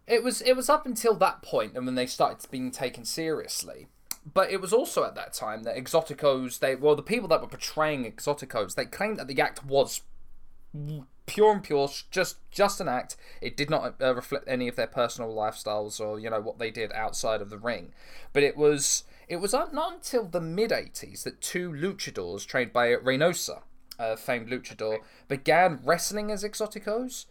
it 0.08 0.24
was 0.24 0.42
it 0.42 0.56
was 0.56 0.70
up 0.70 0.86
until 0.86 1.14
that 1.16 1.42
point 1.42 1.76
and 1.78 1.86
when 1.86 1.96
they 1.96 2.06
started 2.06 2.50
being 2.52 2.72
taken 2.72 3.06
seriously. 3.06 3.88
But 4.32 4.52
it 4.52 4.60
was 4.60 4.74
also 4.74 5.06
at 5.06 5.16
that 5.16 5.34
time 5.34 5.64
that 5.64 5.78
Exoticos, 5.78 6.60
they 6.60 6.76
well, 6.76 6.96
the 6.96 7.02
people 7.04 7.30
that 7.30 7.42
were 7.42 7.48
portraying 7.48 8.04
Exoticos, 8.12 8.76
they 8.76 8.86
claimed 8.86 9.18
that 9.18 9.28
the 9.28 9.40
act 9.42 9.64
was 9.64 10.02
pure 11.26 11.54
and 11.54 11.64
pure, 11.64 11.90
just 12.12 12.38
just 12.52 12.82
an 12.82 12.88
act. 12.88 13.16
It 13.42 13.56
did 13.56 13.70
not 13.70 13.96
uh, 14.02 14.16
reflect 14.16 14.46
any 14.48 14.68
of 14.68 14.76
their 14.76 14.88
personal 14.88 15.34
lifestyles 15.34 16.00
or 16.00 16.20
you 16.20 16.30
know 16.30 16.42
what 16.42 16.60
they 16.60 16.72
did 16.72 16.92
outside 16.92 17.42
of 17.42 17.50
the 17.50 17.58
ring. 17.58 17.94
But 18.34 18.44
it 18.44 18.58
was 18.58 19.04
it 19.28 19.38
was 19.38 19.54
not 19.54 19.94
until 19.94 20.26
the 20.26 20.42
mid 20.42 20.72
'80s 20.72 21.24
that 21.24 21.42
two 21.42 21.72
luchadors 21.72 22.46
trained 22.46 22.74
by 22.74 22.90
Reynosa, 22.90 23.62
a 23.98 24.18
famed 24.18 24.50
luchador, 24.50 25.00
began 25.28 25.80
wrestling 25.84 26.32
as 26.32 26.44
Exoticos, 26.44 27.26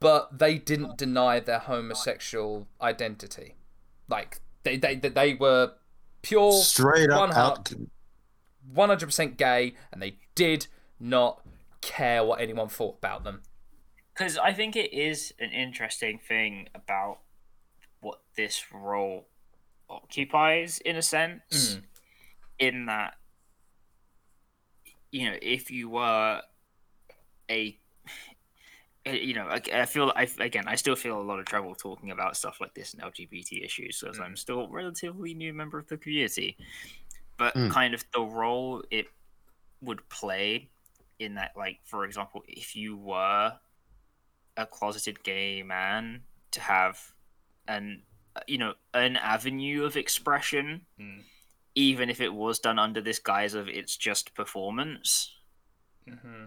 but 0.00 0.38
they 0.38 0.58
didn't 0.58 0.96
deny 0.96 1.40
their 1.40 1.58
homosexual 1.58 2.68
identity. 2.80 3.56
Like 4.08 4.40
they 4.62 4.76
they 4.76 4.94
they, 4.96 5.34
were 5.34 5.72
pure 6.22 6.52
Straight 6.52 7.10
up 7.10 7.36
out. 7.36 7.72
one 8.72 8.88
hundred 8.88 9.06
percent 9.06 9.36
gay, 9.36 9.74
and 9.92 10.00
they 10.00 10.18
did 10.34 10.68
not 11.00 11.43
care 11.84 12.24
what 12.24 12.40
anyone 12.40 12.68
thought 12.68 12.96
about 12.98 13.24
them. 13.24 13.42
because 14.14 14.38
I 14.38 14.52
think 14.52 14.76
it 14.76 14.92
is 14.92 15.32
an 15.38 15.50
interesting 15.50 16.18
thing 16.18 16.68
about 16.74 17.18
what 18.00 18.20
this 18.36 18.64
role 18.72 19.28
occupies 19.88 20.78
in 20.78 20.96
a 20.96 21.02
sense, 21.02 21.76
Mm. 21.76 21.84
in 22.58 22.86
that 22.86 23.14
you 25.10 25.30
know 25.30 25.36
if 25.42 25.70
you 25.70 25.88
were 25.88 26.42
a 27.50 27.78
you 29.06 29.34
know, 29.34 29.46
I, 29.48 29.60
I 29.72 29.84
feel 29.84 30.12
I 30.16 30.26
again 30.40 30.64
I 30.66 30.76
still 30.76 30.96
feel 30.96 31.20
a 31.20 31.22
lot 31.22 31.38
of 31.38 31.44
trouble 31.44 31.74
talking 31.74 32.10
about 32.10 32.38
stuff 32.38 32.58
like 32.60 32.72
this 32.74 32.94
and 32.94 33.02
LGBT 33.02 33.62
issues 33.62 34.00
because 34.00 34.18
I'm 34.18 34.34
still 34.34 34.60
a 34.62 34.68
relatively 34.70 35.34
new 35.34 35.52
member 35.52 35.78
of 35.78 35.88
the 35.88 35.98
community. 35.98 36.56
But 37.36 37.54
Mm. 37.54 37.70
kind 37.70 37.92
of 37.94 38.02
the 38.14 38.22
role 38.22 38.82
it 38.90 39.08
would 39.82 40.08
play 40.08 40.70
in 41.18 41.34
that, 41.34 41.52
like 41.56 41.78
for 41.84 42.04
example, 42.04 42.42
if 42.48 42.74
you 42.76 42.96
were 42.96 43.52
a 44.56 44.66
closeted 44.66 45.22
gay 45.24 45.62
man 45.62 46.22
to 46.52 46.60
have 46.60 47.12
an 47.66 48.02
you 48.46 48.58
know 48.58 48.74
an 48.92 49.16
avenue 49.16 49.84
of 49.84 49.96
expression, 49.96 50.86
Mm. 51.00 51.22
even 51.74 52.10
if 52.10 52.20
it 52.20 52.32
was 52.32 52.58
done 52.58 52.78
under 52.78 53.00
this 53.00 53.18
guise 53.18 53.54
of 53.54 53.68
it's 53.68 53.96
just 53.96 54.34
performance. 54.34 55.34
hmm 56.08 56.46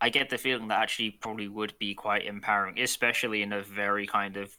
I 0.00 0.08
get 0.10 0.30
the 0.30 0.38
feeling 0.38 0.66
that 0.68 0.80
actually 0.80 1.12
probably 1.12 1.46
would 1.46 1.78
be 1.78 1.94
quite 1.94 2.26
empowering, 2.26 2.80
especially 2.80 3.40
in 3.42 3.52
a 3.52 3.62
very 3.62 4.04
kind 4.06 4.36
of 4.36 4.58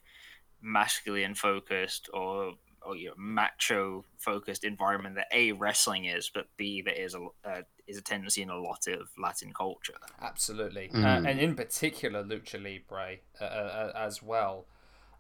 masculine 0.61 1.35
focused 1.35 2.09
or 2.13 2.53
or 2.85 2.95
you 2.95 3.07
know, 3.09 3.13
macho 3.17 4.03
focused 4.17 4.63
environment 4.63 5.15
that 5.15 5.27
a 5.33 5.51
wrestling 5.53 6.05
is, 6.05 6.29
but 6.33 6.47
b 6.57 6.81
there 6.81 6.93
is 6.93 7.15
a 7.15 7.27
uh, 7.47 7.61
is 7.87 7.97
a 7.97 8.01
tendency 8.01 8.41
in 8.41 8.49
a 8.49 8.57
lot 8.57 8.87
of 8.87 9.09
Latin 9.17 9.51
culture. 9.53 9.93
Absolutely, 10.21 10.89
Mm. 10.93 11.03
uh, 11.03 11.29
and 11.29 11.39
in 11.39 11.55
particular 11.55 12.23
Lucha 12.23 12.61
Libre 12.61 13.17
uh, 13.41 13.43
uh, 13.43 13.91
as 13.95 14.21
well. 14.23 14.65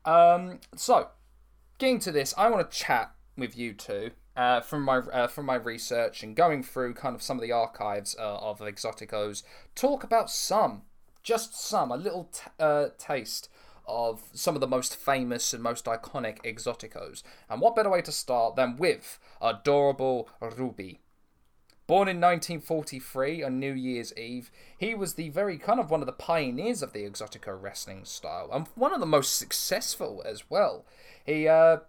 Um, 0.05 0.59
so, 0.75 1.09
getting 1.77 1.99
to 1.99 2.11
this, 2.11 2.33
I 2.37 2.49
want 2.49 2.69
to 2.69 2.77
chat 2.77 3.13
with 3.37 3.57
you 3.57 3.73
two 3.73 4.11
uh, 4.35 4.61
from 4.61 4.83
my 4.83 4.97
uh, 4.97 5.27
from 5.27 5.45
my 5.45 5.55
research 5.55 6.23
and 6.23 6.35
going 6.35 6.63
through 6.63 6.93
kind 6.95 7.15
of 7.15 7.21
some 7.21 7.37
of 7.37 7.41
the 7.41 7.51
archives 7.51 8.15
uh, 8.19 8.37
of 8.37 8.59
Exoticos. 8.59 9.43
Talk 9.75 10.03
about 10.03 10.29
some, 10.29 10.83
just 11.23 11.55
some, 11.59 11.91
a 11.91 11.97
little 11.97 12.25
t- 12.33 12.49
uh, 12.59 12.87
taste 12.97 13.49
of 13.85 14.23
some 14.33 14.55
of 14.55 14.61
the 14.61 14.67
most 14.67 14.95
famous 14.95 15.53
and 15.53 15.61
most 15.61 15.85
iconic 15.85 16.41
Exoticos. 16.43 17.23
And 17.49 17.61
what 17.61 17.75
better 17.75 17.89
way 17.89 18.01
to 18.01 18.11
start 18.11 18.55
than 18.55 18.77
with 18.77 19.19
adorable 19.41 20.29
Ruby? 20.41 20.99
Born 21.85 22.07
in 22.07 22.21
1943 22.21 23.43
on 23.43 23.59
New 23.59 23.73
Year's 23.73 24.15
Eve, 24.17 24.49
he 24.77 24.95
was 24.95 25.15
the 25.15 25.29
very 25.29 25.57
kind 25.57 25.81
of 25.81 25.91
one 25.91 25.99
of 25.99 26.05
the 26.05 26.13
pioneers 26.13 26.81
of 26.81 26.93
the 26.93 27.03
Exotico 27.03 27.61
wrestling 27.61 28.05
style 28.05 28.49
and 28.53 28.67
one 28.75 28.93
of 28.93 29.01
the 29.01 29.05
most 29.05 29.37
successful 29.37 30.23
as 30.25 30.49
well. 30.49 30.85
He 31.25 31.47
uh, 31.47 31.79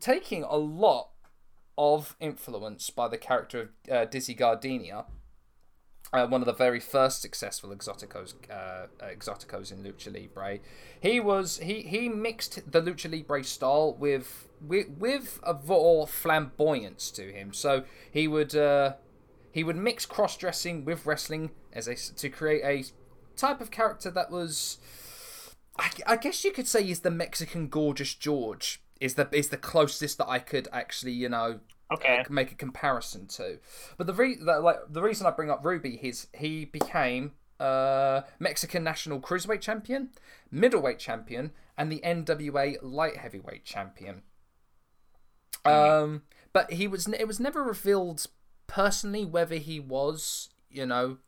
taking 0.00 0.44
a 0.44 0.56
lot 0.56 1.08
of 1.76 2.16
influence 2.20 2.88
by 2.90 3.08
the 3.08 3.18
character 3.18 3.72
of 3.88 3.92
uh, 3.92 4.04
Dizzy 4.04 4.34
Gardenia, 4.34 5.06
uh, 6.12 6.26
one 6.26 6.40
of 6.40 6.46
the 6.46 6.52
very 6.52 6.80
first 6.80 7.20
successful 7.20 7.70
exoticos, 7.70 8.34
uh, 8.50 8.86
exoticos 9.02 9.72
in 9.72 9.82
lucha 9.82 10.12
libre. 10.12 10.60
He 11.00 11.20
was 11.20 11.58
he 11.58 11.82
he 11.82 12.08
mixed 12.08 12.70
the 12.70 12.80
lucha 12.80 13.10
libre 13.10 13.44
style 13.44 13.94
with 13.94 14.48
with 14.60 14.88
with 14.98 15.40
a 15.42 15.54
more 15.54 16.06
flamboyance 16.06 17.10
to 17.12 17.32
him. 17.32 17.52
So 17.52 17.84
he 18.10 18.28
would 18.28 18.54
uh, 18.54 18.94
he 19.50 19.64
would 19.64 19.76
mix 19.76 20.06
cross 20.06 20.36
dressing 20.36 20.84
with 20.84 21.06
wrestling 21.06 21.50
as 21.72 21.88
a 21.88 21.94
to 21.94 22.28
create 22.28 22.62
a 22.64 22.84
type 23.36 23.60
of 23.60 23.70
character 23.70 24.10
that 24.10 24.30
was. 24.30 24.78
I, 25.78 25.90
I 26.06 26.16
guess 26.16 26.42
you 26.42 26.52
could 26.52 26.66
say 26.66 26.82
he's 26.84 27.00
the 27.00 27.10
Mexican 27.10 27.68
Gorgeous 27.68 28.14
George. 28.14 28.80
Is 28.98 29.14
the 29.14 29.28
is 29.32 29.50
the 29.50 29.58
closest 29.58 30.18
that 30.18 30.28
I 30.28 30.38
could 30.38 30.68
actually 30.72 31.12
you 31.12 31.28
know 31.28 31.60
Okay. 31.92 32.24
make 32.28 32.50
a 32.50 32.56
comparison 32.56 33.26
to. 33.28 33.58
But 33.96 34.06
the 34.06 34.14
re- 34.14 34.36
the, 34.36 34.60
like 34.60 34.78
the 34.88 35.02
reason 35.02 35.26
I 35.26 35.30
bring 35.30 35.50
up 35.50 35.64
Ruby 35.64 36.00
is 36.02 36.26
he 36.34 36.64
became 36.64 37.32
uh, 37.60 38.22
Mexican 38.38 38.82
national 38.82 39.20
cruiserweight 39.20 39.60
champion, 39.60 40.10
middleweight 40.50 40.98
champion, 40.98 41.52
and 41.78 41.90
the 41.90 42.00
NWA 42.00 42.78
light 42.82 43.16
heavyweight 43.16 43.64
champion. 43.64 44.22
Um, 45.64 46.22
but 46.52 46.72
he 46.72 46.86
was 46.86 47.06
it 47.08 47.26
was 47.26 47.40
never 47.40 47.62
revealed 47.62 48.26
personally 48.66 49.24
whether 49.24 49.56
he 49.56 49.78
was 49.80 50.48
you 50.70 50.86
know 50.86 51.18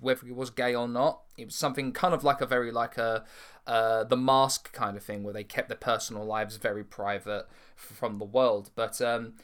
whether 0.00 0.26
he 0.26 0.32
was 0.32 0.50
gay 0.50 0.74
or 0.74 0.88
not. 0.88 1.22
It 1.36 1.46
was 1.46 1.54
something 1.54 1.92
kind 1.92 2.14
of 2.14 2.24
like 2.24 2.40
a 2.40 2.46
very 2.46 2.70
like 2.70 2.98
a 2.98 3.24
uh, 3.66 4.04
the 4.04 4.16
mask 4.16 4.72
kind 4.72 4.96
of 4.96 5.02
thing 5.02 5.22
where 5.22 5.32
they 5.32 5.44
kept 5.44 5.68
their 5.68 5.76
personal 5.76 6.24
lives 6.24 6.56
very 6.56 6.84
private 6.84 7.46
f- 7.76 7.96
from 7.96 8.18
the 8.18 8.24
world. 8.24 8.70
But 8.74 9.00
um, 9.00 9.34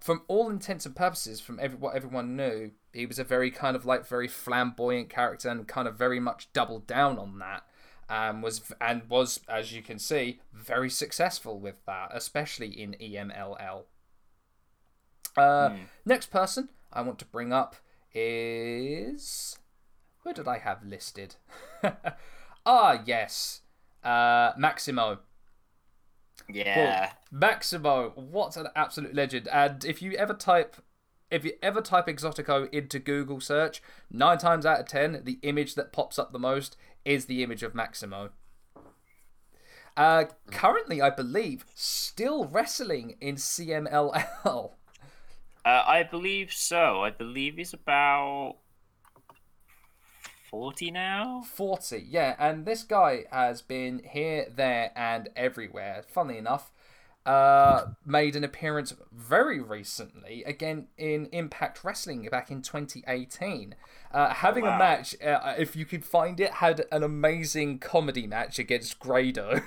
from 0.00 0.22
all 0.28 0.48
intents 0.48 0.86
and 0.86 0.94
purposes, 0.94 1.40
from 1.40 1.58
every, 1.60 1.78
what 1.78 1.94
everyone 1.94 2.36
knew, 2.36 2.72
he 2.92 3.06
was 3.06 3.18
a 3.18 3.24
very 3.24 3.50
kind 3.50 3.76
of 3.76 3.84
like 3.84 4.06
very 4.06 4.28
flamboyant 4.28 5.10
character 5.10 5.48
and 5.48 5.66
kind 5.66 5.88
of 5.88 5.96
very 5.96 6.20
much 6.20 6.52
doubled 6.52 6.86
down 6.86 7.18
on 7.18 7.38
that. 7.38 7.64
And 8.10 8.42
was 8.42 8.72
and 8.80 9.02
was, 9.10 9.40
as 9.48 9.72
you 9.72 9.82
can 9.82 9.98
see, 9.98 10.40
very 10.52 10.88
successful 10.88 11.58
with 11.60 11.84
that, 11.84 12.10
especially 12.14 12.68
in 12.68 12.96
EMLL. 13.00 13.84
Uh, 15.36 15.70
Next 16.06 16.30
person 16.30 16.70
I 16.90 17.02
want 17.02 17.18
to 17.18 17.26
bring 17.26 17.52
up 17.52 17.76
is 18.14 19.58
where 20.22 20.32
did 20.32 20.48
I 20.48 20.58
have 20.58 20.84
listed? 20.84 21.36
ah, 22.66 23.02
yes, 23.04 23.60
uh, 24.02 24.52
Maximo. 24.56 25.18
Yeah. 26.48 27.12
Maximo, 27.30 28.10
what 28.14 28.56
an 28.56 28.68
absolute 28.74 29.14
legend! 29.14 29.48
And 29.52 29.84
if 29.84 30.00
you 30.00 30.12
ever 30.12 30.34
type, 30.34 30.76
if 31.30 31.44
you 31.44 31.52
ever 31.62 31.80
type 31.80 32.06
Exotico 32.06 32.72
into 32.72 32.98
Google 32.98 33.40
search, 33.40 33.82
nine 34.10 34.38
times 34.38 34.64
out 34.64 34.80
of 34.80 34.86
ten, 34.86 35.22
the 35.24 35.38
image 35.42 35.74
that 35.74 35.92
pops 35.92 36.18
up 36.18 36.32
the 36.32 36.38
most 36.38 36.76
is 37.04 37.26
the 37.26 37.42
image 37.42 37.62
of 37.62 37.74
Maximo. 37.74 38.30
Uh, 39.96 40.24
currently, 40.52 41.02
I 41.02 41.10
believe, 41.10 41.64
still 41.74 42.44
wrestling 42.44 43.16
in 43.20 43.36
CMLL. 43.36 44.72
Uh, 45.64 45.84
I 45.86 46.02
believe 46.02 46.50
so. 46.50 47.02
I 47.02 47.10
believe 47.10 47.56
he's 47.56 47.74
about 47.74 48.56
forty 50.50 50.90
now. 50.90 51.42
40, 51.42 51.98
yeah, 52.08 52.34
and 52.38 52.64
this 52.66 52.82
guy 52.82 53.24
has 53.30 53.62
been 53.62 54.02
here, 54.04 54.46
there, 54.54 54.90
and 54.96 55.28
everywhere. 55.36 56.02
Funnily 56.08 56.38
enough, 56.38 56.72
uh, 57.26 57.84
made 58.06 58.34
an 58.36 58.44
appearance 58.44 58.94
very 59.12 59.60
recently, 59.60 60.42
again 60.44 60.86
in 60.96 61.26
Impact 61.32 61.84
Wrestling 61.84 62.26
back 62.30 62.50
in 62.50 62.62
2018. 62.62 63.74
Uh, 64.10 64.32
having 64.32 64.64
a 64.64 64.68
Wow. 64.70 64.78
match, 64.78 65.14
uh, 65.22 65.54
if 65.58 65.76
you 65.76 65.84
could 65.84 66.04
find 66.04 66.40
it, 66.40 66.52
had 66.54 66.86
an 66.90 67.02
amazing 67.02 67.78
comedy 67.78 68.26
match 68.26 68.58
against 68.58 68.98
Grado. 68.98 69.60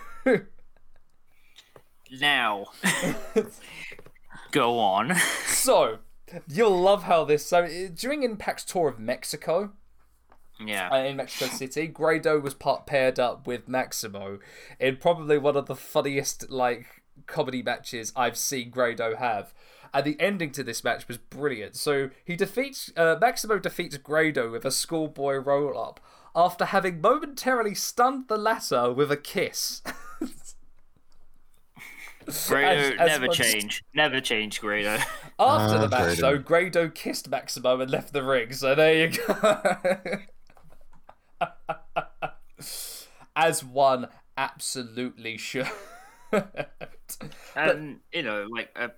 Now, 2.19 2.65
go 4.51 4.79
on. 4.79 5.15
so, 5.45 5.99
you'll 6.47 6.82
love 6.82 7.03
how 7.03 7.23
this. 7.23 7.45
So, 7.45 7.63
uh, 7.65 7.69
during 7.93 8.23
Impact's 8.23 8.65
tour 8.65 8.89
of 8.89 8.99
Mexico, 8.99 9.71
Yeah. 10.68 10.89
uh, 10.91 10.97
in 11.03 11.18
Mexico 11.18 11.51
City. 11.51 11.88
Grado 11.88 12.39
was 12.39 12.53
part 12.53 12.86
paired 12.86 13.20
up 13.20 13.47
with 13.47 13.68
Maximo 13.68 14.39
in 14.80 14.97
probably 14.97 15.38
one 15.38 15.55
of 15.57 15.66
the 15.68 15.76
funniest 15.76 16.49
like 16.49 16.86
comedy 17.28 17.62
matches 17.62 18.12
I've 18.16 18.38
seen 18.38 18.70
Grado 18.70 19.16
have. 19.16 19.53
And 19.93 20.05
the 20.05 20.16
ending 20.22 20.51
to 20.53 20.64
this 20.64 20.84
match 20.86 21.07
was 21.09 21.18
brilliant. 21.18 21.76
So 21.76 22.12
he 22.24 22.36
defeats 22.38 22.91
uh, 22.95 23.18
Maximo 23.20 23.59
defeats 23.59 23.97
Grado 23.97 24.49
with 24.49 24.64
a 24.66 24.72
schoolboy 24.72 25.36
roll 25.36 25.78
up 25.78 25.99
after 26.34 26.64
having 26.66 27.01
momentarily 27.01 27.76
stunned 27.76 28.30
the 28.30 28.38
latter 28.38 28.93
with 28.93 29.12
a 29.12 29.18
kiss. 29.18 29.82
Grado 32.47 32.68
as- 32.80 32.91
as 32.99 33.07
never 33.07 33.26
much- 33.28 33.38
change. 33.38 33.84
Never 33.93 34.22
change, 34.22 34.62
Grado. 34.62 34.95
After 35.39 35.76
Ah, 35.76 35.78
the 35.80 35.89
match, 35.89 36.20
Grado. 36.20 36.22
though, 36.22 36.38
Grado 36.38 36.88
kissed 36.89 37.28
Maximo 37.30 37.82
and 37.82 37.89
left 37.91 38.14
the 38.14 38.24
ring. 38.24 38.53
So 38.53 38.76
there 38.76 39.07
you 39.09 39.18
go. 39.18 39.57
As 43.35 43.63
one 43.63 44.07
absolutely 44.37 45.37
should. 45.37 45.67
and 47.55 47.99
you 48.13 48.23
know, 48.23 48.47
like, 48.49 48.69
uh, 48.75 48.89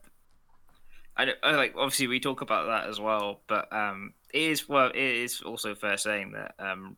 I, 1.15 1.25
don't, 1.25 1.37
I 1.43 1.51
like 1.55 1.73
obviously 1.77 2.07
we 2.07 2.19
talk 2.19 2.41
about 2.41 2.67
that 2.67 2.89
as 2.89 2.99
well, 2.99 3.41
but 3.47 3.71
um, 3.73 4.13
it 4.33 4.41
is 4.41 4.67
well, 4.67 4.87
it 4.89 4.95
is 4.97 5.41
also 5.41 5.75
fair 5.75 5.97
saying 5.97 6.31
that 6.33 6.55
um, 6.59 6.97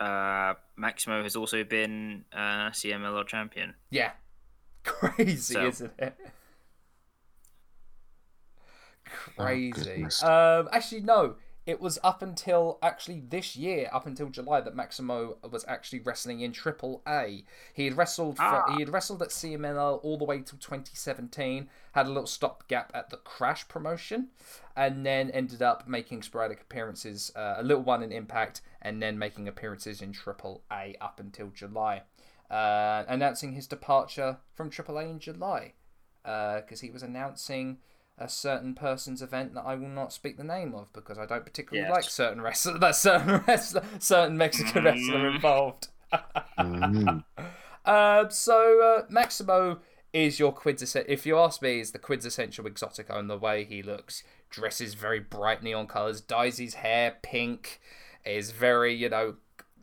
uh, 0.00 0.54
Maximo 0.76 1.22
has 1.22 1.36
also 1.36 1.62
been 1.64 2.24
uh, 2.32 2.70
CMLL 2.70 3.26
champion. 3.26 3.74
yeah. 3.90 4.12
Crazy, 4.84 5.36
So- 5.54 5.66
isn't 5.68 5.92
it? 5.98 6.16
Crazy. 9.36 9.70
goodness. 9.72 10.22
um, 10.24 10.68
actually, 10.72 11.02
no. 11.02 11.34
It 11.64 11.80
was 11.80 11.98
up 12.02 12.22
until 12.22 12.78
actually 12.82 13.20
this 13.20 13.54
year, 13.54 13.88
up 13.92 14.06
until 14.06 14.28
July, 14.28 14.60
that 14.60 14.74
Maximo 14.74 15.36
was 15.48 15.64
actually 15.68 16.00
wrestling 16.00 16.40
in 16.40 16.52
Triple 16.52 17.02
A. 17.06 17.44
He 17.72 17.84
had 17.84 17.96
wrestled 17.96 18.36
for, 18.36 18.42
Ah. 18.42 18.74
he 18.74 18.80
had 18.80 18.88
wrestled 18.88 19.22
at 19.22 19.30
CMLL 19.30 20.00
all 20.02 20.18
the 20.18 20.24
way 20.24 20.38
till 20.40 20.58
2017. 20.58 21.68
Had 21.92 22.06
a 22.06 22.10
little 22.10 22.26
stopgap 22.26 22.90
at 22.94 23.10
the 23.10 23.16
Crash 23.18 23.68
promotion, 23.68 24.30
and 24.74 25.06
then 25.06 25.30
ended 25.30 25.62
up 25.62 25.86
making 25.86 26.22
sporadic 26.22 26.60
appearances, 26.62 27.30
uh, 27.36 27.54
a 27.58 27.62
little 27.62 27.82
one 27.84 28.02
in 28.02 28.10
Impact, 28.10 28.60
and 28.80 29.00
then 29.00 29.18
making 29.18 29.46
appearances 29.46 30.02
in 30.02 30.12
Triple 30.12 30.64
A 30.72 30.96
up 31.00 31.20
until 31.20 31.48
July, 31.50 32.02
uh, 32.50 33.04
announcing 33.06 33.52
his 33.52 33.66
departure 33.68 34.38
from 34.54 34.68
Triple 34.68 34.98
A 34.98 35.04
in 35.04 35.18
July, 35.20 35.74
because 36.24 36.80
he 36.80 36.90
was 36.90 37.02
announcing 37.02 37.78
a 38.22 38.28
certain 38.28 38.74
person's 38.74 39.20
event 39.22 39.54
that 39.54 39.64
I 39.66 39.74
will 39.74 39.88
not 39.88 40.12
speak 40.12 40.36
the 40.36 40.44
name 40.44 40.74
of 40.74 40.92
because 40.92 41.18
I 41.18 41.26
don't 41.26 41.44
particularly 41.44 41.86
Yes. 41.88 41.94
like 41.94 42.04
certain 42.04 42.40
wrestler, 42.40 42.78
that 42.78 42.94
certain 42.96 43.42
wrestler, 43.46 43.84
certain 43.98 44.36
Mexican 44.36 44.84
wrestler 44.84 45.28
involved. 45.28 45.88
Mm. 46.58 47.24
Um, 47.84 48.30
so 48.30 48.80
uh, 48.80 49.06
Maximo 49.10 49.80
is 50.12 50.38
your 50.38 50.52
quintessential. 50.52 51.12
If 51.12 51.26
you 51.26 51.36
ask 51.36 51.60
me, 51.62 51.80
is 51.80 51.90
the 51.90 51.98
quintessential 51.98 52.64
exotico 52.64 53.18
in 53.18 53.26
the 53.26 53.36
way 53.36 53.64
he 53.64 53.82
looks. 53.82 54.22
Dresses 54.50 54.94
very 54.94 55.18
bright 55.18 55.64
neon 55.64 55.88
colors, 55.88 56.20
dyes 56.20 56.58
his 56.58 56.74
hair 56.74 57.16
pink, 57.22 57.80
is 58.24 58.52
very 58.52 58.94
you 58.94 59.08
know, 59.08 59.34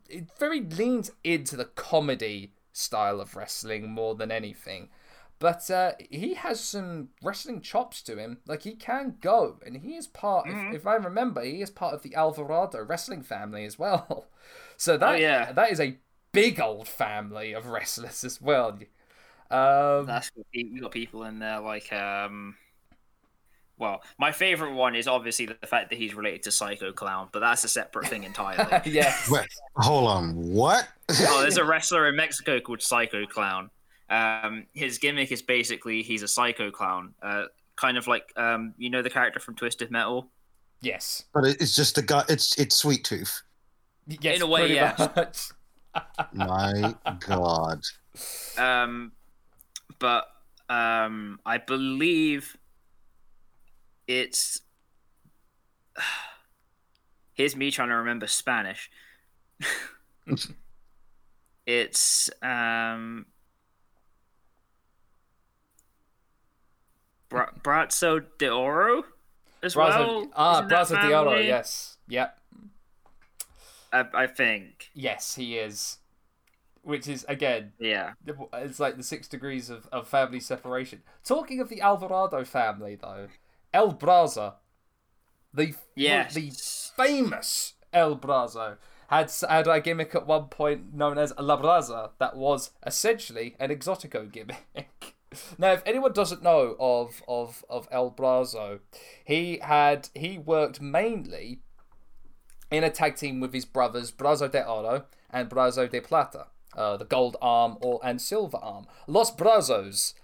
it 0.08 0.28
very 0.38 0.62
leans 0.62 1.10
into 1.22 1.56
the 1.56 1.66
comedy 1.66 2.52
style 2.72 3.20
of 3.20 3.36
wrestling 3.36 3.90
more 3.90 4.14
than 4.14 4.30
anything. 4.32 4.88
But 5.40 5.70
uh, 5.70 5.92
he 6.10 6.34
has 6.34 6.60
some 6.60 7.08
wrestling 7.22 7.62
chops 7.62 8.02
to 8.02 8.18
him. 8.18 8.38
Like 8.46 8.62
he 8.62 8.74
can 8.74 9.16
go, 9.22 9.58
and 9.64 9.78
he 9.78 9.96
is 9.96 10.06
part. 10.06 10.46
If, 10.46 10.74
if 10.74 10.86
I 10.86 10.96
remember, 10.96 11.42
he 11.42 11.62
is 11.62 11.70
part 11.70 11.94
of 11.94 12.02
the 12.02 12.14
Alvarado 12.14 12.84
wrestling 12.84 13.22
family 13.22 13.64
as 13.64 13.78
well. 13.78 14.26
So 14.76 14.96
that 14.96 15.20
yeah. 15.20 15.52
that 15.52 15.70
is 15.70 15.78
a 15.78 15.98
big 16.32 16.58
old 16.58 16.88
family 16.88 17.52
of 17.52 17.66
wrestlers 17.66 18.24
as 18.24 18.40
well. 18.40 18.78
Um, 19.50 20.06
That's 20.06 20.30
you 20.52 20.80
got 20.80 20.90
people 20.90 21.24
in 21.24 21.38
there 21.38 21.60
like 21.60 21.92
um. 21.92 22.56
Well, 23.76 24.00
my 24.18 24.32
favorite 24.32 24.72
one 24.72 24.94
is 24.94 25.06
obviously 25.06 25.44
the 25.44 25.66
fact 25.66 25.90
that 25.90 25.98
he's 25.98 26.14
related 26.14 26.44
to 26.44 26.50
Psycho 26.50 26.92
Clown, 26.92 27.28
but 27.30 27.40
that's 27.40 27.62
a 27.64 27.68
separate 27.68 28.08
thing 28.08 28.24
entirely. 28.24 28.64
yes. 28.90 29.30
Wait, 29.30 29.46
hold 29.76 30.08
on. 30.08 30.34
What? 30.34 30.88
oh, 31.10 31.42
there's 31.42 31.58
a 31.58 31.64
wrestler 31.66 32.08
in 32.08 32.16
Mexico 32.16 32.58
called 32.58 32.80
Psycho 32.80 33.26
Clown. 33.26 33.70
Um, 34.10 34.66
his 34.74 34.98
gimmick 34.98 35.30
is 35.30 35.40
basically 35.40 36.02
he's 36.02 36.22
a 36.22 36.28
psycho 36.28 36.70
clown, 36.70 37.14
uh, 37.22 37.44
kind 37.76 37.96
of 37.96 38.08
like 38.08 38.32
um, 38.36 38.74
you 38.76 38.90
know 38.90 39.02
the 39.02 39.10
character 39.10 39.40
from 39.40 39.54
Twisted 39.54 39.90
Metal. 39.90 40.28
Yes. 40.82 41.24
but 41.34 41.44
it's 41.44 41.76
just 41.76 41.98
a 41.98 42.02
guy. 42.02 42.24
It's 42.28 42.58
it's 42.58 42.76
Sweet 42.76 43.04
Tooth. 43.04 43.42
Yes. 44.06 44.36
In 44.36 44.42
a 44.42 44.46
way, 44.46 44.60
pretty 44.60 44.74
yes. 44.74 44.98
much. 44.98 45.50
My 46.32 46.94
God. 47.20 47.82
Um, 48.58 49.12
but 49.98 50.26
um, 50.68 51.38
I 51.46 51.58
believe 51.58 52.56
it's. 54.08 54.62
Here's 57.34 57.56
me 57.56 57.70
trying 57.70 57.88
to 57.88 57.96
remember 57.96 58.26
Spanish. 58.26 58.90
it's 61.66 62.30
um. 62.42 63.26
Bra- 67.30 67.50
Brazo 67.62 68.24
de 68.38 68.48
Oro 68.50 69.04
as 69.62 69.74
Brazo, 69.74 69.98
well. 70.06 70.30
ah, 70.36 70.60
that 70.62 70.88
de 70.88 71.14
Oro. 71.18 71.38
Yes. 71.38 71.96
Yep. 72.08 72.36
I, 73.92 74.04
I 74.14 74.26
think. 74.26 74.90
Yes, 74.94 75.34
he 75.36 75.56
is. 75.58 75.98
Which 76.82 77.06
is 77.08 77.24
again, 77.28 77.72
Yeah. 77.78 78.12
it's 78.54 78.80
like 78.80 78.96
the 78.96 79.02
six 79.02 79.28
degrees 79.28 79.68
of, 79.70 79.86
of 79.92 80.08
family 80.08 80.40
separation. 80.40 81.02
Talking 81.24 81.60
of 81.60 81.68
the 81.68 81.80
Alvarado 81.82 82.44
family, 82.44 82.96
though, 83.00 83.28
El 83.74 83.92
Brazo, 83.94 84.54
the 85.52 85.74
Yes. 85.94 86.34
the 86.34 86.50
famous 86.96 87.74
El 87.92 88.16
Brazo 88.16 88.76
had 89.08 89.30
had 89.48 89.66
a 89.68 89.80
gimmick 89.80 90.14
at 90.14 90.26
one 90.26 90.44
point 90.44 90.94
known 90.94 91.18
as 91.18 91.32
La 91.38 91.60
Braza 91.60 92.10
that 92.18 92.36
was 92.36 92.70
essentially 92.86 93.56
an 93.60 93.70
exotico 93.70 94.30
gimmick. 94.30 95.14
now, 95.58 95.72
if 95.72 95.82
anyone 95.86 96.12
doesn't 96.12 96.42
know 96.42 96.76
of 96.78 97.22
of 97.28 97.64
of 97.68 97.88
El 97.90 98.10
Brazo, 98.10 98.80
he 99.24 99.58
had 99.62 100.08
he 100.14 100.38
worked 100.38 100.80
mainly 100.80 101.60
in 102.70 102.84
a 102.84 102.90
tag 102.90 103.16
team 103.16 103.40
with 103.40 103.52
his 103.52 103.64
brothers 103.64 104.10
Brazo 104.10 104.50
de 104.50 104.64
Oro 104.66 105.04
and 105.30 105.48
Brazo 105.48 105.88
de 105.88 106.00
Plata, 106.00 106.46
uh, 106.76 106.96
the 106.96 107.04
gold 107.04 107.36
arm 107.40 107.76
or 107.80 108.00
and 108.02 108.20
silver 108.20 108.58
arm. 108.58 108.86
Los 109.06 109.30
Brazos 109.30 110.14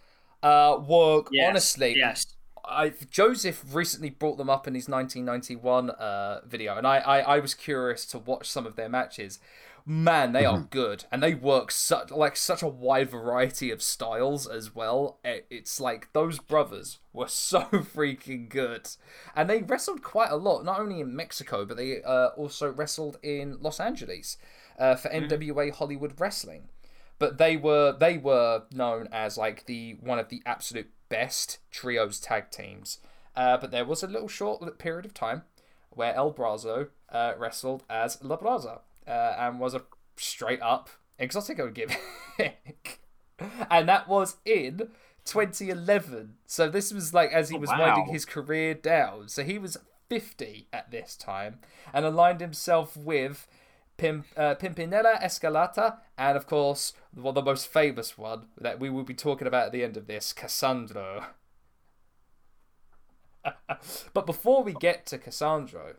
uh, 0.43 0.79
were 0.87 1.23
Yes, 1.31 1.49
honestly 1.49 1.95
Yes. 1.97 2.27
I 2.69 2.93
Joseph 3.11 3.65
recently 3.73 4.11
brought 4.11 4.39
them 4.39 4.51
up 4.51 4.67
in 4.67 4.75
his 4.75 4.89
1991 4.89 5.91
uh, 5.91 6.41
video, 6.45 6.77
and 6.77 6.87
I, 6.87 6.99
I 6.99 7.19
I 7.37 7.39
was 7.39 7.55
curious 7.55 8.05
to 8.07 8.19
watch 8.19 8.49
some 8.51 8.67
of 8.67 8.75
their 8.75 8.89
matches. 8.89 9.39
Man, 9.89 10.33
they 10.33 10.45
are 10.45 10.67
good, 10.71 11.05
and 11.13 11.23
they 11.23 11.35
work 11.35 11.71
such 11.71 12.11
like 12.11 12.37
such 12.37 12.61
a 12.61 12.67
wide 12.69 13.09
variety 13.09 13.71
of 13.71 13.81
styles 13.81 14.47
as 14.49 14.75
well. 14.75 15.21
It- 15.25 15.47
It's 15.49 15.79
like 15.79 16.13
those 16.13 16.41
brothers 16.41 16.99
were 17.13 17.29
so 17.51 17.61
freaking 17.71 18.49
good, 18.49 18.89
and 19.37 19.49
they 19.49 19.63
wrestled 19.63 20.03
quite 20.03 20.31
a 20.31 20.37
lot, 20.37 20.65
not 20.65 20.81
only 20.81 20.99
in 21.01 21.15
Mexico, 21.15 21.65
but 21.65 21.77
they 21.77 22.03
uh, 22.03 22.29
also 22.37 22.69
wrestled 22.73 23.19
in 23.23 23.59
Los 23.63 23.79
Angeles 23.79 24.39
uh, 24.77 24.97
for 24.97 25.09
NWA 25.09 25.73
Hollywood 25.73 26.21
Wrestling. 26.21 26.69
But 27.21 27.39
they 27.39 27.57
were 27.57 27.97
they 27.97 28.19
were 28.19 28.65
known 28.73 29.09
as 29.13 29.39
like 29.39 29.67
the 29.67 29.99
one 30.01 30.19
of 30.19 30.31
the 30.31 30.43
absolute 30.45 30.91
best 31.09 31.59
trios 31.71 32.19
tag 32.19 32.51
teams. 32.51 32.99
Uh, 33.37 33.57
but 33.57 33.71
there 33.71 33.85
was 33.85 34.03
a 34.03 34.09
little 34.09 34.29
short 34.29 34.79
period 34.79 35.07
of 35.07 35.15
time 35.15 35.43
where 35.91 36.13
El 36.17 36.33
Brazo 36.33 36.89
uh, 37.11 37.35
wrestled 37.39 37.85
as 37.89 38.19
La 38.23 38.37
Braza 38.37 38.81
uh, 39.07 39.35
and 39.39 39.61
was 39.61 39.75
a 39.75 39.83
straight 40.17 40.63
up 40.63 40.89
exotico 41.21 41.73
gimmick, 41.73 43.01
and 43.71 43.89
that 43.89 44.09
was 44.09 44.37
in 44.45 44.89
2011. 45.25 46.35
So 46.47 46.69
this 46.69 46.93
was 46.93 47.13
like 47.15 47.33
as 47.33 47.49
he 47.49 47.57
Oh, 47.57 47.61
was 47.61 47.71
wow. 47.71 47.81
winding 47.81 48.13
his 48.13 48.25
career 48.25 48.75
down. 48.75 49.29
So 49.29 49.43
he 49.43 49.59
was 49.59 49.77
50 50.09 50.69
at 50.73 50.91
this 50.91 51.17
time 51.17 51.59
and 51.93 52.05
aligned 52.05 52.41
himself 52.41 52.97
with 52.97 53.49
Pim, 53.97 54.25
uh, 54.37 54.55
Pimpinela 54.57 55.21
Escarlata, 55.23 55.97
and 56.19 56.37
of 56.37 56.47
course, 56.47 56.93
well, 57.15 57.33
the 57.33 57.43
most 57.43 57.67
famous 57.67 58.17
one 58.19 58.47
that 58.61 58.79
we 58.79 58.91
will 58.91 59.05
be 59.05 59.15
talking 59.15 59.47
about 59.47 59.67
at 59.67 59.73
the 59.73 59.83
end 59.83 59.97
of 59.97 60.07
this, 60.07 60.33
Cassandro. 60.33 61.25
but 64.13 64.27
before 64.27 64.63
we 64.63 64.73
get 64.75 65.07
to 65.07 65.19
Cassandro, 65.19 65.95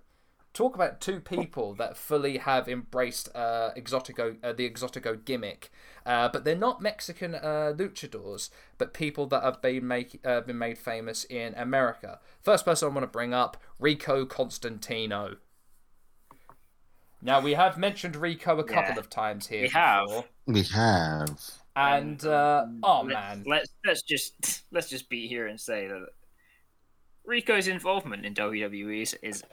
talk 0.58 0.74
about 0.76 1.00
two 1.00 1.20
people 1.20 1.74
that 1.76 1.96
fully 1.96 2.38
have 2.38 2.68
embraced 2.68 3.30
uh, 3.36 3.70
exotico, 3.78 4.36
uh, 4.44 4.54
the 4.54 4.68
exotico 4.70 5.24
gimmick, 5.24 5.70
uh, 6.06 6.28
but 6.30 6.44
they're 6.44 6.56
not 6.56 6.82
Mexican 6.82 7.36
uh, 7.36 7.74
luchadors, 7.78 8.50
but 8.80 8.94
people 8.94 9.28
that 9.28 9.44
have 9.44 9.62
been 9.62 9.88
make 9.88 10.20
uh, 10.26 10.42
been 10.42 10.58
made 10.58 10.78
famous 10.78 11.24
in 11.26 11.54
America. 11.56 12.20
First 12.42 12.66
person 12.66 12.90
I 12.90 12.92
want 12.94 13.04
to 13.04 13.08
bring 13.08 13.34
up, 13.34 13.58
Rico 13.80 14.26
Constantino. 14.26 15.38
Now 17.22 17.40
we 17.42 17.54
have 17.54 17.78
mentioned 17.78 18.16
Rico 18.16 18.58
a 18.60 18.64
couple 18.64 18.96
Yeah, 18.96 19.00
of 19.00 19.10
times 19.10 19.48
here. 19.48 19.62
we 19.64 19.70
have. 19.70 20.06
before, 20.08 20.26
We 20.48 20.64
have. 20.64 21.40
and 21.76 22.24
uh, 22.26 22.66
oh 22.84 23.02
Let's- 23.04 23.14
man, 23.14 23.44
let's 23.46 23.70
let's 23.86 24.02
just 24.04 24.64
let's 24.72 24.90
just 24.90 25.10
be 25.10 25.28
here 25.28 25.48
and 25.48 25.60
say 25.60 25.88
that 25.88 26.08
Rico's 27.28 27.68
involvement 27.68 28.26
in 28.26 28.34
WWE 28.34 29.02
is, 29.02 29.14
is 29.22 29.44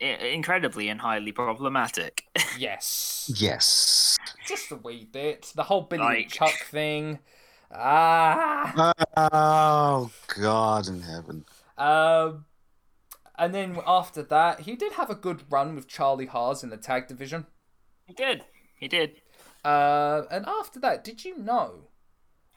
incredibly 0.00 0.88
and 0.88 1.00
highly 1.00 1.32
problematic. 1.32 2.22
yes, 2.58 3.30
Yes. 3.34 4.16
just 4.46 4.70
a 4.70 4.76
wee 4.76 5.08
bit. 5.10 5.52
The 5.54 5.64
whole 5.64 5.82
Billy 5.82 6.02
Like- 6.04 6.28
Chuck 6.30 6.54
thing. 6.70 7.18
Ah. 7.76 8.92
Oh 9.16 10.10
God 10.40 10.86
in 10.88 11.02
heaven. 11.02 11.44
Um, 11.76 12.44
and 13.36 13.52
then 13.52 13.78
after 13.84 14.22
that, 14.22 14.60
he 14.60 14.76
did 14.76 14.92
have 14.92 15.10
a 15.10 15.14
good 15.16 15.42
run 15.50 15.74
with 15.74 15.88
Charlie 15.88 16.26
Haas 16.26 16.62
in 16.62 16.70
the 16.70 16.76
tag 16.76 17.08
division. 17.08 17.46
he 18.06 18.12
did, 18.14 18.44
he 18.76 18.86
did. 18.86 19.20
Uh, 19.64 20.22
and 20.30 20.46
after 20.46 20.78
that, 20.80 21.02
did 21.02 21.24
you 21.24 21.36
know? 21.36 21.88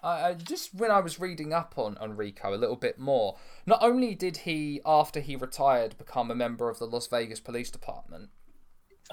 I 0.08 0.30
I 0.30 0.34
just 0.34 0.74
when 0.74 0.92
I 0.92 1.00
was 1.00 1.20
reading 1.20 1.54
up 1.54 1.74
on, 1.78 1.98
on 1.98 2.16
Rico 2.16 2.54
a 2.54 2.58
little 2.58 2.76
bit 2.76 2.98
more, 3.00 3.38
not 3.66 3.80
only 3.82 4.16
did 4.16 4.38
he, 4.38 4.82
after 4.86 5.20
he 5.20 5.36
retired, 5.36 5.98
become 5.98 6.32
a 6.32 6.36
member 6.36 6.70
of 6.70 6.80
the 6.80 6.86
Las 6.86 7.08
Vegas 7.08 7.40
Police 7.40 7.72
Department, 7.72 8.30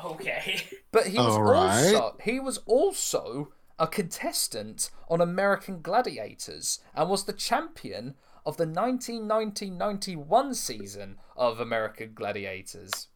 Okay. 0.03 0.63
but 0.93 1.07
he 1.09 1.19
was 1.19 1.37
Alright. 1.37 1.95
also 1.95 2.17
he 2.23 2.41
was 2.41 2.59
also 2.67 3.53
a 3.79 3.87
contestant 3.87 4.91
on 5.09 5.21
American 5.21 5.81
Gladiators 5.83 6.81
and 6.95 7.09
was 7.11 7.25
the 7.25 7.33
champion 7.33 8.15
of 8.47 8.57
the 8.57 8.67
1990-91 8.67 10.55
season 10.55 11.17
of 11.37 11.59
American 11.61 12.13
Gladiators. 12.15 13.09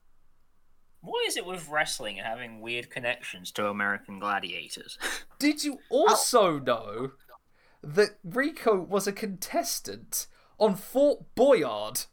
What 1.01 1.27
is 1.29 1.37
it 1.37 1.47
with 1.47 1.69
wrestling 1.69 2.19
and 2.19 2.27
having 2.27 2.61
weird 2.61 2.91
connections 2.91 3.53
to 3.53 3.69
American 3.69 4.19
gladiators? 4.19 4.99
Did 5.39 5.63
you 5.63 5.79
also 5.91 6.59
know 6.59 7.13
that 7.83 8.19
Rico 8.25 8.81
was 8.81 9.07
a 9.07 9.13
contestant 9.13 10.27
on 10.59 10.75
Fort 10.75 11.35
Boyard? 11.35 12.07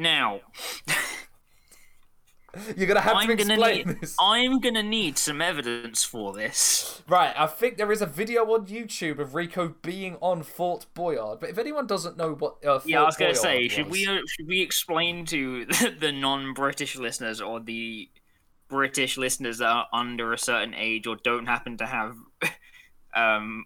now, 0.00 0.40
You're 2.76 2.88
gonna 2.88 3.00
have 3.00 3.14
I'm 3.14 3.28
to 3.28 3.34
explain 3.34 3.86
need 3.86 4.00
this. 4.00 4.16
I'm 4.20 4.58
gonna 4.58 4.82
need 4.82 5.18
some 5.18 5.40
evidence 5.40 6.02
for 6.02 6.32
this. 6.32 7.00
Right, 7.06 7.32
I 7.36 7.46
think 7.46 7.76
there 7.76 7.92
is 7.92 8.02
a 8.02 8.06
video 8.06 8.42
on 8.52 8.66
YouTube 8.66 9.20
of 9.20 9.36
Rico 9.36 9.76
being 9.82 10.16
on 10.20 10.42
Fort 10.42 10.86
Boyard. 10.94 11.38
But 11.38 11.50
if 11.50 11.58
anyone 11.58 11.86
doesn't 11.86 12.16
know 12.16 12.32
what 12.32 12.56
uh, 12.64 12.80
Fort 12.80 12.86
Yeah, 12.86 13.02
I 13.02 13.04
was 13.04 13.16
gonna 13.16 13.34
Boyard 13.34 13.42
say, 13.42 13.68
should 13.68 13.88
we 13.88 14.04
uh, 14.04 14.18
should 14.26 14.48
we 14.48 14.62
explain 14.62 15.26
to 15.26 15.66
the, 15.66 15.96
the 16.00 16.12
non-British 16.12 16.96
listeners 16.96 17.40
or 17.40 17.60
the 17.60 18.10
British 18.68 19.16
listeners 19.16 19.58
that 19.58 19.68
are 19.68 19.86
under 19.92 20.32
a 20.32 20.38
certain 20.38 20.74
age 20.74 21.06
or 21.06 21.16
don't 21.16 21.46
happen 21.46 21.76
to 21.76 21.86
have 21.86 22.16
um. 23.14 23.64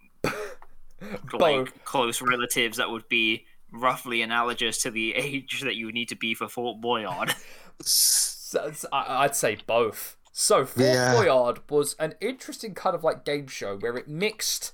Like 1.33 1.83
close 1.85 2.21
relatives 2.21 2.77
that 2.77 2.89
would 2.89 3.07
be 3.09 3.45
roughly 3.71 4.21
analogous 4.21 4.81
to 4.83 4.91
the 4.91 5.13
age 5.15 5.61
that 5.61 5.75
you 5.75 5.85
would 5.87 5.95
need 5.95 6.09
to 6.09 6.15
be 6.15 6.33
for 6.33 6.47
Fort 6.47 6.81
Boyard. 6.81 7.33
So- 7.81 8.71
so 8.71 8.87
I- 8.93 9.25
I'd 9.25 9.35
say 9.35 9.57
both. 9.67 10.15
So 10.31 10.65
Fort 10.65 10.85
Yeah. 10.87 11.13
Boyard 11.13 11.59
was 11.69 11.93
an 11.99 12.13
interesting 12.21 12.73
kind 12.73 12.95
of 12.95 13.03
like 13.03 13.25
game 13.25 13.47
show 13.47 13.75
where 13.75 13.97
it 13.97 14.07
mixed. 14.07 14.71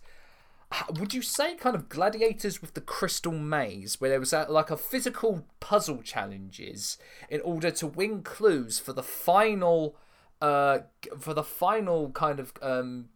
Would 1.00 1.14
you 1.16 1.24
say 1.24 1.56
kind 1.56 1.76
of 1.76 1.90
gladiators 1.90 2.62
with 2.62 2.76
the 2.76 2.82
crystal 2.82 3.32
maze, 3.32 4.00
where 4.00 4.12
there 4.12 4.20
was 4.20 4.34
a, 4.34 4.46
like 4.50 4.70
a 4.70 4.78
physical 4.78 5.48
puzzle 5.60 6.04
challenges 6.04 6.98
in 7.28 7.42
order 7.42 7.72
to 7.72 7.88
win 7.88 8.22
clues 8.22 8.78
for 8.78 8.94
the 8.94 9.02
final, 9.04 9.96
uh, 10.42 10.80
for 11.20 11.34
the 11.34 11.44
final 11.44 12.12
kind 12.12 12.40
of 12.40 12.54
um, 12.62 13.10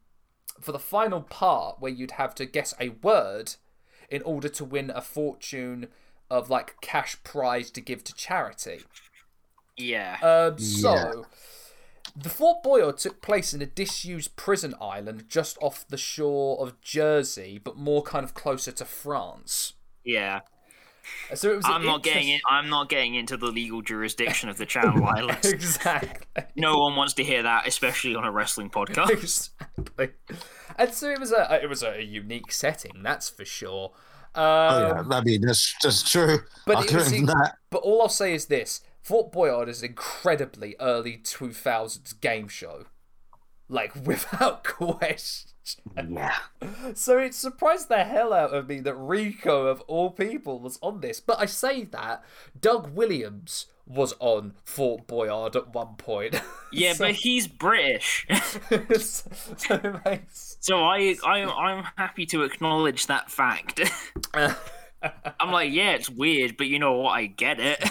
for 0.60 0.72
the 0.72 0.80
final 0.80 1.22
part 1.22 1.80
where 1.80 1.92
you'd 1.92 2.12
have 2.12 2.36
to 2.36 2.46
guess 2.46 2.74
a 2.80 2.90
word 2.90 3.56
in 4.10 4.22
order 4.22 4.50
to 4.50 4.66
win 4.66 4.92
a 4.94 5.02
fortune 5.02 5.88
of 6.30 6.50
like 6.50 6.80
cash 6.82 7.18
prize 7.24 7.70
to 7.72 7.82
give 7.82 8.04
to 8.04 8.14
charity. 8.14 8.82
yeah. 9.78 10.18
Um, 10.22 10.58
so, 10.60 11.26
the 12.16 12.30
Fort 12.30 12.64
Boyard 12.64 12.98
took 12.98 13.22
place 13.22 13.54
in 13.54 13.62
a 13.62 13.66
disused 13.66 14.36
prison 14.36 14.74
island 14.82 15.26
just 15.28 15.58
off 15.62 15.88
the 15.88 15.98
shore 15.98 16.60
of 16.60 16.80
Jersey, 16.82 17.60
but 17.64 17.78
more 17.78 18.04
kind 18.04 18.24
of 18.24 18.34
closer 18.34 18.72
to 18.72 18.86
France. 18.86 19.74
yeah. 20.04 20.42
So 21.34 21.52
it 21.52 21.56
was. 21.58 21.66
I'm 21.68 21.86
not 21.86 22.04
getting 22.04 22.30
in, 22.30 22.40
I'm 22.50 22.70
not 22.70 22.90
getting 22.90 23.16
into 23.16 23.38
the 23.38 23.48
legal 23.48 23.82
jurisdiction 23.82 24.50
of 24.50 24.58
the 24.58 24.66
Channel 24.66 25.06
Islands. 25.18 25.46
exactly. 25.46 26.44
No 26.56 26.78
one 26.78 26.96
wants 26.96 27.14
to 27.16 27.24
hear 27.24 27.44
that, 27.44 27.68
especially 27.68 28.16
on 28.16 28.24
a 28.24 28.32
wrestling 28.32 28.70
podcast. 28.70 29.10
exactly. 29.10 30.10
And 30.78 30.94
so 30.94 31.10
it 31.10 31.20
was 31.20 31.32
a 31.32 31.62
it 31.62 31.70
was 31.70 31.84
a 31.84 32.04
unique 32.04 32.52
setting, 32.52 33.02
that's 33.04 33.30
for 33.30 33.46
sure. 33.46 33.92
Um, 34.36 34.44
Oh 34.44 35.06
yeah, 35.10 35.18
I 35.18 35.22
mean 35.22 35.42
that's 35.42 35.74
that's 35.82 36.10
true. 36.10 36.40
But 36.66 36.78
I'll 36.78 36.98
was 36.98 37.12
that. 37.12 37.54
But 37.70 37.78
all 37.84 38.02
I'll 38.02 38.10
say 38.10 38.34
is 38.34 38.48
this: 38.48 38.82
Fort 39.02 39.32
Boyard 39.32 39.70
is 39.70 39.82
an 39.82 39.90
incredibly 39.90 40.76
early 40.80 41.18
2000s 41.18 42.20
game 42.20 42.48
show, 42.48 42.86
like 43.70 43.94
without 44.06 44.64
question. 44.64 45.52
Yeah. 46.10 46.36
So 46.94 47.18
it 47.18 47.34
surprised 47.34 47.90
the 47.90 48.04
hell 48.04 48.34
out 48.34 48.54
of 48.54 48.68
me 48.68 48.80
that 48.82 48.96
Rico, 48.96 49.68
of 49.68 49.82
all 49.82 50.12
people, 50.12 50.60
was 50.60 50.78
on 50.82 51.02
this. 51.02 51.20
But 51.20 51.40
I 51.40 51.46
say 51.46 51.84
that 51.86 52.24
Doug 52.60 52.96
Williams 52.96 53.68
was 53.88 54.14
on 54.20 54.54
Fort 54.64 55.08
Boyard 55.08 55.56
at 55.56 55.74
one 55.74 55.96
point. 55.96 56.42
Yeah, 56.72 56.92
so, 56.92 57.06
but 57.06 57.16
he's 57.16 57.48
British. 57.48 58.28
so 58.98 60.02
makes. 60.04 60.58
So 60.60 60.84
I, 60.84 61.16
I 61.26 61.44
I'm 61.44 61.86
happy 61.96 62.26
to 62.26 62.44
acknowledge 62.44 63.08
that 63.08 63.32
fact. 63.32 63.80
I'm 64.34 65.52
like, 65.52 65.72
yeah, 65.72 65.92
it's 65.92 66.10
weird, 66.10 66.58
but 66.58 66.68
you 66.68 66.80
know 66.80 66.98
what? 66.98 67.12
I 67.12 67.28
get 67.28 67.62
it. 67.62 67.82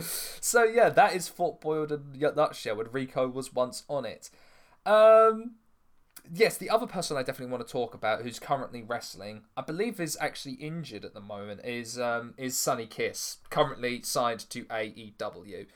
So 0.00 0.64
yeah, 0.64 0.88
that 0.88 1.14
is 1.14 1.28
Fort 1.28 1.60
Boyard 1.60 1.92
in 1.92 2.22
a 2.22 2.32
nutshell. 2.32 2.76
Rico 2.76 3.28
was 3.28 3.52
once 3.52 3.84
on 3.88 4.04
it. 4.04 4.30
Um, 4.86 5.56
yes, 6.32 6.56
the 6.56 6.70
other 6.70 6.86
person 6.86 7.16
I 7.16 7.22
definitely 7.22 7.52
want 7.52 7.66
to 7.66 7.72
talk 7.72 7.94
about, 7.94 8.22
who's 8.22 8.38
currently 8.38 8.82
wrestling, 8.82 9.42
I 9.56 9.62
believe 9.62 10.00
is 10.00 10.16
actually 10.20 10.54
injured 10.54 11.04
at 11.04 11.14
the 11.14 11.20
moment, 11.20 11.60
is 11.64 11.98
um 11.98 12.34
is 12.36 12.56
Sunny 12.56 12.86
Kiss, 12.86 13.38
currently 13.50 14.02
signed 14.02 14.48
to 14.50 14.64
AEW. 14.64 15.66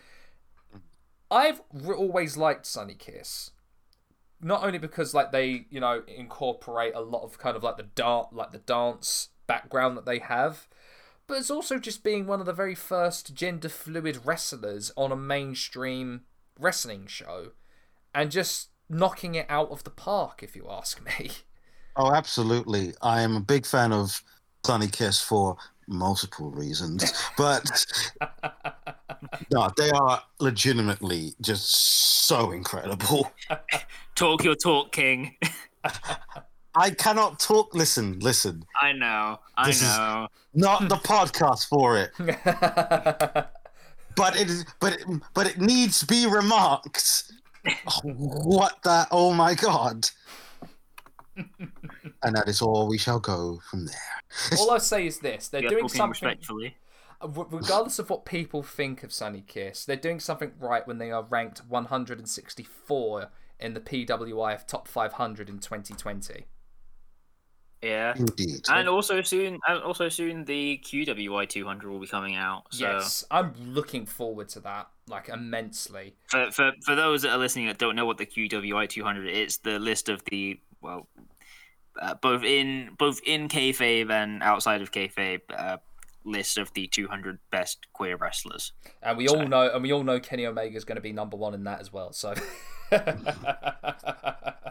I've 1.30 1.60
re- 1.72 1.96
always 1.96 2.36
liked 2.36 2.66
Sunny 2.66 2.94
Kiss. 2.94 3.50
Not 4.40 4.62
only 4.62 4.78
because 4.78 5.14
like 5.14 5.32
they, 5.32 5.66
you 5.70 5.80
know, 5.80 6.02
incorporate 6.06 6.94
a 6.94 7.00
lot 7.00 7.24
of 7.24 7.38
kind 7.38 7.56
of 7.56 7.62
like 7.62 7.76
the 7.76 7.82
dart 7.82 8.32
like 8.32 8.52
the 8.52 8.58
dance 8.58 9.28
background 9.46 9.96
that 9.96 10.06
they 10.06 10.20
have, 10.20 10.68
but 11.28 11.36
it's 11.36 11.50
also 11.50 11.78
just 11.78 12.02
being 12.02 12.26
one 12.26 12.40
of 12.40 12.46
the 12.46 12.52
very 12.52 12.74
first 12.74 13.34
gender 13.34 13.68
fluid 13.68 14.18
wrestlers 14.24 14.90
on 14.96 15.12
a 15.12 15.16
mainstream 15.16 16.22
wrestling 16.58 17.06
show 17.06 17.52
and 18.14 18.30
just 18.30 18.70
knocking 18.88 19.34
it 19.34 19.46
out 19.48 19.70
of 19.70 19.84
the 19.84 19.90
park 19.90 20.42
if 20.42 20.56
you 20.56 20.66
ask 20.68 21.04
me. 21.04 21.30
Oh, 21.96 22.12
absolutely. 22.12 22.94
I 23.02 23.20
am 23.20 23.36
a 23.36 23.40
big 23.40 23.66
fan 23.66 23.92
of 23.92 24.22
Sunny 24.64 24.88
Kiss 24.88 25.20
for 25.20 25.56
multiple 25.86 26.50
reasons, 26.50 27.12
but 27.36 27.86
no, 29.52 29.70
they 29.76 29.90
are 29.90 30.22
legitimately 30.40 31.34
just 31.42 31.74
so 32.26 32.52
incredible. 32.52 33.30
talk 34.14 34.44
your 34.44 34.54
talk, 34.54 34.92
King. 34.92 35.36
I 36.78 36.90
cannot 36.90 37.40
talk. 37.40 37.74
Listen, 37.74 38.18
listen. 38.20 38.64
I 38.80 38.92
know. 38.92 39.40
I 39.56 39.66
This 39.66 39.82
is- 39.82 39.88
know. 39.88 40.28
Not 40.54 40.88
the 40.88 40.96
podcast 40.96 41.68
for 41.68 41.98
it, 41.98 42.10
but 44.16 44.34
it 44.40 44.48
is. 44.48 44.64
But 44.80 44.94
it, 44.94 45.02
but 45.34 45.46
it 45.46 45.58
needs 45.60 46.00
to 46.00 46.06
be 46.06 46.26
remarked. 46.26 47.32
Oh, 47.86 48.00
what 48.02 48.78
that? 48.84 49.08
Oh 49.10 49.32
my 49.34 49.54
god! 49.54 50.08
and 51.36 52.34
that 52.36 52.48
is 52.48 52.62
all 52.62 52.88
we 52.88 52.98
shall 52.98 53.20
go 53.20 53.60
from 53.70 53.86
there. 53.86 54.58
All 54.58 54.70
I 54.70 54.78
say 54.78 55.06
is 55.06 55.18
this: 55.18 55.48
they're 55.48 55.60
You're 55.62 55.70
doing 55.70 55.88
something. 55.88 56.10
respectfully. 56.10 56.76
regardless 57.22 57.98
of 57.98 58.10
what 58.10 58.24
people 58.24 58.62
think 58.62 59.02
of 59.02 59.12
Sunny 59.12 59.42
Kiss, 59.46 59.84
they're 59.84 59.96
doing 59.96 60.18
something 60.20 60.52
right 60.58 60.86
when 60.86 60.98
they 60.98 61.10
are 61.10 61.22
ranked 61.24 61.60
164 61.68 63.28
in 63.60 63.74
the 63.74 63.80
PWIF 63.80 64.66
Top 64.66 64.88
500 64.88 65.48
in 65.48 65.58
2020. 65.58 66.46
Yeah. 67.82 68.14
Indeed. 68.16 68.66
And 68.68 68.88
also 68.88 69.22
soon, 69.22 69.58
and 69.68 69.82
also 69.82 70.08
soon, 70.08 70.44
the 70.44 70.80
QWI 70.84 71.48
200 71.48 71.88
will 71.88 72.00
be 72.00 72.06
coming 72.06 72.34
out. 72.34 72.64
So 72.70 72.86
Yes, 72.86 73.24
I'm 73.30 73.54
looking 73.58 74.06
forward 74.06 74.48
to 74.50 74.60
that 74.60 74.88
like 75.06 75.28
immensely. 75.28 76.14
for, 76.26 76.50
for 76.50 76.72
for 76.84 76.94
those 76.94 77.22
that 77.22 77.30
are 77.30 77.38
listening 77.38 77.66
that 77.66 77.78
don't 77.78 77.96
know 77.96 78.06
what 78.06 78.18
the 78.18 78.26
QWI 78.26 78.88
200 78.88 79.26
is, 79.28 79.36
it's 79.38 79.56
the 79.58 79.78
list 79.78 80.08
of 80.08 80.24
the 80.24 80.60
well, 80.80 81.08
uh, 82.00 82.14
both 82.14 82.44
in 82.44 82.90
both 82.98 83.20
in 83.26 83.48
kayfabe 83.48 84.10
and 84.10 84.42
outside 84.42 84.82
of 84.82 84.92
kayfabe, 84.92 85.40
uh, 85.56 85.78
list 86.28 86.58
of 86.58 86.72
the 86.74 86.86
200 86.86 87.38
best 87.50 87.86
queer 87.92 88.16
wrestlers. 88.16 88.72
And 89.02 89.16
we 89.18 89.28
all 89.28 89.46
know, 89.46 89.70
and 89.72 89.82
we 89.82 89.92
all 89.92 90.04
know 90.04 90.20
Kenny 90.20 90.46
Omega 90.46 90.76
is 90.76 90.84
going 90.84 90.96
to 90.96 91.02
be 91.02 91.12
number 91.12 91.36
one 91.36 91.54
in 91.54 91.64
that 91.64 91.80
as 91.80 91.92
well. 91.92 92.12
So, 92.12 92.34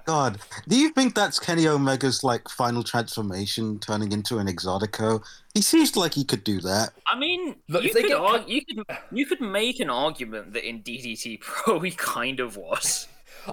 God, 0.05 0.39
do 0.67 0.79
you 0.79 0.89
think 0.89 1.15
that's 1.15 1.37
Kenny 1.39 1.67
Omega's 1.67 2.23
like 2.23 2.47
final 2.49 2.83
transformation, 2.83 3.79
turning 3.79 4.11
into 4.13 4.37
an 4.37 4.47
exotico? 4.47 5.21
He 5.53 5.61
seems 5.61 5.97
like 5.97 6.13
he 6.13 6.23
could 6.23 6.43
do 6.43 6.61
that. 6.61 6.91
I 7.05 7.17
mean, 7.19 7.55
Look, 7.67 7.83
you 7.83 7.91
could, 7.93 8.05
get 8.07 8.17
ar- 8.17 8.43
you 8.47 8.61
could 8.65 8.85
you 9.11 9.25
could 9.25 9.41
make 9.41 9.79
an 9.81 9.89
argument 9.89 10.53
that 10.53 10.67
in 10.67 10.81
DDT 10.81 11.41
Pro 11.41 11.79
he 11.79 11.91
kind 11.91 12.39
of 12.39 12.55
was. 12.55 13.07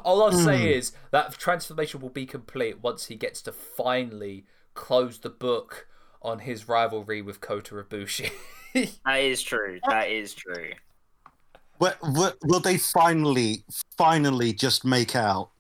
all 0.05 0.23
I'll 0.23 0.31
Hmm. 0.33 0.45
say 0.45 0.75
is 0.75 0.93
that 1.11 1.33
transformation 1.39 2.01
will 2.01 2.09
be 2.11 2.27
complete 2.27 2.83
once 2.83 3.07
he 3.07 3.17
gets 3.17 3.43
to 3.43 3.53
finally 3.53 4.45
close 4.75 5.19
the 5.19 5.31
book 5.31 5.87
on 6.25 6.41
his 6.41 6.69
rivalry 6.69 7.23
with 7.23 7.41
Kota 7.41 7.75
Ibushi. 7.77 8.31
That 9.07 9.21
is 9.21 9.41
true. 9.41 9.79
That 9.89 10.09
is 10.11 10.35
true. 10.35 10.73
What, 11.79 11.97
what, 12.01 12.37
will 12.43 12.59
they 12.59 12.77
finally, 12.77 13.63
finally 13.97 14.53
just 14.53 14.85
make 14.85 15.15
out? 15.15 15.51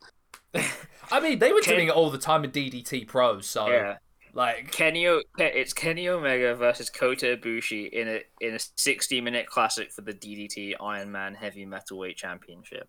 I 1.12 1.20
mean, 1.20 1.38
they 1.38 1.52
were 1.52 1.60
Ken- 1.60 1.74
doing 1.76 1.86
it 1.88 1.92
all 1.94 2.10
the 2.10 2.18
time 2.18 2.42
in 2.42 2.50
DDT 2.50 3.06
Pro, 3.06 3.38
so 3.40 3.68
Yeah. 3.68 3.98
like, 4.32 4.72
Kenny, 4.72 5.06
O- 5.06 5.22
it's 5.38 5.72
Kenny 5.72 6.08
Omega 6.08 6.56
versus 6.56 6.90
Kota 6.90 7.36
Ibushi 7.40 7.88
in 7.90 8.08
a 8.08 8.22
in 8.40 8.54
a 8.56 8.58
sixty 8.76 9.20
minute 9.20 9.46
classic 9.46 9.92
for 9.92 10.00
the 10.00 10.12
DDT 10.12 10.74
Iron 10.80 11.12
Man 11.12 11.34
Heavy 11.34 11.64
Metalweight 11.66 12.16
Championship. 12.16 12.88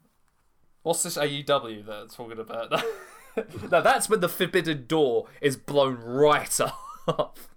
what's 0.82 1.03
this 1.03 1.17
AEW 1.17 1.86
that 1.86 1.93
I'm 2.01 2.09
talking 2.09 2.39
about? 2.39 2.71
now 3.71 3.82
that's 3.82 4.09
when 4.09 4.21
the 4.21 4.30
forbidden 4.30 4.88
door 4.88 5.28
is 5.39 5.55
blown 5.55 5.97
right 5.97 6.59
off. 7.07 7.49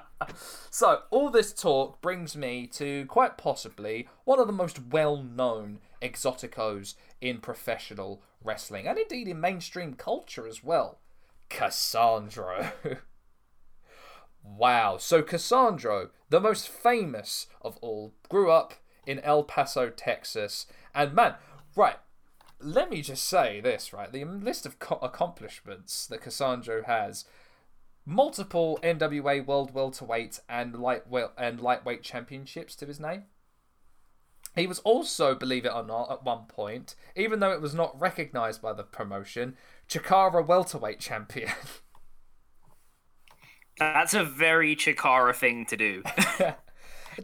So, 0.74 1.01
all 1.11 1.30
this 1.30 1.51
talk 1.53 2.01
brings 2.01 2.36
me 2.36 2.65
to 2.67 3.05
quite 3.07 3.38
possibly 3.38 4.07
one 4.24 4.39
of 4.39 4.47
the 4.47 4.53
most 4.53 4.80
well 4.89 5.22
known 5.22 5.80
exoticos 6.01 6.95
in 7.19 7.39
professional 7.39 8.22
wrestling, 8.41 8.88
and 8.88 8.97
indeed 8.97 9.28
in 9.28 9.41
mainstream 9.41 9.93
culture 9.95 10.47
as 10.47 10.63
well 10.63 10.99
Cassandro. 11.49 12.72
wow. 14.43 14.97
So, 14.97 15.22
Cassandro, 15.22 16.09
the 16.30 16.39
most 16.39 16.69
famous 16.69 17.47
of 17.61 17.78
all, 17.82 18.13
grew 18.30 18.49
up 18.49 18.76
in 19.05 19.19
El 19.19 19.43
Paso, 19.43 19.89
Texas, 19.89 20.67
and 20.95 21.13
man, 21.13 21.36
right. 21.76 21.97
Let 22.63 22.89
me 22.89 23.01
just 23.01 23.28
say 23.28 23.59
this, 23.59 23.91
right? 23.91 24.11
The 24.11 24.24
list 24.24 24.65
of 24.65 24.80
co- 24.80 24.99
accomplishments 25.01 26.05
that 26.07 26.22
Cassandro 26.22 26.84
has 26.86 27.26
multiple 28.12 28.78
NWA 28.84 29.45
World 29.45 29.74
Welterweight 29.74 30.39
and 30.49 30.76
light 30.76 31.03
and 31.38 31.62
lightweight 31.62 32.03
championships 32.03 32.76
to 32.76 32.86
his 32.86 32.99
name. 32.99 33.24
He 34.55 34.68
was 34.68 34.80
also, 34.80 35.34
believe 35.34 35.66
it 35.66 35.72
or 35.74 35.84
not, 35.84 36.12
at 36.12 36.26
one 36.26 36.45
point, 36.47 36.95
even 37.16 37.39
though 37.39 37.53
it 37.53 37.62
was 37.62 37.74
not 37.74 37.97
recognized 37.99 38.62
by 38.62 38.74
the 38.74 38.84
promotion, 38.84 39.55
Chikara 39.88 40.45
welterweight 40.45 40.99
champion. 40.99 41.51
That's 43.80 44.14
a 44.14 44.26
very 44.26 44.76
Chikara 44.76 45.34
thing 45.34 45.66
to 45.68 45.78
do. 45.78 46.03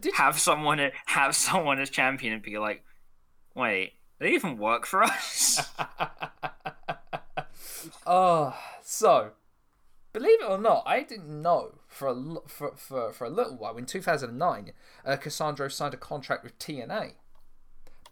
Did 0.00 0.12
have 0.14 0.38
someone 0.38 0.90
have 1.06 1.36
someone 1.36 1.78
as 1.78 1.90
champion 1.90 2.32
and 2.32 2.42
be 2.42 2.56
like, 2.56 2.82
wait, 3.54 3.92
they 4.18 4.32
even 4.32 4.56
work 4.56 4.86
for 4.86 5.02
us? 5.02 5.68
Oh, 8.06 8.56
so 8.82 9.32
believe 10.12 10.40
it 10.40 10.48
or 10.48 10.58
not, 10.58 10.82
I 10.86 11.02
didn't 11.02 11.42
know 11.42 11.76
for 11.86 12.08
a 12.08 12.14
for 12.48 12.76
for, 12.76 13.12
for 13.12 13.24
a 13.24 13.30
little 13.30 13.56
while. 13.56 13.76
In 13.76 13.86
2009, 13.86 14.72
uh, 15.04 15.16
Cassandro 15.16 15.68
signed 15.68 15.94
a 15.94 15.98
contract 15.98 16.44
with 16.44 16.58
TNA, 16.58 17.12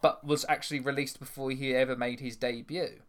but 0.01 0.25
was 0.25 0.45
actually 0.49 0.79
released 0.79 1.19
before 1.19 1.51
he 1.51 1.73
ever 1.75 1.95
made 1.95 2.19
his 2.19 2.35
debut, 2.35 3.01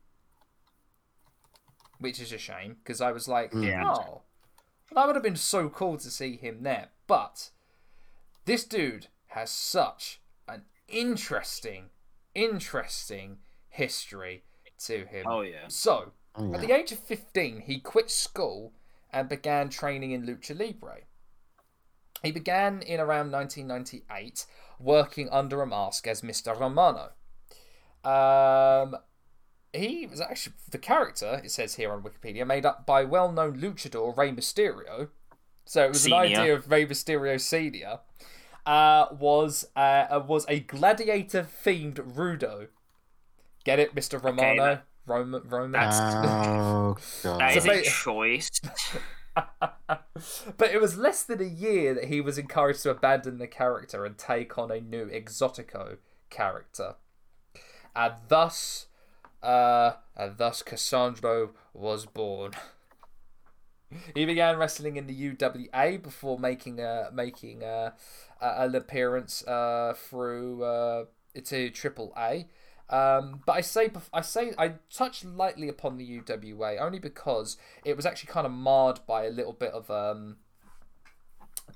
which 1.98 2.20
is 2.20 2.32
a 2.32 2.38
shame 2.38 2.76
because 2.82 3.00
I 3.00 3.12
was 3.12 3.28
like, 3.28 3.52
Yeah. 3.54 3.84
oh, 3.86 4.22
that 4.92 5.06
would 5.06 5.16
have 5.16 5.22
been 5.22 5.36
so 5.36 5.68
cool 5.68 5.96
to 5.98 6.10
see 6.10 6.36
him 6.36 6.62
there. 6.62 6.88
But 7.06 7.50
this 8.44 8.64
dude 8.64 9.08
has 9.28 9.50
such 9.50 10.20
an 10.48 10.62
interesting, 10.88 11.90
interesting 12.34 13.38
history 13.68 14.44
to 14.86 15.04
him. 15.06 15.24
oh 15.26 15.40
yeah. 15.42 15.66
So, 15.68 16.12
At 16.54 16.60
the 16.60 16.72
age 16.72 16.92
of 16.92 16.98
15, 17.00 17.62
he 17.62 17.80
quit 17.80 18.10
school 18.10 18.72
and 19.12 19.28
began 19.28 19.68
training 19.70 20.12
in 20.12 20.24
lucha 20.26 20.56
libre. 20.58 21.00
He 22.22 22.30
began 22.32 22.82
in 22.82 23.00
around 23.00 23.30
1998 23.32 24.46
working 24.78 25.28
under 25.30 25.62
a 25.62 25.66
mask 25.66 26.06
as 26.06 26.22
Mr. 26.22 26.58
Romano. 26.58 27.10
Um, 28.04 28.96
he 29.72 30.06
was 30.06 30.20
actually 30.20 30.54
the 30.70 30.78
character, 30.78 31.40
it 31.44 31.50
says 31.50 31.74
here 31.74 31.92
on 31.92 32.02
Wikipedia, 32.02 32.46
made 32.46 32.64
up 32.64 32.86
by 32.86 33.04
well 33.04 33.30
known 33.32 33.60
luchador 33.60 34.16
Rey 34.16 34.30
Mysterio. 34.32 35.08
So 35.64 35.84
it 35.84 35.88
was 35.88 36.06
an 36.06 36.12
idea 36.12 36.54
of 36.54 36.70
Rey 36.70 36.86
Mysterio 36.86 37.40
Senior. 37.40 37.98
Uh, 38.64 39.06
was 39.18 39.66
uh, 39.76 40.20
was 40.26 40.44
a 40.48 40.60
gladiator 40.60 41.46
themed 41.64 41.94
Rudo. 42.14 42.68
Get 43.64 43.78
it, 43.78 43.94
Mr. 43.94 44.22
Romano? 44.22 44.64
that- 44.64 44.84
Roman, 45.08 45.42
Roman. 45.48 45.80
Oh 46.22 46.96
That 47.38 47.54
god. 47.54 47.56
is 47.56 47.64
So 47.64 47.72
a 47.72 47.82
choice. 47.82 48.50
but 49.58 50.70
it 50.72 50.80
was 50.80 50.96
less 50.96 51.22
than 51.22 51.40
a 51.40 51.44
year 51.44 51.94
that 51.94 52.04
he 52.04 52.20
was 52.20 52.38
encouraged 52.38 52.82
to 52.82 52.90
abandon 52.90 53.38
the 53.38 53.46
character 53.46 54.04
and 54.04 54.18
take 54.18 54.58
on 54.58 54.70
a 54.70 54.80
new 54.80 55.06
Exotico 55.06 55.98
character. 56.30 56.94
And 57.94 58.14
thus, 58.28 58.86
uh, 59.42 59.92
and 60.16 60.36
thus 60.38 60.62
Cassandro 60.62 61.50
was 61.72 62.06
born. 62.06 62.52
he 64.14 64.24
began 64.24 64.56
wrestling 64.58 64.96
in 64.96 65.06
the 65.06 65.14
UWA 65.30 66.02
before 66.02 66.38
making 66.38 66.80
a 66.80 67.10
making 67.12 67.62
a, 67.62 67.94
a 68.40 68.64
an 68.64 68.74
appearance 68.74 69.46
uh, 69.46 69.94
through 69.96 70.62
uh, 70.64 71.04
to 71.44 71.70
Triple 71.70 72.12
A. 72.16 72.46
Um, 72.90 73.42
but 73.44 73.52
I 73.52 73.60
say 73.60 73.90
I 74.12 74.22
say 74.22 74.54
I 74.56 74.74
touched 74.92 75.24
lightly 75.24 75.68
upon 75.68 75.98
the 75.98 76.20
UWA 76.20 76.80
only 76.80 76.98
because 76.98 77.58
it 77.84 77.96
was 77.96 78.06
actually 78.06 78.32
kind 78.32 78.46
of 78.46 78.52
marred 78.52 79.00
by 79.06 79.24
a 79.24 79.30
little 79.30 79.52
bit 79.52 79.72
of 79.72 79.90
um 79.90 80.36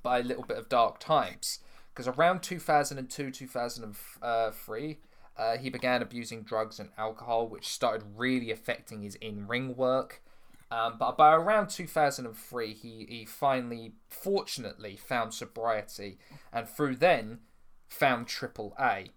by 0.03 0.21
a 0.21 0.23
little 0.23 0.45
bit 0.45 0.57
of 0.57 0.69
dark 0.69 0.99
times. 0.99 1.59
Because 1.93 2.09
around 2.09 2.43
2002 2.43 3.31
2003 3.31 4.99
uh, 5.35 5.57
he 5.57 5.71
began 5.71 6.03
abusing 6.03 6.43
drugs 6.43 6.79
and 6.79 6.91
alcohol 6.97 7.47
which 7.47 7.69
started 7.69 8.05
really 8.17 8.51
affecting 8.51 9.03
his 9.03 9.15
in-ring 9.17 9.77
work. 9.77 10.23
Um, 10.71 10.95
but 10.99 11.19
by 11.19 11.35
around 11.35 11.69
2003 11.69 12.73
he, 12.73 13.07
he 13.07 13.25
finally 13.27 13.93
fortunately 14.09 14.97
found 14.97 15.35
sobriety 15.35 16.19
and 16.51 16.67
through 16.67 16.97
then 16.97 17.41
found 17.89 18.27
triple 18.27 18.75
a 18.81 19.11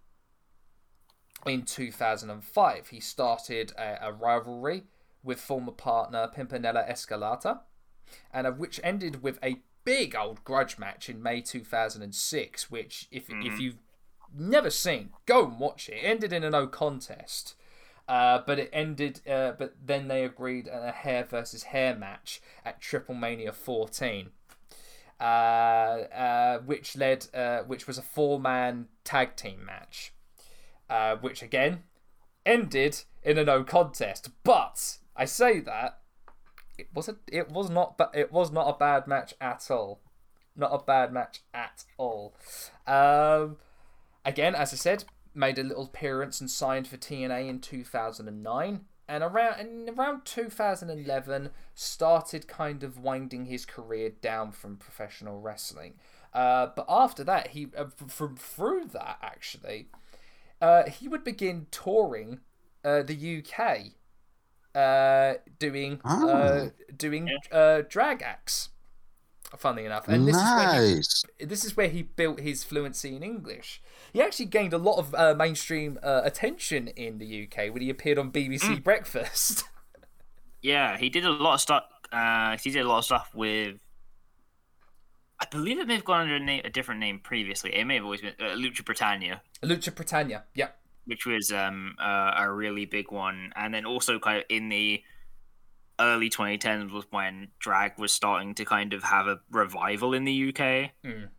in 1.46 1.64
2005 1.64 2.88
he 2.88 3.00
started 3.00 3.72
a, 3.78 4.08
a 4.08 4.12
rivalry 4.12 4.84
with 5.24 5.40
former 5.40 5.72
partner 5.72 6.30
pimpinela 6.36 6.90
escarlata 6.90 7.60
and 8.32 8.48
of 8.48 8.60
which 8.60 8.80
ended 8.84 9.22
with 9.22 9.40
a 9.44 9.62
big 9.84 10.16
old 10.16 10.44
grudge 10.44 10.78
match 10.78 11.10
in 11.10 11.22
May 11.22 11.42
2006 11.42 12.72
which 12.72 13.08
if 13.12 13.30
if 13.30 13.60
you've 13.60 13.78
never 14.38 14.70
seen 14.70 15.10
go 15.26 15.46
and 15.46 15.60
watch 15.60 15.88
it, 15.88 15.94
it 15.94 16.04
ended 16.04 16.34
in 16.34 16.44
a 16.44 16.50
no 16.50 16.68
contest 16.68 17.56
uh, 18.08 18.40
but 18.46 18.60
it 18.60 18.70
ended 18.74 19.22
uh, 19.30 19.52
but 19.58 19.76
then 19.84 20.08
they 20.08 20.24
agreed 20.24 20.68
on 20.68 20.84
a 20.84 20.92
hair 20.92 21.24
versus 21.24 21.64
hair 21.64 21.96
match 21.96 22.42
at 22.64 22.82
Triple 22.82 23.16
Mania 23.16 23.52
14 23.52 24.30
uh, 25.20 25.24
uh, 25.24 26.60
which 26.60 26.98
led 26.98 27.28
uh, 27.34 27.60
which 27.60 27.88
was 27.88 27.98
a 27.98 28.04
four 28.04 28.40
man 28.40 28.88
tag 29.04 29.36
team 29.36 29.64
match 29.66 30.14
uh, 30.90 31.16
which 31.18 31.42
again 31.42 31.84
ended 32.46 33.04
in 33.24 33.38
a 33.38 33.44
no 33.44 33.64
contest. 33.64 34.30
But 34.44 34.98
I 35.16 35.26
say 35.26 35.60
that 35.62 36.00
it 36.78 36.88
was 36.94 37.10
a, 37.10 37.18
it 37.32 37.52
was 37.52 37.70
not 37.70 37.98
but 37.98 38.12
it 38.14 38.32
was 38.32 38.52
not 38.52 38.68
a 38.68 38.78
bad 38.78 39.08
match 39.08 39.34
at 39.42 39.70
all. 39.70 40.02
Not 40.56 40.74
a 40.74 40.84
bad 40.84 41.12
match 41.12 41.42
at 41.54 41.84
all. 41.98 42.36
Um 42.88 43.58
again 44.26 44.56
as 44.56 44.74
i 44.74 44.76
said 44.76 45.04
made 45.36 45.60
a 45.60 45.64
little 45.64 45.86
appearance 45.86 46.42
and 46.42 46.50
signed 46.50 46.88
for 46.88 46.98
tna 46.98 47.48
in 47.48 47.60
2009 47.60 48.86
and 49.08 49.24
around 49.24 49.60
in 49.60 49.90
around 49.96 50.26
2011 50.26 51.52
started 51.76 52.48
kind 52.48 52.84
of 52.84 52.98
winding 52.98 53.46
his 53.46 53.66
career 53.66 54.10
down 54.22 54.52
from 54.52 54.78
professional 54.78 55.40
wrestling. 55.40 55.94
Uh, 56.34 56.68
but 56.76 56.86
after 56.90 57.24
that 57.24 57.50
he 57.50 57.68
uh, 57.78 57.86
from 58.08 58.36
through 58.36 58.86
that 58.86 59.18
actually 59.22 59.90
uh, 60.62 60.84
he 60.90 61.08
would 61.08 61.24
begin 61.24 61.68
touring 61.72 62.40
uh, 62.84 63.02
the 63.04 63.38
uk 63.40 63.78
uh, 64.76 65.34
doing 65.60 66.02
uh, 66.04 66.10
Ah. 66.28 66.68
doing 66.96 67.30
uh, 67.52 67.82
drag 67.90 68.22
acts. 68.22 68.70
Funnily 69.58 69.86
enough, 69.86 70.08
and 70.10 70.28
this 70.28 70.36
is 70.36 70.42
where 70.42 70.68
he, 71.40 71.46
this 71.46 71.64
is 71.64 71.78
where 71.78 71.88
he 71.88 72.02
built 72.02 72.42
his 72.42 72.64
fluency 72.66 73.16
in 73.16 73.24
English. 73.24 73.82
He 74.12 74.22
actually 74.22 74.48
gained 74.48 74.74
a 74.74 74.78
lot 74.78 74.98
of 74.98 75.16
uh, 75.16 75.34
mainstream 75.34 75.98
uh, 76.04 76.22
attention 76.26 76.90
in 76.90 77.20
the 77.20 77.44
UK 77.48 77.72
when 77.72 77.82
he 77.82 77.90
appeared 77.90 78.18
on 78.18 78.32
BBC 78.32 78.84
Breakfast. 78.84 79.64
Yeah, 80.62 80.98
he 80.98 81.10
did 81.10 81.26
a 81.26 81.30
lot 81.32 81.54
of 81.54 81.62
stuff. 81.62 81.84
Uh, 82.12 82.58
he 82.58 82.72
did 82.72 82.82
a 82.82 82.88
lot 82.88 82.98
of 82.98 83.06
stuff 83.06 83.30
with. 83.36 83.78
I 85.46 85.48
believe 85.56 85.80
it 85.80 85.88
may 85.88 85.96
have 85.96 86.06
gone 86.06 86.22
under 86.22 86.36
a, 86.36 86.40
name, 86.40 86.62
a 86.66 86.70
different 86.70 87.00
name 87.00 87.20
previously. 87.20 87.76
It 87.76 87.86
may 87.86 87.96
have 87.96 88.04
always 88.04 88.22
been 88.22 88.34
uh, 88.40 88.56
Lucha 88.56 88.84
Britannia, 88.84 89.42
Lucha 89.62 89.94
Britannia, 89.94 90.44
yep. 90.56 90.78
which 91.06 91.26
was 91.26 91.52
um 91.52 91.96
uh, 92.02 92.34
a 92.38 92.52
really 92.52 92.86
big 92.86 93.12
one, 93.12 93.52
and 93.56 93.74
then 93.74 93.86
also 93.86 94.20
kind 94.20 94.40
of 94.40 94.44
in 94.50 94.70
the 94.70 95.04
early 96.00 96.30
2010s 96.30 96.92
was 96.92 97.06
when 97.12 97.50
drag 97.60 97.98
was 97.98 98.12
starting 98.12 98.54
to 98.56 98.66
kind 98.66 98.94
of 98.94 99.04
have 99.04 99.28
a 99.28 99.40
revival 99.52 100.14
in 100.14 100.26
the 100.26 100.50
UK. 100.50 100.92
Mm. 101.06 101.30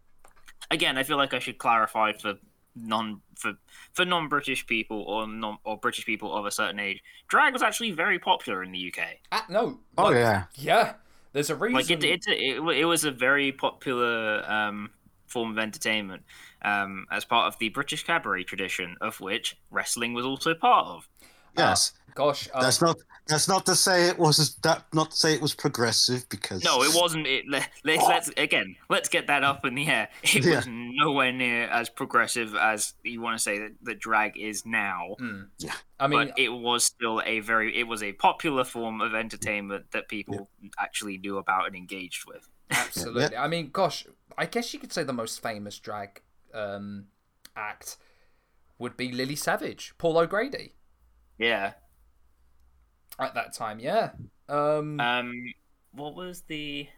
Again, 0.70 0.96
I 0.96 1.02
feel 1.02 1.18
like 1.18 1.34
I 1.34 1.38
should 1.38 1.58
clarify 1.58 2.12
for 2.12 2.34
non 2.76 3.22
for 3.34 3.54
for 3.92 4.04
non-British 4.04 4.66
people 4.66 5.02
or 5.02 5.26
non 5.26 5.58
or 5.64 5.78
British 5.78 6.06
people 6.06 6.34
of 6.34 6.46
a 6.46 6.50
certain 6.50 6.78
age, 6.78 7.02
drag 7.28 7.52
was 7.52 7.62
actually 7.62 7.90
very 7.90 8.18
popular 8.18 8.62
in 8.62 8.72
the 8.72 8.92
UK. 8.92 9.04
Ah, 9.32 9.46
no. 9.48 9.80
Oh 9.98 10.04
like, 10.04 10.14
yeah. 10.14 10.44
Yeah. 10.54 10.94
There's 11.36 11.50
a 11.50 11.54
reason. 11.54 11.74
like 11.74 11.90
it, 11.90 12.02
it, 12.02 12.24
it, 12.28 12.62
it 12.62 12.84
was 12.86 13.04
a 13.04 13.10
very 13.10 13.52
popular 13.52 14.42
um, 14.50 14.88
form 15.26 15.50
of 15.50 15.58
entertainment 15.58 16.22
um, 16.62 17.04
as 17.12 17.26
part 17.26 17.46
of 17.46 17.58
the 17.58 17.68
British 17.68 18.04
cabaret 18.04 18.44
tradition, 18.44 18.96
of 19.02 19.20
which 19.20 19.54
wrestling 19.70 20.14
was 20.14 20.24
also 20.24 20.54
part 20.54 20.86
of. 20.86 21.06
Yes. 21.56 21.92
gosh, 22.14 22.48
uh, 22.54 22.60
That's 22.62 22.80
not 22.80 22.96
that's 23.28 23.48
not 23.48 23.66
to 23.66 23.74
say 23.74 24.06
it 24.08 24.18
was 24.20 24.54
that 24.62 24.84
not 24.94 25.10
to 25.10 25.16
say 25.16 25.34
it 25.34 25.42
was 25.42 25.52
progressive 25.52 26.28
because 26.28 26.62
No, 26.62 26.82
it 26.84 26.92
wasn't. 26.94 27.26
It 27.26 27.44
let, 27.48 27.68
let, 27.84 27.98
let's 28.08 28.30
again. 28.36 28.76
Let's 28.88 29.08
get 29.08 29.26
that 29.26 29.42
up 29.42 29.64
in 29.66 29.74
the 29.74 29.86
air. 29.88 30.08
It 30.22 30.44
Yeah. 30.44 30.56
was 30.56 30.66
nowhere 30.68 31.32
near 31.32 31.64
as 31.64 31.88
progressive 31.88 32.54
as 32.54 32.94
you 33.02 33.20
want 33.20 33.36
to 33.36 33.42
say 33.42 33.58
that, 33.58 33.72
that 33.82 33.98
drag 33.98 34.38
is 34.38 34.64
now. 34.64 35.16
mm. 35.20 35.48
Yeah. 35.58 35.74
I 35.98 36.06
mean, 36.06 36.28
but 36.28 36.38
it 36.38 36.50
was 36.50 36.84
still 36.84 37.20
a 37.26 37.40
very. 37.40 37.76
It 37.76 37.88
was 37.88 38.00
a 38.02 38.12
popular 38.12 38.62
form 38.64 39.00
of 39.00 39.12
entertainment 39.14 39.90
that 39.90 40.08
people 40.08 40.48
actually 40.78 41.18
knew 41.18 41.38
about 41.38 41.66
and 41.66 41.74
engaged 41.74 42.26
with. 42.28 42.48
Absolutely. 42.70 43.36
I 43.36 43.48
mean, 43.48 43.70
gosh, 43.72 44.06
I 44.38 44.46
guess 44.46 44.72
you 44.72 44.78
could 44.78 44.92
say 44.92 45.02
the 45.02 45.12
most 45.12 45.42
famous 45.42 45.78
drag 45.80 46.20
um, 46.54 47.06
act 47.56 47.96
would 48.78 48.96
be 48.96 49.10
Lily 49.10 49.36
Savage, 49.36 49.94
Paul 49.98 50.18
O'Grady 50.18 50.74
Yeah. 51.38 51.72
at 53.18 53.34
that 53.34 53.54
time. 53.54 53.78
Yeah. 53.80 54.10
Um, 54.48 55.00
Um. 55.00 55.32
What 55.92 56.14
was 56.14 56.42
the? 56.42 56.88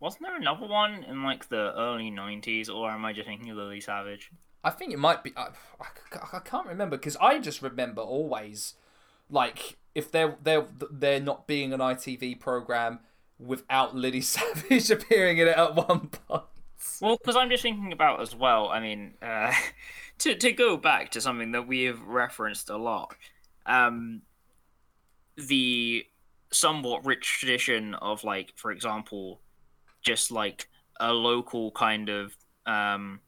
Wasn't 0.00 0.22
there 0.22 0.36
another 0.36 0.66
one 0.66 1.04
in 1.04 1.22
like 1.22 1.48
the 1.48 1.72
early 1.76 2.10
'90s, 2.10 2.68
or 2.68 2.90
am 2.90 3.04
I 3.04 3.12
just 3.12 3.26
thinking 3.28 3.50
of 3.50 3.56
Lily 3.56 3.80
Savage? 3.80 4.30
I 4.64 4.70
think 4.70 4.92
it 4.92 4.98
might 4.98 5.22
be. 5.22 5.32
I, 5.36 5.48
I, 5.80 6.36
I 6.36 6.38
can't 6.40 6.66
remember 6.66 6.96
because 6.96 7.16
I 7.16 7.38
just 7.38 7.62
remember 7.62 8.02
always, 8.02 8.74
like, 9.30 9.78
if 9.94 10.10
they're 10.10 10.36
they're 10.42 10.66
they're 10.90 11.20
not 11.20 11.46
being 11.46 11.72
an 11.72 11.80
ITV 11.80 12.40
program 12.40 12.98
without 13.38 13.94
Lily 13.94 14.20
Savage 14.22 14.90
appearing 14.90 15.38
in 15.38 15.48
it 15.48 15.56
at 15.56 15.74
one 15.76 16.08
point. 16.08 16.42
Well, 17.00 17.16
because 17.16 17.36
I'm 17.36 17.48
just 17.50 17.62
thinking 17.62 17.92
about 17.92 18.20
as 18.20 18.34
well. 18.34 18.68
I 18.68 18.80
mean, 18.80 19.14
uh, 19.22 19.52
to 20.18 20.34
to 20.34 20.52
go 20.52 20.76
back 20.76 21.10
to 21.12 21.20
something 21.20 21.52
that 21.52 21.66
we 21.66 21.84
have 21.84 22.02
referenced 22.02 22.68
a 22.68 22.76
lot, 22.76 23.14
um, 23.66 24.22
the 25.36 26.04
somewhat 26.52 27.04
rich 27.04 27.38
tradition 27.40 27.94
of 27.94 28.24
like, 28.24 28.52
for 28.56 28.70
example, 28.70 29.40
just 30.02 30.30
like 30.30 30.68
a 31.00 31.12
local 31.12 31.70
kind 31.72 32.08
of 32.08 32.36
um. 32.66 33.20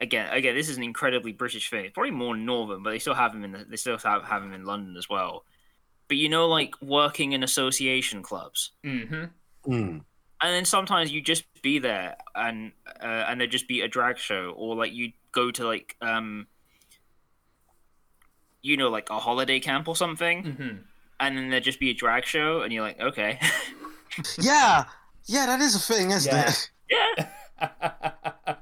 Again, 0.00 0.32
again, 0.32 0.56
this 0.56 0.68
is 0.68 0.76
an 0.76 0.82
incredibly 0.82 1.30
British 1.32 1.70
thing. 1.70 1.84
It's 1.84 1.94
probably 1.94 2.10
more 2.10 2.36
northern, 2.36 2.82
but 2.82 2.90
they 2.90 2.98
still 2.98 3.14
have 3.14 3.32
them 3.32 3.44
in 3.44 3.52
the, 3.52 3.64
they 3.68 3.76
still 3.76 3.96
have 3.98 4.24
have 4.24 4.42
him 4.42 4.52
in 4.52 4.64
London 4.64 4.96
as 4.96 5.08
well. 5.08 5.44
But 6.08 6.16
you 6.16 6.28
know, 6.28 6.48
like 6.48 6.74
working 6.82 7.32
in 7.32 7.44
association 7.44 8.22
clubs, 8.22 8.72
Mm-hmm. 8.84 9.72
Mm. 9.72 10.00
and 10.00 10.04
then 10.40 10.64
sometimes 10.64 11.12
you 11.12 11.20
just 11.22 11.44
be 11.62 11.78
there 11.78 12.16
and 12.34 12.72
uh, 13.00 13.26
and 13.28 13.38
there'd 13.40 13.52
just 13.52 13.68
be 13.68 13.82
a 13.82 13.88
drag 13.88 14.18
show 14.18 14.52
or 14.56 14.74
like 14.74 14.92
you 14.92 15.12
go 15.30 15.52
to 15.52 15.64
like 15.64 15.94
um 16.02 16.48
you 18.62 18.76
know 18.76 18.88
like 18.88 19.10
a 19.10 19.18
holiday 19.18 19.60
camp 19.60 19.88
or 19.88 19.96
something 19.96 20.44
Mm-hmm. 20.44 20.76
and 21.20 21.36
then 21.36 21.50
there'd 21.50 21.64
just 21.64 21.80
be 21.80 21.90
a 21.90 21.94
drag 21.94 22.24
show 22.24 22.62
and 22.62 22.72
you're 22.72 22.82
like 22.84 23.00
okay 23.00 23.38
Yeah, 24.38 24.84
yeah, 25.24 25.46
that 25.46 25.60
is 25.62 25.74
a 25.74 25.78
thing, 25.78 26.10
isn't 26.10 26.32
Yeah. 26.32 26.50
it? 26.50 26.70
yeah 27.68 28.56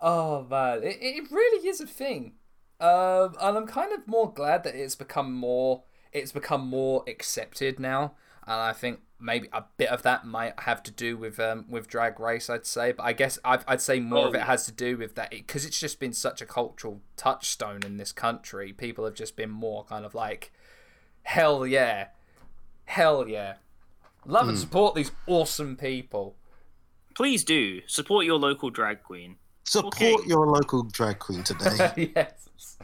oh 0.00 0.46
man, 0.50 0.82
it, 0.82 0.98
it 1.00 1.30
really 1.30 1.66
is 1.68 1.80
a 1.80 1.86
thing, 1.86 2.34
um, 2.80 3.34
and 3.40 3.56
I'm 3.56 3.66
kind 3.66 3.92
of 3.92 4.06
more 4.06 4.32
glad 4.32 4.64
that 4.64 4.74
it's 4.74 4.94
become 4.94 5.32
more 5.32 5.84
it's 6.12 6.32
become 6.32 6.66
more 6.66 7.04
accepted 7.08 7.80
now, 7.80 8.12
and 8.46 8.54
I 8.60 8.72
think 8.72 9.00
maybe 9.20 9.48
a 9.52 9.62
bit 9.76 9.88
of 9.88 10.02
that 10.02 10.26
might 10.26 10.58
have 10.60 10.82
to 10.82 10.90
do 10.90 11.16
with 11.16 11.38
um, 11.38 11.64
with 11.68 11.86
Drag 11.88 12.18
Race, 12.18 12.50
I'd 12.50 12.66
say, 12.66 12.92
but 12.92 13.04
I 13.04 13.12
guess 13.12 13.38
I'd, 13.44 13.62
I'd 13.68 13.80
say 13.80 14.00
more 14.00 14.26
of 14.28 14.34
Oh. 14.34 14.38
it 14.38 14.42
has 14.42 14.64
to 14.66 14.72
do 14.72 14.96
with 14.96 15.14
that 15.14 15.30
because 15.30 15.64
it's 15.64 15.78
just 15.78 16.00
been 16.00 16.12
such 16.12 16.40
a 16.42 16.46
cultural 16.46 17.00
touchstone 17.16 17.82
in 17.84 17.96
this 17.98 18.12
country. 18.12 18.72
People 18.72 19.04
have 19.04 19.14
just 19.14 19.36
been 19.36 19.50
more 19.50 19.84
kind 19.84 20.04
of 20.04 20.14
like, 20.14 20.52
hell 21.22 21.66
yeah, 21.66 22.08
hell 22.84 23.28
yeah, 23.28 23.54
love 24.26 24.48
and 24.48 24.58
support 24.58 24.94
these 24.94 25.12
awesome 25.26 25.76
people. 25.76 26.34
please 27.14 27.44
do 27.44 27.80
support 27.86 28.24
your 28.26 28.38
local 28.38 28.70
drag 28.70 29.02
queen 29.02 29.36
Support 29.64 29.94
Okay. 29.94 30.16
your 30.26 30.46
local 30.46 30.82
drag 30.82 31.20
queen 31.20 31.44
today. 31.44 32.12
yes. 32.16 32.76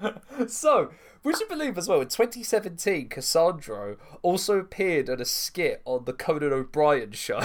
so, 0.48 0.90
would 1.28 1.40
you 1.40 1.46
believe 1.46 1.76
as 1.78 1.88
well, 1.88 2.00
in 2.00 2.08
2017, 2.08 3.08
Cassandro 3.08 3.96
also 4.22 4.58
appeared 4.58 5.08
in 5.08 5.20
a 5.20 5.24
skit 5.24 5.82
on 5.84 6.04
the 6.04 6.12
Conan 6.12 6.52
O'Brien 6.52 7.12
show. 7.12 7.40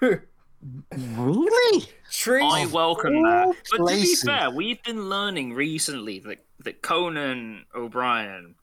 really? 0.00 1.86
Trees. 2.10 2.42
i 2.44 2.66
welcome 2.66 3.22
that 3.22 3.46
all 3.46 3.54
but 3.70 3.76
to 3.78 3.84
be 3.86 4.14
fair 4.16 4.50
we've 4.50 4.82
been 4.82 5.08
learning 5.08 5.52
recently 5.52 6.18
that 6.20 6.44
that 6.64 6.82
conan 6.82 7.64
o'brien 7.74 8.54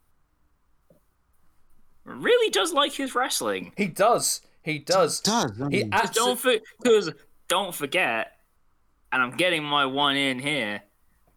really 2.04 2.50
does 2.50 2.74
like 2.74 2.94
his 2.94 3.14
wrestling 3.16 3.72
He 3.78 3.88
does. 3.88 4.42
He 4.64 4.80
does. 4.80 5.20
Does 5.22 5.62
I 5.62 5.70
He 5.70 5.84
mean, 5.84 5.90
don't 5.90 6.02
absolutely. 6.04 6.58
for 6.60 6.66
because 6.82 7.12
don't 7.48 7.76
forget, 7.76 8.32
and 9.12 9.22
I'm 9.22 9.36
getting 9.38 9.64
my 9.64 9.86
one 9.86 10.16
in 10.16 10.40
here 10.40 10.82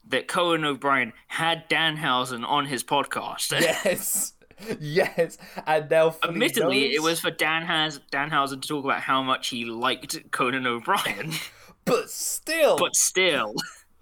that 0.09 0.29
Conan 0.29 0.65
O'Brien 0.65 1.13
had 1.29 1.69
Danhausen 1.69 2.45
on 2.47 2.67
his 2.67 2.85
podcast. 2.85 3.53
Yes. 3.61 4.33
Yes. 4.81 5.37
And 5.67 5.91
now. 5.91 6.17
Admittedly, 6.25 6.95
it 6.95 7.03
was 7.03 7.21
for 7.21 7.31
Dan 7.31 7.63
Has 7.67 8.01
Danhausen 8.11 8.63
to 8.63 8.69
talk 8.69 8.85
about 8.87 9.03
how 9.03 9.23
much 9.23 9.49
he 9.49 9.67
liked 9.67 10.31
Conan 10.31 10.67
O'Brien, 10.67 11.33
But 11.85 12.11
still. 12.11 12.79
but 12.79 12.97
still, 12.97 13.55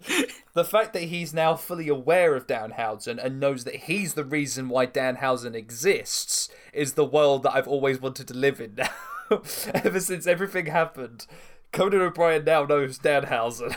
The 0.53 0.63
fact 0.63 0.93
that 0.93 1.03
he's 1.03 1.33
now 1.33 1.55
fully 1.55 1.89
aware 1.89 2.35
of 2.35 2.47
Danhausen 2.47 3.21
and 3.21 3.39
knows 3.39 3.65
that 3.65 3.75
he's 3.75 4.13
the 4.13 4.23
reason 4.23 4.69
why 4.69 4.87
Danhausen 4.87 5.55
exists 5.55 6.47
is 6.71 6.93
the 6.93 7.03
world 7.05 7.43
that 7.43 7.53
I've 7.53 7.67
always 7.67 7.99
wanted 7.99 8.27
to 8.29 8.33
live 8.33 8.61
in 8.61 8.75
now. 8.75 9.41
Ever 9.73 9.99
since 9.99 10.25
everything 10.25 10.67
happened, 10.67 11.25
Conan 11.73 11.99
O'Brien 12.01 12.45
now 12.45 12.63
knows 12.63 12.99
Danhausen. 12.99 13.75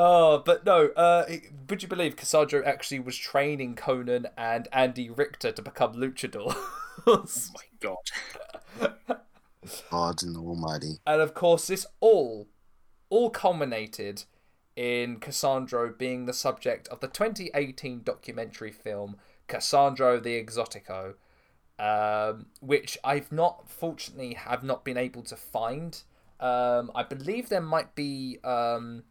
Oh, 0.00 0.42
but 0.44 0.64
no, 0.64 0.88
uh, 0.96 1.26
would 1.68 1.82
you 1.82 1.88
believe 1.88 2.14
Cassandro 2.14 2.62
actually 2.64 3.00
was 3.00 3.16
training 3.16 3.74
Conan 3.74 4.28
and 4.36 4.68
Andy 4.72 5.10
Richter 5.10 5.50
to 5.50 5.62
become 5.62 5.94
luchadors? 5.94 6.54
Oh 7.06 7.24
my 7.54 7.62
God, 7.80 8.80
God 9.90 10.22
in 10.22 10.32
the 10.32 10.40
Almighty. 10.40 10.98
And 11.06 11.20
of 11.22 11.32
course, 11.32 11.68
this 11.68 11.86
all, 12.00 12.48
all 13.08 13.30
culminated 13.30 14.24
in 14.74 15.18
Cassandro 15.20 15.92
being 15.96 16.26
the 16.26 16.32
subject 16.32 16.88
of 16.88 17.00
the 17.00 17.06
2018 17.06 18.02
documentary 18.04 18.72
film 18.72 19.16
Cassandro 19.48 20.20
the 20.20 20.42
Exotico, 20.42 21.14
um, 21.78 22.46
which 22.60 22.98
I've 23.02 23.32
not, 23.32 23.70
fortunately, 23.70 24.34
have 24.34 24.62
not 24.62 24.84
been 24.84 24.96
able 24.96 25.22
to 25.22 25.36
find. 25.36 26.02
Um, 26.40 26.90
I 26.94 27.02
believe 27.02 27.48
there 27.48 27.60
might 27.60 27.94
be 27.94 28.38
um, 28.44 29.04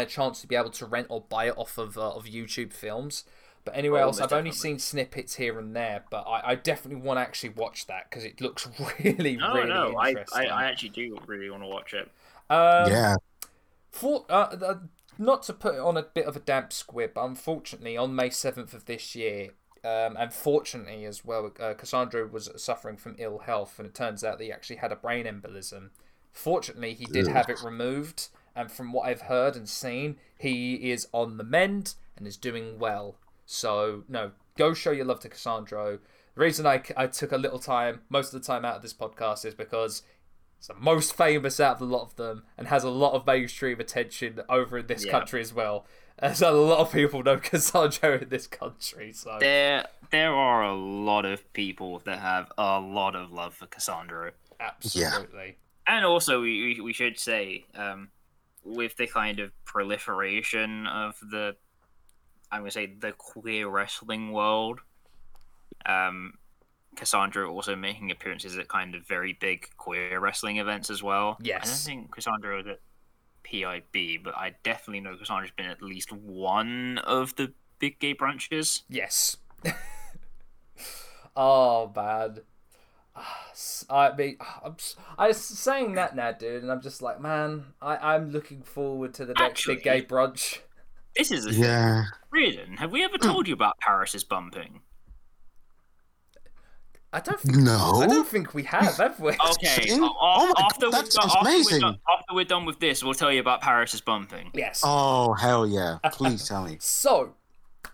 a 0.00 0.06
chance 0.06 0.40
to 0.40 0.46
be 0.46 0.56
able 0.56 0.70
to 0.70 0.86
rent 0.86 1.06
or 1.10 1.20
buy 1.20 1.46
it 1.46 1.54
off 1.56 1.78
of 1.78 1.96
uh, 1.96 2.10
of 2.10 2.24
YouTube 2.24 2.72
Films. 2.72 3.24
But 3.64 3.76
anywhere 3.76 4.02
Oh, 4.02 4.06
else, 4.06 4.20
I've 4.20 4.32
only 4.32 4.52
seen 4.52 4.78
snippets 4.78 5.34
here 5.34 5.58
and 5.58 5.74
there. 5.74 6.04
But 6.08 6.22
I, 6.22 6.52
I 6.52 6.54
definitely 6.54 7.02
want 7.02 7.18
to 7.18 7.22
actually 7.22 7.48
watch 7.50 7.88
that 7.88 8.08
because 8.08 8.24
it 8.24 8.40
looks 8.40 8.68
really, 9.04 9.36
no, 9.36 9.54
really 9.54 9.68
no, 9.68 9.96
I, 9.96 10.10
interesting. 10.10 10.50
I, 10.50 10.62
I 10.62 10.64
actually 10.66 10.90
do 10.90 11.18
really 11.26 11.50
want 11.50 11.64
to 11.64 11.68
watch 11.68 11.92
it. 11.92 12.08
Um, 12.48 12.90
yeah. 12.90 13.16
For, 13.90 14.24
uh, 14.28 14.56
uh, 14.62 14.74
not 15.18 15.42
to 15.44 15.52
put 15.52 15.74
it 15.74 15.80
on 15.80 15.96
a 15.96 16.02
bit 16.02 16.26
of 16.26 16.36
a 16.36 16.40
damp 16.40 16.72
squib, 16.72 17.12
but 17.14 17.24
unfortunately, 17.24 17.96
on 17.96 18.14
May 18.14 18.28
7th 18.28 18.72
of 18.72 18.84
this 18.84 19.16
year, 19.16 19.50
um, 19.82 20.16
and 20.16 20.32
fortunately 20.32 21.04
as 21.04 21.24
well, 21.24 21.46
uh, 21.58 21.74
Cassandro 21.74 22.30
was 22.30 22.50
suffering 22.56 22.96
from 22.96 23.16
ill 23.18 23.38
health, 23.38 23.78
and 23.78 23.86
it 23.86 23.94
turns 23.94 24.22
out 24.22 24.38
that 24.38 24.44
he 24.44 24.52
actually 24.52 24.76
had 24.76 24.92
a 24.92 24.96
brain 24.96 25.26
embolism. 25.26 25.90
Fortunately, 26.32 26.92
he 26.92 27.06
did 27.06 27.28
Ugh. 27.28 27.32
have 27.32 27.48
it 27.48 27.62
removed, 27.62 28.28
and 28.56 28.70
from 28.70 28.92
what 28.92 29.06
I've 29.06 29.22
heard 29.22 29.54
and 29.54 29.68
seen, 29.68 30.16
he 30.38 30.90
is 30.90 31.06
on 31.12 31.36
the 31.36 31.44
mend 31.44 31.94
and 32.16 32.26
is 32.26 32.36
doing 32.36 32.78
well. 32.78 33.16
So, 33.44 34.04
no, 34.08 34.32
go 34.56 34.74
show 34.74 34.90
your 34.90 35.04
love 35.04 35.20
to 35.20 35.28
Cassandro. 35.28 35.98
The 36.34 36.40
reason 36.40 36.66
I, 36.66 36.82
I 36.96 37.06
took 37.06 37.30
a 37.32 37.36
little 37.38 37.58
time, 37.58 38.00
most 38.08 38.32
of 38.34 38.40
the 38.40 38.46
time 38.46 38.64
out 38.64 38.76
of 38.76 38.82
this 38.82 38.92
podcast, 38.94 39.44
is 39.44 39.54
because 39.54 40.02
it's 40.58 40.68
the 40.68 40.74
most 40.74 41.14
famous 41.16 41.60
out 41.60 41.74
of 41.74 41.78
the 41.80 41.84
lot 41.84 42.02
of 42.02 42.16
them 42.16 42.42
and 42.58 42.66
has 42.68 42.82
a 42.82 42.90
lot 42.90 43.12
of 43.12 43.26
mainstream 43.26 43.78
attention 43.78 44.40
over 44.48 44.78
in 44.78 44.86
this 44.86 45.04
Yeah. 45.04 45.12
country 45.12 45.40
as 45.40 45.52
well. 45.54 45.86
As 46.18 46.40
a 46.40 46.50
lot 46.50 46.78
of 46.78 46.90
people 46.92 47.22
know 47.22 47.36
Cassandro 47.42 48.22
in 48.22 48.30
this 48.30 48.46
country, 48.46 49.12
so 49.12 49.36
There, 49.38 49.84
there 50.10 50.32
are 50.34 50.62
a 50.64 50.74
lot 50.74 51.26
of 51.26 51.52
people 51.52 51.98
that 52.06 52.20
have 52.20 52.50
a 52.56 52.80
lot 52.80 53.14
of 53.14 53.30
love 53.30 53.54
for 53.54 53.66
Cassandro. 53.66 54.32
absolutely. 54.58 55.56
and 55.86 56.04
also 56.04 56.40
we, 56.40 56.74
we, 56.76 56.80
we 56.80 56.92
should 56.92 57.18
say 57.18 57.64
um, 57.74 58.08
with 58.66 58.96
the 58.96 59.06
kind 59.06 59.38
of 59.38 59.52
proliferation 59.64 60.86
of 60.86 61.16
the 61.30 61.54
i'm 62.50 62.64
to 62.64 62.70
say 62.70 62.86
the 62.86 63.12
queer 63.12 63.68
wrestling 63.68 64.32
world 64.32 64.80
um, 65.86 66.32
cassandro 66.96 67.50
also 67.50 67.76
making 67.76 68.10
appearances 68.10 68.58
at 68.58 68.68
kind 68.68 68.94
of 68.94 69.06
very 69.06 69.34
big 69.34 69.68
queer 69.76 70.18
wrestling 70.18 70.56
events 70.56 70.90
as 70.90 71.02
well 71.02 71.36
Yes, 71.40 71.62
i 71.62 71.66
don't 71.66 72.00
think 72.00 72.14
cassandro 72.14 72.56
was 72.56 72.66
at 72.66 72.80
pib 73.44 74.24
but 74.24 74.34
i 74.36 74.54
definitely 74.64 75.00
know 75.00 75.16
cassandro's 75.16 75.52
been 75.52 75.66
at 75.66 75.80
least 75.80 76.12
one 76.12 76.98
of 76.98 77.34
the 77.36 77.52
big 77.78 77.98
gay 77.98 78.14
brunches. 78.14 78.82
Yes. 78.88 79.36
oh 81.36 81.92
man. 81.94 82.40
I 83.90 84.14
mean, 84.14 84.36
I'm, 84.64 84.72
s- 84.72 84.96
I 85.18 85.28
was 85.28 85.38
saying 85.38 85.94
that 85.94 86.14
now, 86.16 86.32
dude, 86.32 86.62
and 86.62 86.70
I'm 86.72 86.82
just 86.82 87.02
like, 87.02 87.20
man, 87.20 87.64
I, 87.80 88.14
I'm 88.14 88.30
looking 88.30 88.62
forward 88.62 89.14
to 89.14 89.24
the 89.24 89.34
next 89.34 89.66
big 89.66 89.82
gay 89.82 90.02
brunch. 90.02 90.58
This 91.16 91.30
is 91.32 91.46
a 91.46 91.52
Yeah. 91.52 92.04
Riordan, 92.30 92.76
have 92.76 92.92
we 92.92 93.02
ever 93.04 93.16
hmm. 93.18 93.26
told 93.26 93.48
you 93.48 93.54
about 93.54 93.78
Paris's 93.80 94.24
bumping? 94.24 94.80
I 97.12 97.20
don't, 97.20 97.40
think, 97.40 97.56
No. 97.56 98.00
I 98.02 98.06
don't 98.06 98.26
think 98.28 98.52
we 98.52 98.64
have, 98.64 98.96
have 98.98 99.18
we? 99.18 99.32
Okay, 99.52 99.86
Thing? 99.86 100.02
a- 100.02 100.06
Oh 100.06 100.52
my 100.54 100.64
after, 100.66 100.86
God, 100.86 100.92
that 100.92 101.04
we're 101.04 101.10
sounds 101.10 101.14
done, 101.14 101.24
after, 101.24 101.44
we're 101.44 101.50
amazing. 101.50 101.80
done, 101.80 101.98
after 102.10 102.34
we're 102.34 102.44
done 102.44 102.66
with 102.66 102.78
this, 102.78 103.02
we'll 103.02 103.14
tell 103.14 103.32
you 103.32 103.40
about 103.40 103.62
Paris's 103.62 104.02
bumping. 104.02 104.50
Yes. 104.52 104.82
Oh 104.84 105.32
hell 105.32 105.66
yeah! 105.66 105.98
Please 106.12 106.46
tell 106.46 106.64
me. 106.64 106.76
So, 106.80 107.34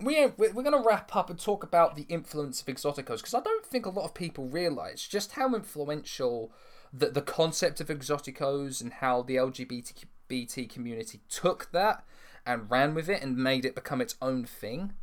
we 0.03 0.27
we're 0.37 0.53
going 0.53 0.73
to 0.73 0.87
wrap 0.87 1.15
up 1.17 1.31
and 1.31 1.39
talk 1.39 1.63
about 1.63 1.97
the 1.97 2.07
influence 2.09 2.61
of 2.61 2.67
exoticos 2.67 3.19
because 3.19 3.35
I 3.35 3.41
don't 3.41 3.65
think 3.67 3.87
a 3.87 3.91
lot 3.91 4.05
of 4.05 4.15
people 4.15 4.47
realize 4.47 5.07
just 5.07 5.33
how 5.33 5.55
influential 5.55 6.53
the 6.93 7.11
the 7.11 7.23
concept 7.23 7.81
of 7.81 7.89
exoticos 7.89 8.81
and 8.81 8.95
how 8.95 9.23
the 9.23 9.37
LGBT 9.37 10.67
community 10.67 11.21
took 11.29 11.71
that 11.73 12.05
and 12.45 12.71
ran 12.71 12.95
with 12.95 13.09
it 13.09 13.23
and 13.23 13.37
made 13.37 13.65
it 13.65 13.75
become 13.75 14.01
its 14.01 14.17
own 14.21 14.45
thing. 14.45 14.95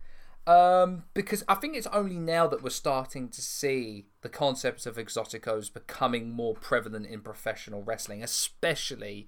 Um, 0.48 1.04
because 1.14 1.44
I 1.48 1.56
think 1.56 1.76
it's 1.76 1.88
only 1.88 2.18
now 2.18 2.48
that 2.48 2.64
we're 2.64 2.72
starting 2.72 3.30
to 3.30 3.42
see 3.42 4.08
the 4.22 4.30
concepts 4.30 4.86
of 4.88 4.96
exoticos 4.98 5.72
becoming 5.72 6.32
more 6.32 6.56
prevalent 6.56 7.06
in 7.06 7.22
professional 7.22 7.84
wrestling, 7.84 8.24
especially 8.24 9.28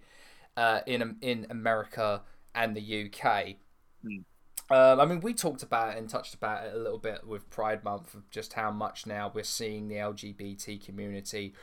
uh, 0.58 0.82
in 0.88 1.18
in 1.22 1.48
America 1.50 2.24
and 2.56 2.76
the 2.76 3.06
UK. 3.06 3.58
Um, 4.72 5.02
I 5.02 5.06
mean, 5.06 5.20
we 5.20 5.34
talked 5.34 5.64
about 5.64 5.94
it 5.94 5.98
and 5.98 6.10
touched 6.10 6.34
about 6.34 6.66
it 6.66 6.74
a 6.74 6.78
little 6.78 6.98
bit 6.98 7.28
with 7.28 7.50
Pride 7.50 7.84
Month 7.84 8.14
of 8.14 8.30
just 8.30 8.54
how 8.54 8.72
much 8.72 9.06
now 9.06 9.30
we're 9.34 9.44
seeing 9.44 9.90
the 9.90 9.96
LGBT 9.96 10.84
community 10.84 11.54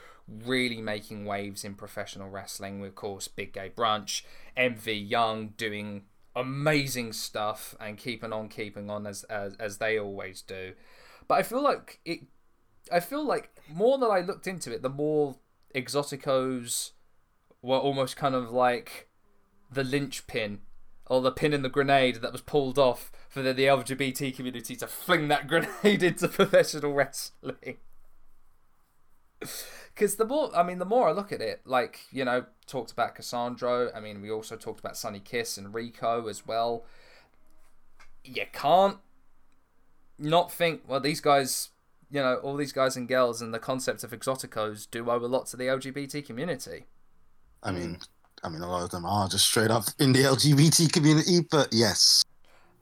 really 0.45 0.83
making 0.83 1.25
waves 1.25 1.65
in 1.65 1.75
professional 1.75 2.29
wrestling. 2.29 2.81
With, 2.81 2.91
of 2.91 2.95
course, 2.97 3.27
Big 3.27 3.55
Gay 3.55 3.73
Brunch, 3.75 4.23
MV 4.59 5.09
Young 5.09 5.55
doing 5.57 6.03
amazing 6.37 7.15
stuff 7.15 7.75
and 7.81 7.97
keeping 7.97 8.33
on 8.33 8.49
keeping 8.49 8.91
on 8.91 9.07
as, 9.07 9.25
as 9.25 9.55
as 9.57 9.79
they 9.79 9.99
always 9.99 10.43
do. 10.43 10.75
But 11.27 11.37
I 11.37 11.43
feel 11.45 11.63
like 11.63 12.01
it. 12.05 12.21
I 12.93 13.01
feel 13.01 13.25
like 13.25 13.51
more 13.73 13.97
that 13.99 14.07
I 14.07 14.21
looked 14.21 14.47
into 14.47 14.71
it, 14.73 14.83
the 14.83 14.91
more 14.91 15.37
exoticos 15.75 16.93
were 17.63 17.77
almost 17.77 18.17
kind 18.17 18.35
of 18.35 18.51
like 18.51 19.09
the 19.71 19.85
linchpin 19.85 20.61
or 21.09 21.21
the 21.21 21.33
pin 21.33 21.53
in 21.53 21.63
the 21.63 21.69
grenade 21.69 22.17
that 22.17 22.33
was 22.33 22.41
pulled 22.43 22.79
off 22.79 23.11
for 23.29 23.43
the, 23.43 23.53
the 23.53 23.65
LGBT 23.65 24.35
community 24.35 24.77
to 24.77 24.87
fling 24.87 25.29
that 25.29 25.47
grenade 25.49 26.03
into 26.03 26.29
professional 26.29 26.93
wrestling. 26.93 27.77
Because 29.95 30.15
the 30.15 30.25
more, 30.25 30.57
I 30.57 30.63
mean, 30.63 30.79
the 30.79 30.85
more 30.85 31.09
I 31.09 31.13
look 31.13 31.33
at 31.33 31.41
it, 31.41 31.63
like, 31.65 31.99
you 32.13 32.25
know, 32.25 32.45
talked 32.69 32.93
about 32.93 33.17
Cassandro. 33.17 33.91
I 33.93 33.99
mean, 33.99 34.23
we 34.23 34.31
also 34.31 34.55
talked 34.55 34.79
about 34.79 34.97
Sonny 34.97 35.19
Kiss 35.19 35.59
and 35.59 35.75
Rico 35.75 36.29
as 36.29 36.47
well. 36.47 36.85
You 38.23 38.45
can't 38.53 38.99
not 40.21 40.53
think, 40.53 40.83
well, 40.87 41.01
these 41.01 41.21
guys, 41.21 41.71
you 42.13 42.21
know, 42.21 42.37
all 42.37 42.55
these 42.55 42.73
guys 42.73 42.97
and 42.97 43.09
girls 43.09 43.43
and 43.43 43.53
the 43.53 43.59
concept 43.59 44.05
of 44.05 44.13
exoticos 44.13 44.89
do 44.89 45.11
owe 45.11 45.17
a 45.17 45.27
lot 45.27 45.47
to 45.47 45.57
the 45.57 45.65
LGBT 45.65 46.25
community. 46.25 46.87
I 47.65 47.73
mean, 47.73 47.99
I 48.45 48.49
mean, 48.49 48.63
a 48.63 48.69
lot 48.69 48.83
of 48.83 48.91
them 48.91 49.05
are 49.07 49.29
just 49.29 49.47
straight 49.47 49.71
up 49.71 49.85
in 49.99 50.13
the 50.13 50.21
LGBT 50.21 50.93
community, 50.93 51.41
but 51.51 51.69
yes, 51.73 52.23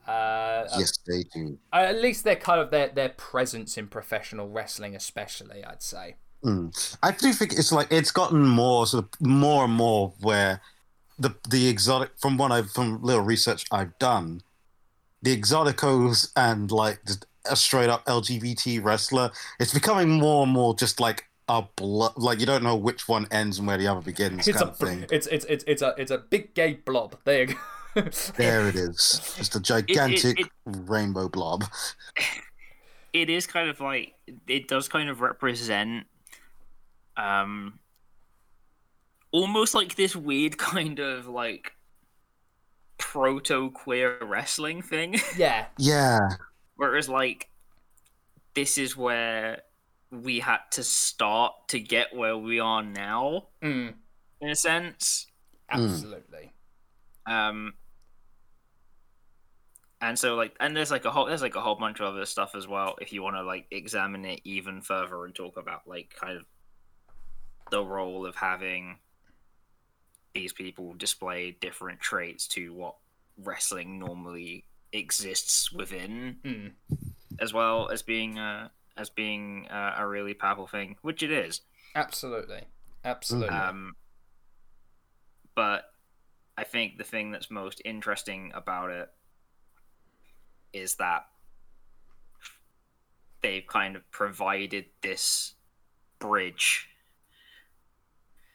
Uh, 0.07 0.65
yes, 0.79 0.99
they 1.07 1.25
do. 1.35 1.59
Uh, 1.73 1.77
at 1.79 2.01
least 2.01 2.23
they're 2.25 2.37
kind 2.37 2.61
of 2.61 2.71
their 2.71 2.89
their 2.89 3.09
presence 3.11 3.77
in 3.77 3.89
professional 3.89 4.49
wrestling, 4.49 4.95
especially 4.95 5.65
I'd 5.65 5.83
say. 5.83 6.17
Mm. 6.45 6.97
I 7.03 7.11
do 7.11 7.33
think 7.33 7.53
it's 7.55 7.73
like 7.73 7.89
it's 7.91 8.13
gotten 8.13 8.45
more 8.45 8.87
sort 8.87 9.05
of 9.05 9.21
more 9.27 9.65
and 9.65 9.73
more 9.73 10.13
where 10.21 10.61
the 11.19 11.35
the 11.49 11.67
exotic 11.69 12.11
from 12.19 12.37
what 12.37 12.53
I've 12.53 12.71
from 12.71 13.03
little 13.03 13.23
research 13.25 13.65
I've 13.73 13.99
done, 13.99 14.43
the 15.23 15.37
exoticos 15.37 16.31
and 16.37 16.71
like 16.71 17.01
a 17.51 17.57
straight 17.57 17.89
up 17.89 18.05
LGBT 18.07 18.85
wrestler, 18.85 19.31
it's 19.59 19.75
becoming 19.75 20.11
more 20.11 20.45
and 20.45 20.53
more 20.53 20.75
just 20.77 21.01
like 21.01 21.29
a 21.49 21.63
blob. 21.77 22.13
like 22.17 22.41
you 22.41 22.47
don't 22.47 22.63
know 22.65 22.77
which 22.77 23.09
one 23.09 23.27
ends 23.31 23.59
and 23.59 23.67
where 23.69 23.79
the 23.79 23.87
other 23.87 24.01
begins 24.01 24.49
It's 24.49 24.59
kind 24.59 24.69
a 24.69 24.73
of 24.73 24.79
thing. 24.79 25.07
it's 25.11 25.27
it's 25.29 25.45
it's 25.47 25.65
it's 25.67 25.83
a 25.83 25.95
it's 25.97 26.11
a 26.11 26.19
big 26.19 26.55
gay 26.55 26.75
blob. 26.75 27.17
There 27.25 27.41
you 27.43 27.47
go. 27.47 27.55
There 28.37 28.69
it 28.69 28.75
is, 28.75 29.35
just 29.39 29.55
a 29.57 29.61
gigantic 29.61 30.41
it- 30.41 30.49
rainbow 30.67 31.29
blob. 31.29 31.65
It 33.13 33.31
is 33.31 33.47
kind 33.47 33.71
of 33.71 33.81
like 33.81 34.13
it 34.47 34.69
does 34.69 34.89
kind 34.89 35.09
of 35.09 35.23
represent, 35.23 36.05
um, 37.17 37.79
almost 39.33 39.75
like 39.75 39.95
this 39.95 40.15
weird 40.15 40.59
kind 40.73 40.99
of 40.99 41.27
like 41.27 41.73
proto 42.99 43.71
queer 43.71 44.19
wrestling 44.23 44.83
thing. 44.83 45.19
yeah, 45.37 45.67
Yeah, 45.79 46.29
Whereas, 46.77 47.09
like, 47.09 47.49
this 48.55 48.77
is 48.77 48.97
where 48.99 49.63
we 50.11 50.41
had 50.41 50.59
to 50.73 50.83
start 50.83 51.53
to 51.69 51.81
get 51.81 52.15
where 52.15 52.37
we 52.37 52.61
are 52.61 52.83
now, 52.83 53.49
mm, 53.63 53.95
in 54.41 54.49
a 54.49 54.57
sense. 54.57 55.27
absolutely. 55.71 56.53
Um, 57.27 57.75
and 60.01 60.19
so, 60.19 60.37
like, 60.37 60.55
and 60.61 60.77
there's 60.77 60.91
like 60.91 61.05
a 61.05 61.11
whole 61.11 61.27
there's 61.27 61.43
like 61.43 61.57
a 61.57 61.61
whole 61.61 61.75
bunch 61.75 62.01
of 62.01 62.07
other 62.07 62.27
stuff 62.27 62.55
as 62.55 62.69
well. 62.69 62.97
If 63.01 63.13
you 63.13 63.23
want 63.23 63.37
to 63.37 63.43
like 63.43 63.67
examine 63.71 64.25
it 64.25 64.41
even 64.45 64.81
further 64.81 65.25
and 65.25 65.35
talk 65.35 65.57
about 65.57 65.83
like 65.87 66.15
kind 66.19 66.39
of 66.39 66.45
the 67.71 67.85
role 67.85 68.27
of 68.27 68.37
having 68.37 68.99
these 70.35 70.53
people 70.53 70.95
display 70.95 71.57
different 71.61 71.99
traits 71.99 72.47
to 72.47 72.73
what 72.75 72.97
wrestling 73.43 73.99
normally 73.99 74.65
exists 74.93 75.73
within 75.73 76.37
Mm, 76.45 76.73
as 77.41 77.53
well 77.53 77.89
as 77.89 78.03
being 78.03 78.39
uh, 78.39 78.69
as 78.97 79.11
being 79.11 79.67
uh, 79.69 79.95
a 79.99 80.07
really 80.07 80.35
powerful 80.35 80.67
thing, 80.67 80.97
which 81.03 81.23
it 81.23 81.31
is. 81.31 81.63
absolutely, 81.95 82.63
absolutely. 83.05 83.69
Um, 83.69 83.97
but 85.55 85.85
I 86.57 86.65
think 86.65 86.99
the 86.99 87.05
thing 87.05 87.31
that's 87.31 87.51
most 87.51 87.83
interesting 87.85 88.53
about 88.55 88.91
it 88.91 89.09
is 90.73 90.97
that 90.97 91.27
they've 93.43 93.67
kind 93.67 93.97
of 93.97 94.11
provided 94.11 94.87
this 95.03 95.55
bridge 96.19 96.89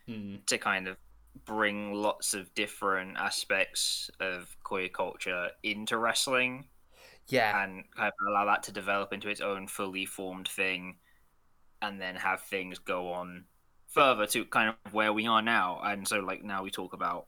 Mm, 0.07 0.45
to 0.47 0.57
kind 0.57 0.87
of 0.87 0.97
bring 1.45 1.93
lots 1.93 2.33
of 2.33 2.53
different 2.55 3.17
aspects 3.17 4.09
of 4.19 4.55
queer 4.63 4.89
culture 4.89 5.49
into 5.63 5.97
wrestling 5.97 6.65
yeah, 7.27 7.63
and 7.63 7.83
kind 7.95 8.07
of 8.07 8.27
allow 8.27 8.45
that 8.45 8.63
to 8.63 8.71
develop 8.71 9.13
into 9.13 9.29
its 9.29 9.41
own 9.41 9.67
fully 9.67 10.05
formed 10.05 10.47
thing 10.47 10.97
and 11.81 11.99
then 11.99 12.15
have 12.15 12.41
things 12.41 12.79
go 12.79 13.11
on 13.13 13.45
further 13.87 14.25
to 14.25 14.45
kind 14.45 14.73
of 14.85 14.93
where 14.93 15.13
we 15.13 15.27
are 15.27 15.41
now. 15.41 15.81
And 15.83 16.07
so 16.07 16.19
like 16.19 16.43
now 16.43 16.63
we 16.63 16.71
talk 16.71 16.93
about 16.93 17.27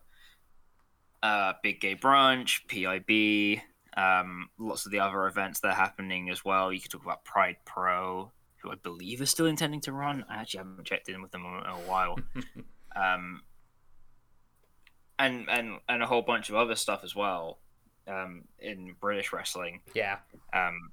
uh 1.22 1.54
big 1.64 1.80
gay 1.80 1.96
brunch 1.96 2.68
pib 2.68 3.62
um 3.96 4.50
lots 4.60 4.86
of 4.86 4.92
the 4.92 5.00
other 5.00 5.26
events 5.28 5.62
that 5.62 5.70
are 5.70 5.76
happening 5.76 6.30
as 6.30 6.44
well. 6.44 6.72
You 6.72 6.82
could 6.82 6.92
talk 6.92 7.04
about 7.04 7.26
pride 7.26 7.58
pro 7.66 8.32
who 8.58 8.72
i 8.72 8.76
believe 8.76 9.22
is 9.22 9.30
still 9.30 9.46
intending 9.46 9.82
to 9.82 9.92
run. 9.92 10.24
I 10.30 10.36
actually 10.36 10.60
haven't 10.60 10.86
checked 10.86 11.10
in 11.10 11.22
with 11.22 11.32
them 11.32 11.46
in 11.46 11.70
a 11.70 11.90
while. 11.90 12.18
Um 12.96 13.42
and 15.18 15.50
and 15.50 15.80
and 15.90 16.04
a 16.04 16.06
whole 16.06 16.22
bunch 16.22 16.50
of 16.50 16.56
other 16.56 16.76
stuff 16.76 17.02
as 17.04 17.16
well 17.16 17.58
um 18.08 18.44
in 18.60 18.96
british 19.00 19.32
wrestling 19.32 19.80
yeah, 19.94 20.18
um, 20.54 20.92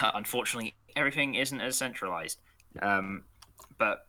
unfortunately, 0.14 0.74
everything 0.96 1.34
isn't 1.34 1.60
as 1.60 1.76
centralized. 1.76 2.40
Um, 2.80 3.24
but 3.78 4.06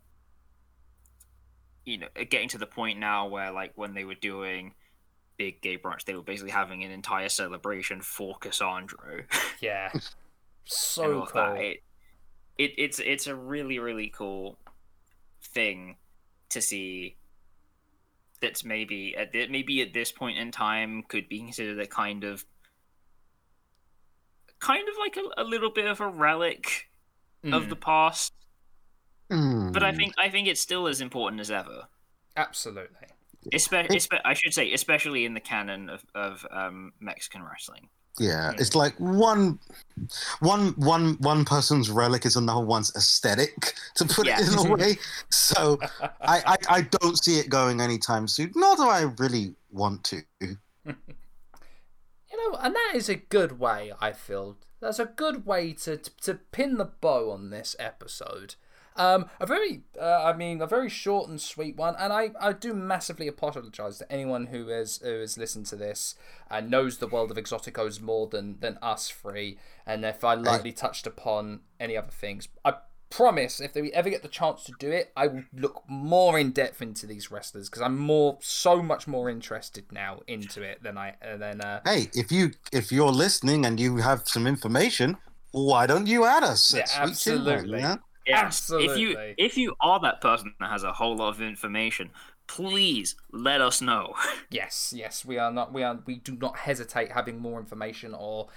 you 1.86 2.00
know, 2.00 2.08
getting 2.30 2.50
to 2.50 2.58
the 2.58 2.66
point 2.66 3.00
now 3.00 3.28
where, 3.28 3.52
like, 3.52 3.74
when 3.76 3.94
they 3.94 4.06
were 4.06 4.16
doing 4.16 4.74
big 5.38 5.62
gay 5.62 5.78
brunch, 5.78 6.06
they 6.06 6.16
were 6.16 6.24
basically 6.24 6.52
having 6.52 6.84
an 6.84 6.92
entire 6.92 7.30
celebration 7.30 8.02
for 8.02 8.36
Cassandro. 8.40 9.24
yeah. 9.62 9.92
So 10.64 11.28
cool. 11.32 11.56
It, 11.58 11.84
it, 12.58 12.72
it's 12.78 13.00
it's 13.00 13.28
a 13.28 13.36
really 13.36 13.80
really 13.80 14.10
cool 14.10 14.58
thing 15.42 15.98
to 16.50 16.62
see. 16.62 17.18
That's 18.42 18.64
maybe 18.64 19.16
at 19.16 19.32
thi- 19.32 19.48
maybe 19.48 19.82
at 19.82 19.94
this 19.94 20.12
point 20.12 20.38
in 20.38 20.52
time 20.52 21.04
could 21.08 21.28
be 21.30 21.40
considered 21.40 21.80
a 21.80 21.88
kind 21.88 22.24
of 22.24 22.46
kind 24.60 24.88
of 24.88 24.96
like 25.00 25.18
a, 25.18 25.42
a 25.42 25.44
little 25.44 25.70
bit 25.72 25.86
of 25.86 26.02
a 26.02 26.08
relic 26.08 26.90
of 27.44 27.64
Mm, 27.66 27.70
the 27.70 27.76
past. 27.76 28.34
But 29.30 29.84
I 29.84 29.92
Mm. 29.92 29.98
think 29.98 30.14
I 30.18 30.30
think 30.30 30.48
it's 30.48 30.62
still 30.62 30.88
as 30.88 31.02
important 31.02 31.40
as 31.42 31.52
ever. 31.52 31.88
absolutely. 32.38 33.08
Espe- 33.54 33.88
espe- 33.90 34.22
I 34.26 34.34
should 34.34 34.54
say, 34.54 34.74
especially 34.74 35.24
in 35.24 35.36
the 35.36 35.40
canon 35.40 35.88
of, 35.90 36.04
of 36.16 36.46
um, 36.50 36.94
Mexican 37.00 37.44
wrestling. 37.44 37.90
Yeah, 38.18 38.52
hmm. 38.52 38.60
it's 38.60 38.76
like 38.76 38.96
one, 38.98 39.60
one, 40.40 40.70
one, 40.78 41.16
one 41.20 41.46
person's 41.46 41.90
relic 41.90 42.26
is 42.26 42.36
another 42.36 42.66
one's 42.66 42.96
aesthetic, 42.96 43.74
to 43.96 44.06
put 44.06 44.26
Yeah. 44.28 44.40
it 44.40 44.48
in 44.48 44.58
a 44.58 44.76
way. 44.76 44.98
So 45.32 45.80
I, 46.22 46.42
I, 46.46 46.58
I 46.70 46.82
don't 46.82 47.22
see 47.24 47.40
it 47.40 47.50
going 47.50 47.82
anytime 47.82 48.28
soon. 48.28 48.52
Nor 48.56 48.76
do 48.78 48.84
I 48.84 49.02
really 49.20 49.56
want 49.72 50.04
to. 50.06 50.22
You 52.36 52.52
know, 52.52 52.58
and 52.60 52.76
that 52.76 52.92
is 52.96 53.10
a 53.10 53.16
good 53.16 53.60
way. 53.60 53.94
I 54.02 54.12
feel 54.12 54.58
that's 54.82 55.00
a 55.00 55.06
good 55.06 55.46
way 55.46 55.74
to 55.74 55.98
to, 55.98 56.12
to 56.22 56.34
pin 56.36 56.78
the 56.78 56.86
bow 56.86 57.32
on 57.32 57.50
this 57.50 57.76
episode. 57.80 58.56
Um, 58.98 59.26
a 59.40 59.46
very, 59.46 59.82
uh, 60.00 60.24
I 60.24 60.34
mean, 60.34 60.62
a 60.62 60.68
very 60.68 60.90
short 60.90 61.30
and 61.30 61.40
sweet 61.40 61.76
one, 61.76 61.96
and 62.00 62.14
I, 62.14 62.32
I 62.40 62.54
do 62.54 62.74
massively 62.74 63.28
apologise 63.28 63.98
to 63.98 64.12
anyone 64.12 64.48
who 64.48 64.68
has 64.70 65.02
who 65.04 65.20
has 65.20 65.38
listened 65.38 65.66
to 65.68 65.76
this 65.76 66.16
and 66.50 66.70
knows 66.70 66.98
the 66.98 67.08
world 67.08 67.32
of 67.32 67.38
Exoticos 67.38 68.00
more 68.00 68.28
than 68.28 68.60
than 68.60 68.78
us 68.82 69.10
three. 69.10 69.58
And 69.86 70.06
if 70.06 70.24
I 70.24 70.36
lightly 70.36 70.72
touched 70.72 71.06
upon 71.06 71.62
any 71.80 71.98
other 71.98 72.12
things, 72.12 72.48
I 72.64 72.76
promise 73.10 73.60
if 73.60 73.76
we 73.76 73.92
ever 73.94 74.10
get 74.10 74.22
the 74.22 74.28
chance 74.28 74.64
to 74.64 74.74
do 74.80 74.92
it, 74.92 75.12
I 75.16 75.28
will 75.28 75.44
look 75.54 75.84
more 75.88 76.40
in 76.40 76.52
depth 76.52 76.82
into 76.82 77.06
these 77.06 77.32
wrestlers 77.32 77.70
because 77.70 77.82
I'm 77.82 77.98
more, 77.98 78.38
so 78.42 78.82
much 78.82 79.08
more 79.08 79.30
interested 79.30 79.92
now 79.92 80.22
into 80.28 80.62
it 80.62 80.84
than 80.84 80.98
I 80.98 81.16
uh, 81.22 81.38
than 81.38 81.62
uh, 81.62 81.82
Hey, 81.86 82.10
if 82.14 82.32
you 82.32 82.52
if 82.72 82.92
you're 82.92 83.12
listening 83.12 83.66
and 83.66 83.80
you 83.80 83.98
have 83.98 84.28
some 84.28 84.48
information, 84.48 85.18
why 85.52 85.86
don't 85.86 86.08
you 86.08 86.26
add 86.26 86.44
us? 86.44 86.74
Yeah, 86.74 86.86
Sweet 86.86 87.18
Chin 87.18 88.00
Wag, 88.28 88.46
absolutely. 88.46 88.88
If 88.88 88.98
you 89.00 89.34
if 89.38 89.58
you 89.58 89.76
are 89.82 90.00
that 90.02 90.22
person 90.22 90.54
that 90.60 90.70
has 90.70 90.84
a 90.84 90.94
whole 90.94 91.16
lot 91.16 91.30
of 91.30 91.42
information, 91.42 92.12
please 92.48 93.16
let 93.32 93.62
us 93.62 93.82
know. 93.82 94.14
Yes, 94.52 94.94
yes, 94.96 95.26
we 95.26 95.38
are 95.38 95.52
not. 95.52 95.74
We 95.74 95.84
are. 95.84 96.00
We 96.06 96.16
do 96.16 96.36
not 96.36 96.58
hesitate 96.60 97.12
having 97.12 97.40
more 97.40 97.60
information 97.60 98.14
or, 98.14 98.48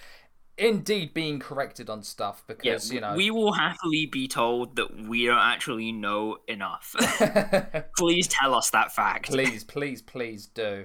indeed, 0.57 1.13
being 1.13 1.41
corrected 1.41 1.91
on 1.91 2.03
stuff 2.05 2.45
because 2.47 2.65
Yes, 2.65 2.93
you 2.93 3.01
know. 3.01 3.15
we 3.17 3.31
will 3.31 3.53
happily 3.53 4.07
be 4.07 4.29
told 4.29 4.77
that 4.77 4.95
we 5.09 5.27
don't 5.27 5.39
actually 5.39 5.91
know 5.91 6.37
enough. 6.47 6.95
please 7.99 8.29
tell 8.29 8.55
us 8.55 8.71
that 8.71 8.95
fact. 8.95 9.31
please, 9.31 9.65
please, 9.65 10.03
please 10.03 10.47
do. 10.47 10.85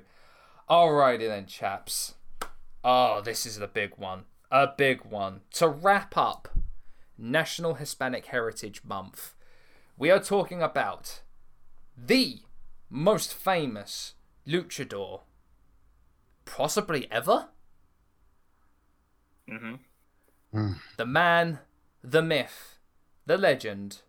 Alrighty 0.70 1.28
then, 1.28 1.46
chaps. 1.46 2.16
Oh, 2.84 3.22
this 3.22 3.46
is 3.46 3.60
the 3.60 3.68
big 3.68 3.98
one. 3.98 4.24
A 4.50 4.68
big 4.68 5.06
one. 5.06 5.42
To 5.56 5.68
wrap 5.68 6.18
up 6.18 6.48
National 7.18 7.76
Hispanic 7.76 8.28
Heritage 8.28 8.84
Month, 8.84 9.36
we 9.98 10.10
are 10.10 10.20
talking 10.20 10.62
about 10.62 11.22
the 11.98 12.40
most 12.90 13.34
famous 13.34 14.14
luchador, 14.48 15.22
possibly 16.46 17.08
ever. 17.12 17.50
hmm 19.48 19.76
The 20.98 21.06
man, 21.06 21.60
the 22.04 22.22
myth, 22.22 22.78
the 23.26 23.38
legend. 23.38 24.02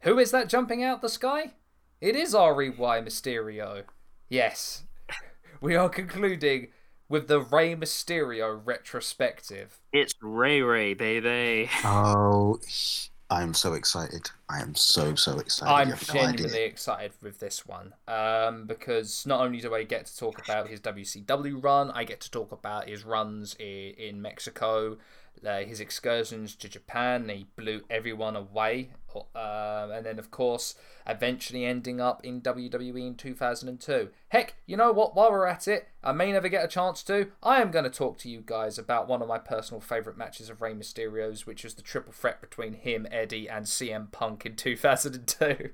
Who 0.00 0.18
is 0.18 0.30
that 0.30 0.48
jumping 0.48 0.82
out 0.82 1.02
the 1.02 1.08
sky? 1.08 1.52
It 2.00 2.16
is 2.16 2.34
R.E.Y. 2.34 3.00
Mysterio. 3.00 3.84
Yes. 4.28 4.84
We 5.60 5.76
are 5.76 5.90
concluding 5.90 6.68
with 7.10 7.28
the 7.28 7.40
Rey 7.40 7.74
Mysterio 7.74 8.58
retrospective. 8.64 9.80
It's 9.92 10.14
Ray 10.22 10.62
Ray, 10.62 10.94
baby. 10.94 11.68
Oh, 11.84 12.58
I'm 13.30 13.54
so 13.54 13.74
excited. 13.74 14.30
I 14.48 14.60
am 14.60 14.74
so 14.74 15.14
so 15.14 15.38
excited. 15.38 15.72
I'm 15.72 15.88
You 15.88 15.94
have 15.94 16.08
no 16.08 16.14
genuinely 16.14 16.62
excited 16.62 17.12
with 17.20 17.38
this 17.38 17.66
one 17.66 17.94
um, 18.08 18.66
because 18.66 19.24
not 19.26 19.40
only 19.40 19.60
do 19.60 19.74
I 19.74 19.84
get 19.84 20.06
to 20.06 20.16
talk 20.16 20.42
about 20.42 20.68
his 20.68 20.80
WCW 20.80 21.62
run, 21.62 21.90
I 21.92 22.04
get 22.04 22.20
to 22.22 22.30
talk 22.30 22.50
about 22.50 22.88
his 22.88 23.04
runs 23.04 23.54
in, 23.60 23.94
in 23.98 24.22
Mexico, 24.22 24.98
uh, 25.46 25.58
his 25.60 25.80
excursions 25.80 26.54
to 26.56 26.68
Japan. 26.68 27.28
He 27.28 27.46
blew 27.56 27.82
everyone 27.88 28.36
away, 28.36 28.90
um, 29.34 29.90
and 29.90 30.04
then 30.04 30.18
of 30.18 30.30
course, 30.30 30.74
eventually 31.06 31.64
ending 31.64 32.00
up 32.00 32.24
in 32.24 32.40
WWE 32.40 33.06
in 33.06 33.14
2002. 33.14 34.10
Heck, 34.28 34.54
you 34.66 34.76
know 34.76 34.92
what? 34.92 35.14
While 35.14 35.32
we're 35.32 35.46
at 35.46 35.66
it, 35.66 35.88
I 36.04 36.12
may 36.12 36.32
never 36.32 36.48
get 36.48 36.64
a 36.64 36.68
chance 36.68 37.02
to. 37.04 37.28
I 37.42 37.60
am 37.60 37.70
going 37.70 37.84
to 37.84 37.90
talk 37.90 38.18
to 38.18 38.28
you 38.28 38.42
guys 38.44 38.78
about 38.78 39.08
one 39.08 39.22
of 39.22 39.28
my 39.28 39.38
personal 39.38 39.80
favorite 39.80 40.18
matches 40.18 40.50
of 40.50 40.60
Rey 40.60 40.74
Mysterio's, 40.74 41.46
which 41.46 41.64
was 41.64 41.74
the 41.74 41.82
triple 41.82 42.12
threat 42.12 42.40
between 42.40 42.74
him, 42.74 43.06
Eddie, 43.10 43.48
and 43.48 43.66
CM 43.66 44.10
Punk 44.12 44.44
in 44.46 44.56
2002. 44.56 45.70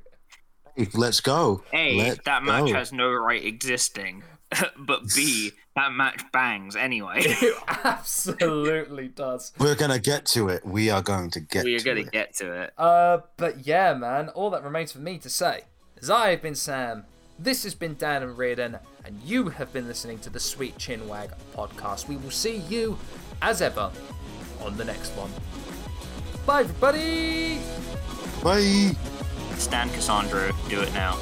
Hey, 0.77 0.89
let's 0.95 1.21
go. 1.21 1.63
A, 1.73 1.97
Let's 1.97 2.21
that 2.27 2.43
match 2.45 2.67
go. 2.67 2.75
has 2.75 2.93
no 2.93 3.11
right 3.11 3.43
existing. 3.45 4.23
but 4.79 5.03
B, 5.15 5.53
that 5.77 5.93
match 5.93 6.23
bangs 6.33 6.75
anyway. 6.75 7.19
It 7.19 7.55
absolutely 7.85 9.09
does. 9.09 9.53
We're 9.59 9.77
gonna 9.77 9.99
get 10.01 10.27
to 10.27 10.49
it. 10.49 10.65
We 10.67 10.91
are 10.91 11.03
going 11.03 11.31
to 11.31 11.41
get. 11.41 11.65
we 11.65 11.77
are 11.77 11.79
to 11.79 11.85
gonna 11.85 12.01
it. 12.01 12.11
get 12.13 12.35
to 12.37 12.63
it. 12.63 12.73
Uh, 12.77 13.19
but 13.37 13.67
yeah, 13.67 13.95
man, 13.95 14.31
all 14.31 14.51
that 14.51 14.65
remains 14.65 14.91
for 14.93 14.99
me 14.99 15.19
to 15.19 15.31
say 15.31 15.63
is 15.99 16.11
I 16.11 16.31
have 16.31 16.43
been 16.43 16.55
Sam, 16.55 17.05
this 17.39 17.63
has 17.65 17.75
been 17.75 17.95
Dan 17.97 18.23
and 18.23 18.37
Riordan, 18.37 18.79
and 19.05 19.21
you 19.23 19.51
have 19.51 19.73
been 19.73 19.87
listening 19.87 20.19
to 20.21 20.31
the 20.31 20.41
Sweet 20.41 20.77
Chinwag 20.79 21.33
podcast. 21.55 22.09
We 22.09 22.17
will 22.17 22.31
see 22.31 22.57
you, 22.57 22.99
as 23.43 23.61
ever, 23.61 23.91
on 24.63 24.77
the 24.77 24.85
next 24.85 25.11
one. 25.11 25.31
Bye, 26.47 26.61
everybody! 26.61 27.59
Bye. 28.43 28.97
Stan 29.59 29.89
Cassandro, 29.91 30.53
do 30.69 30.81
it 30.81 30.93
now. 30.95 31.19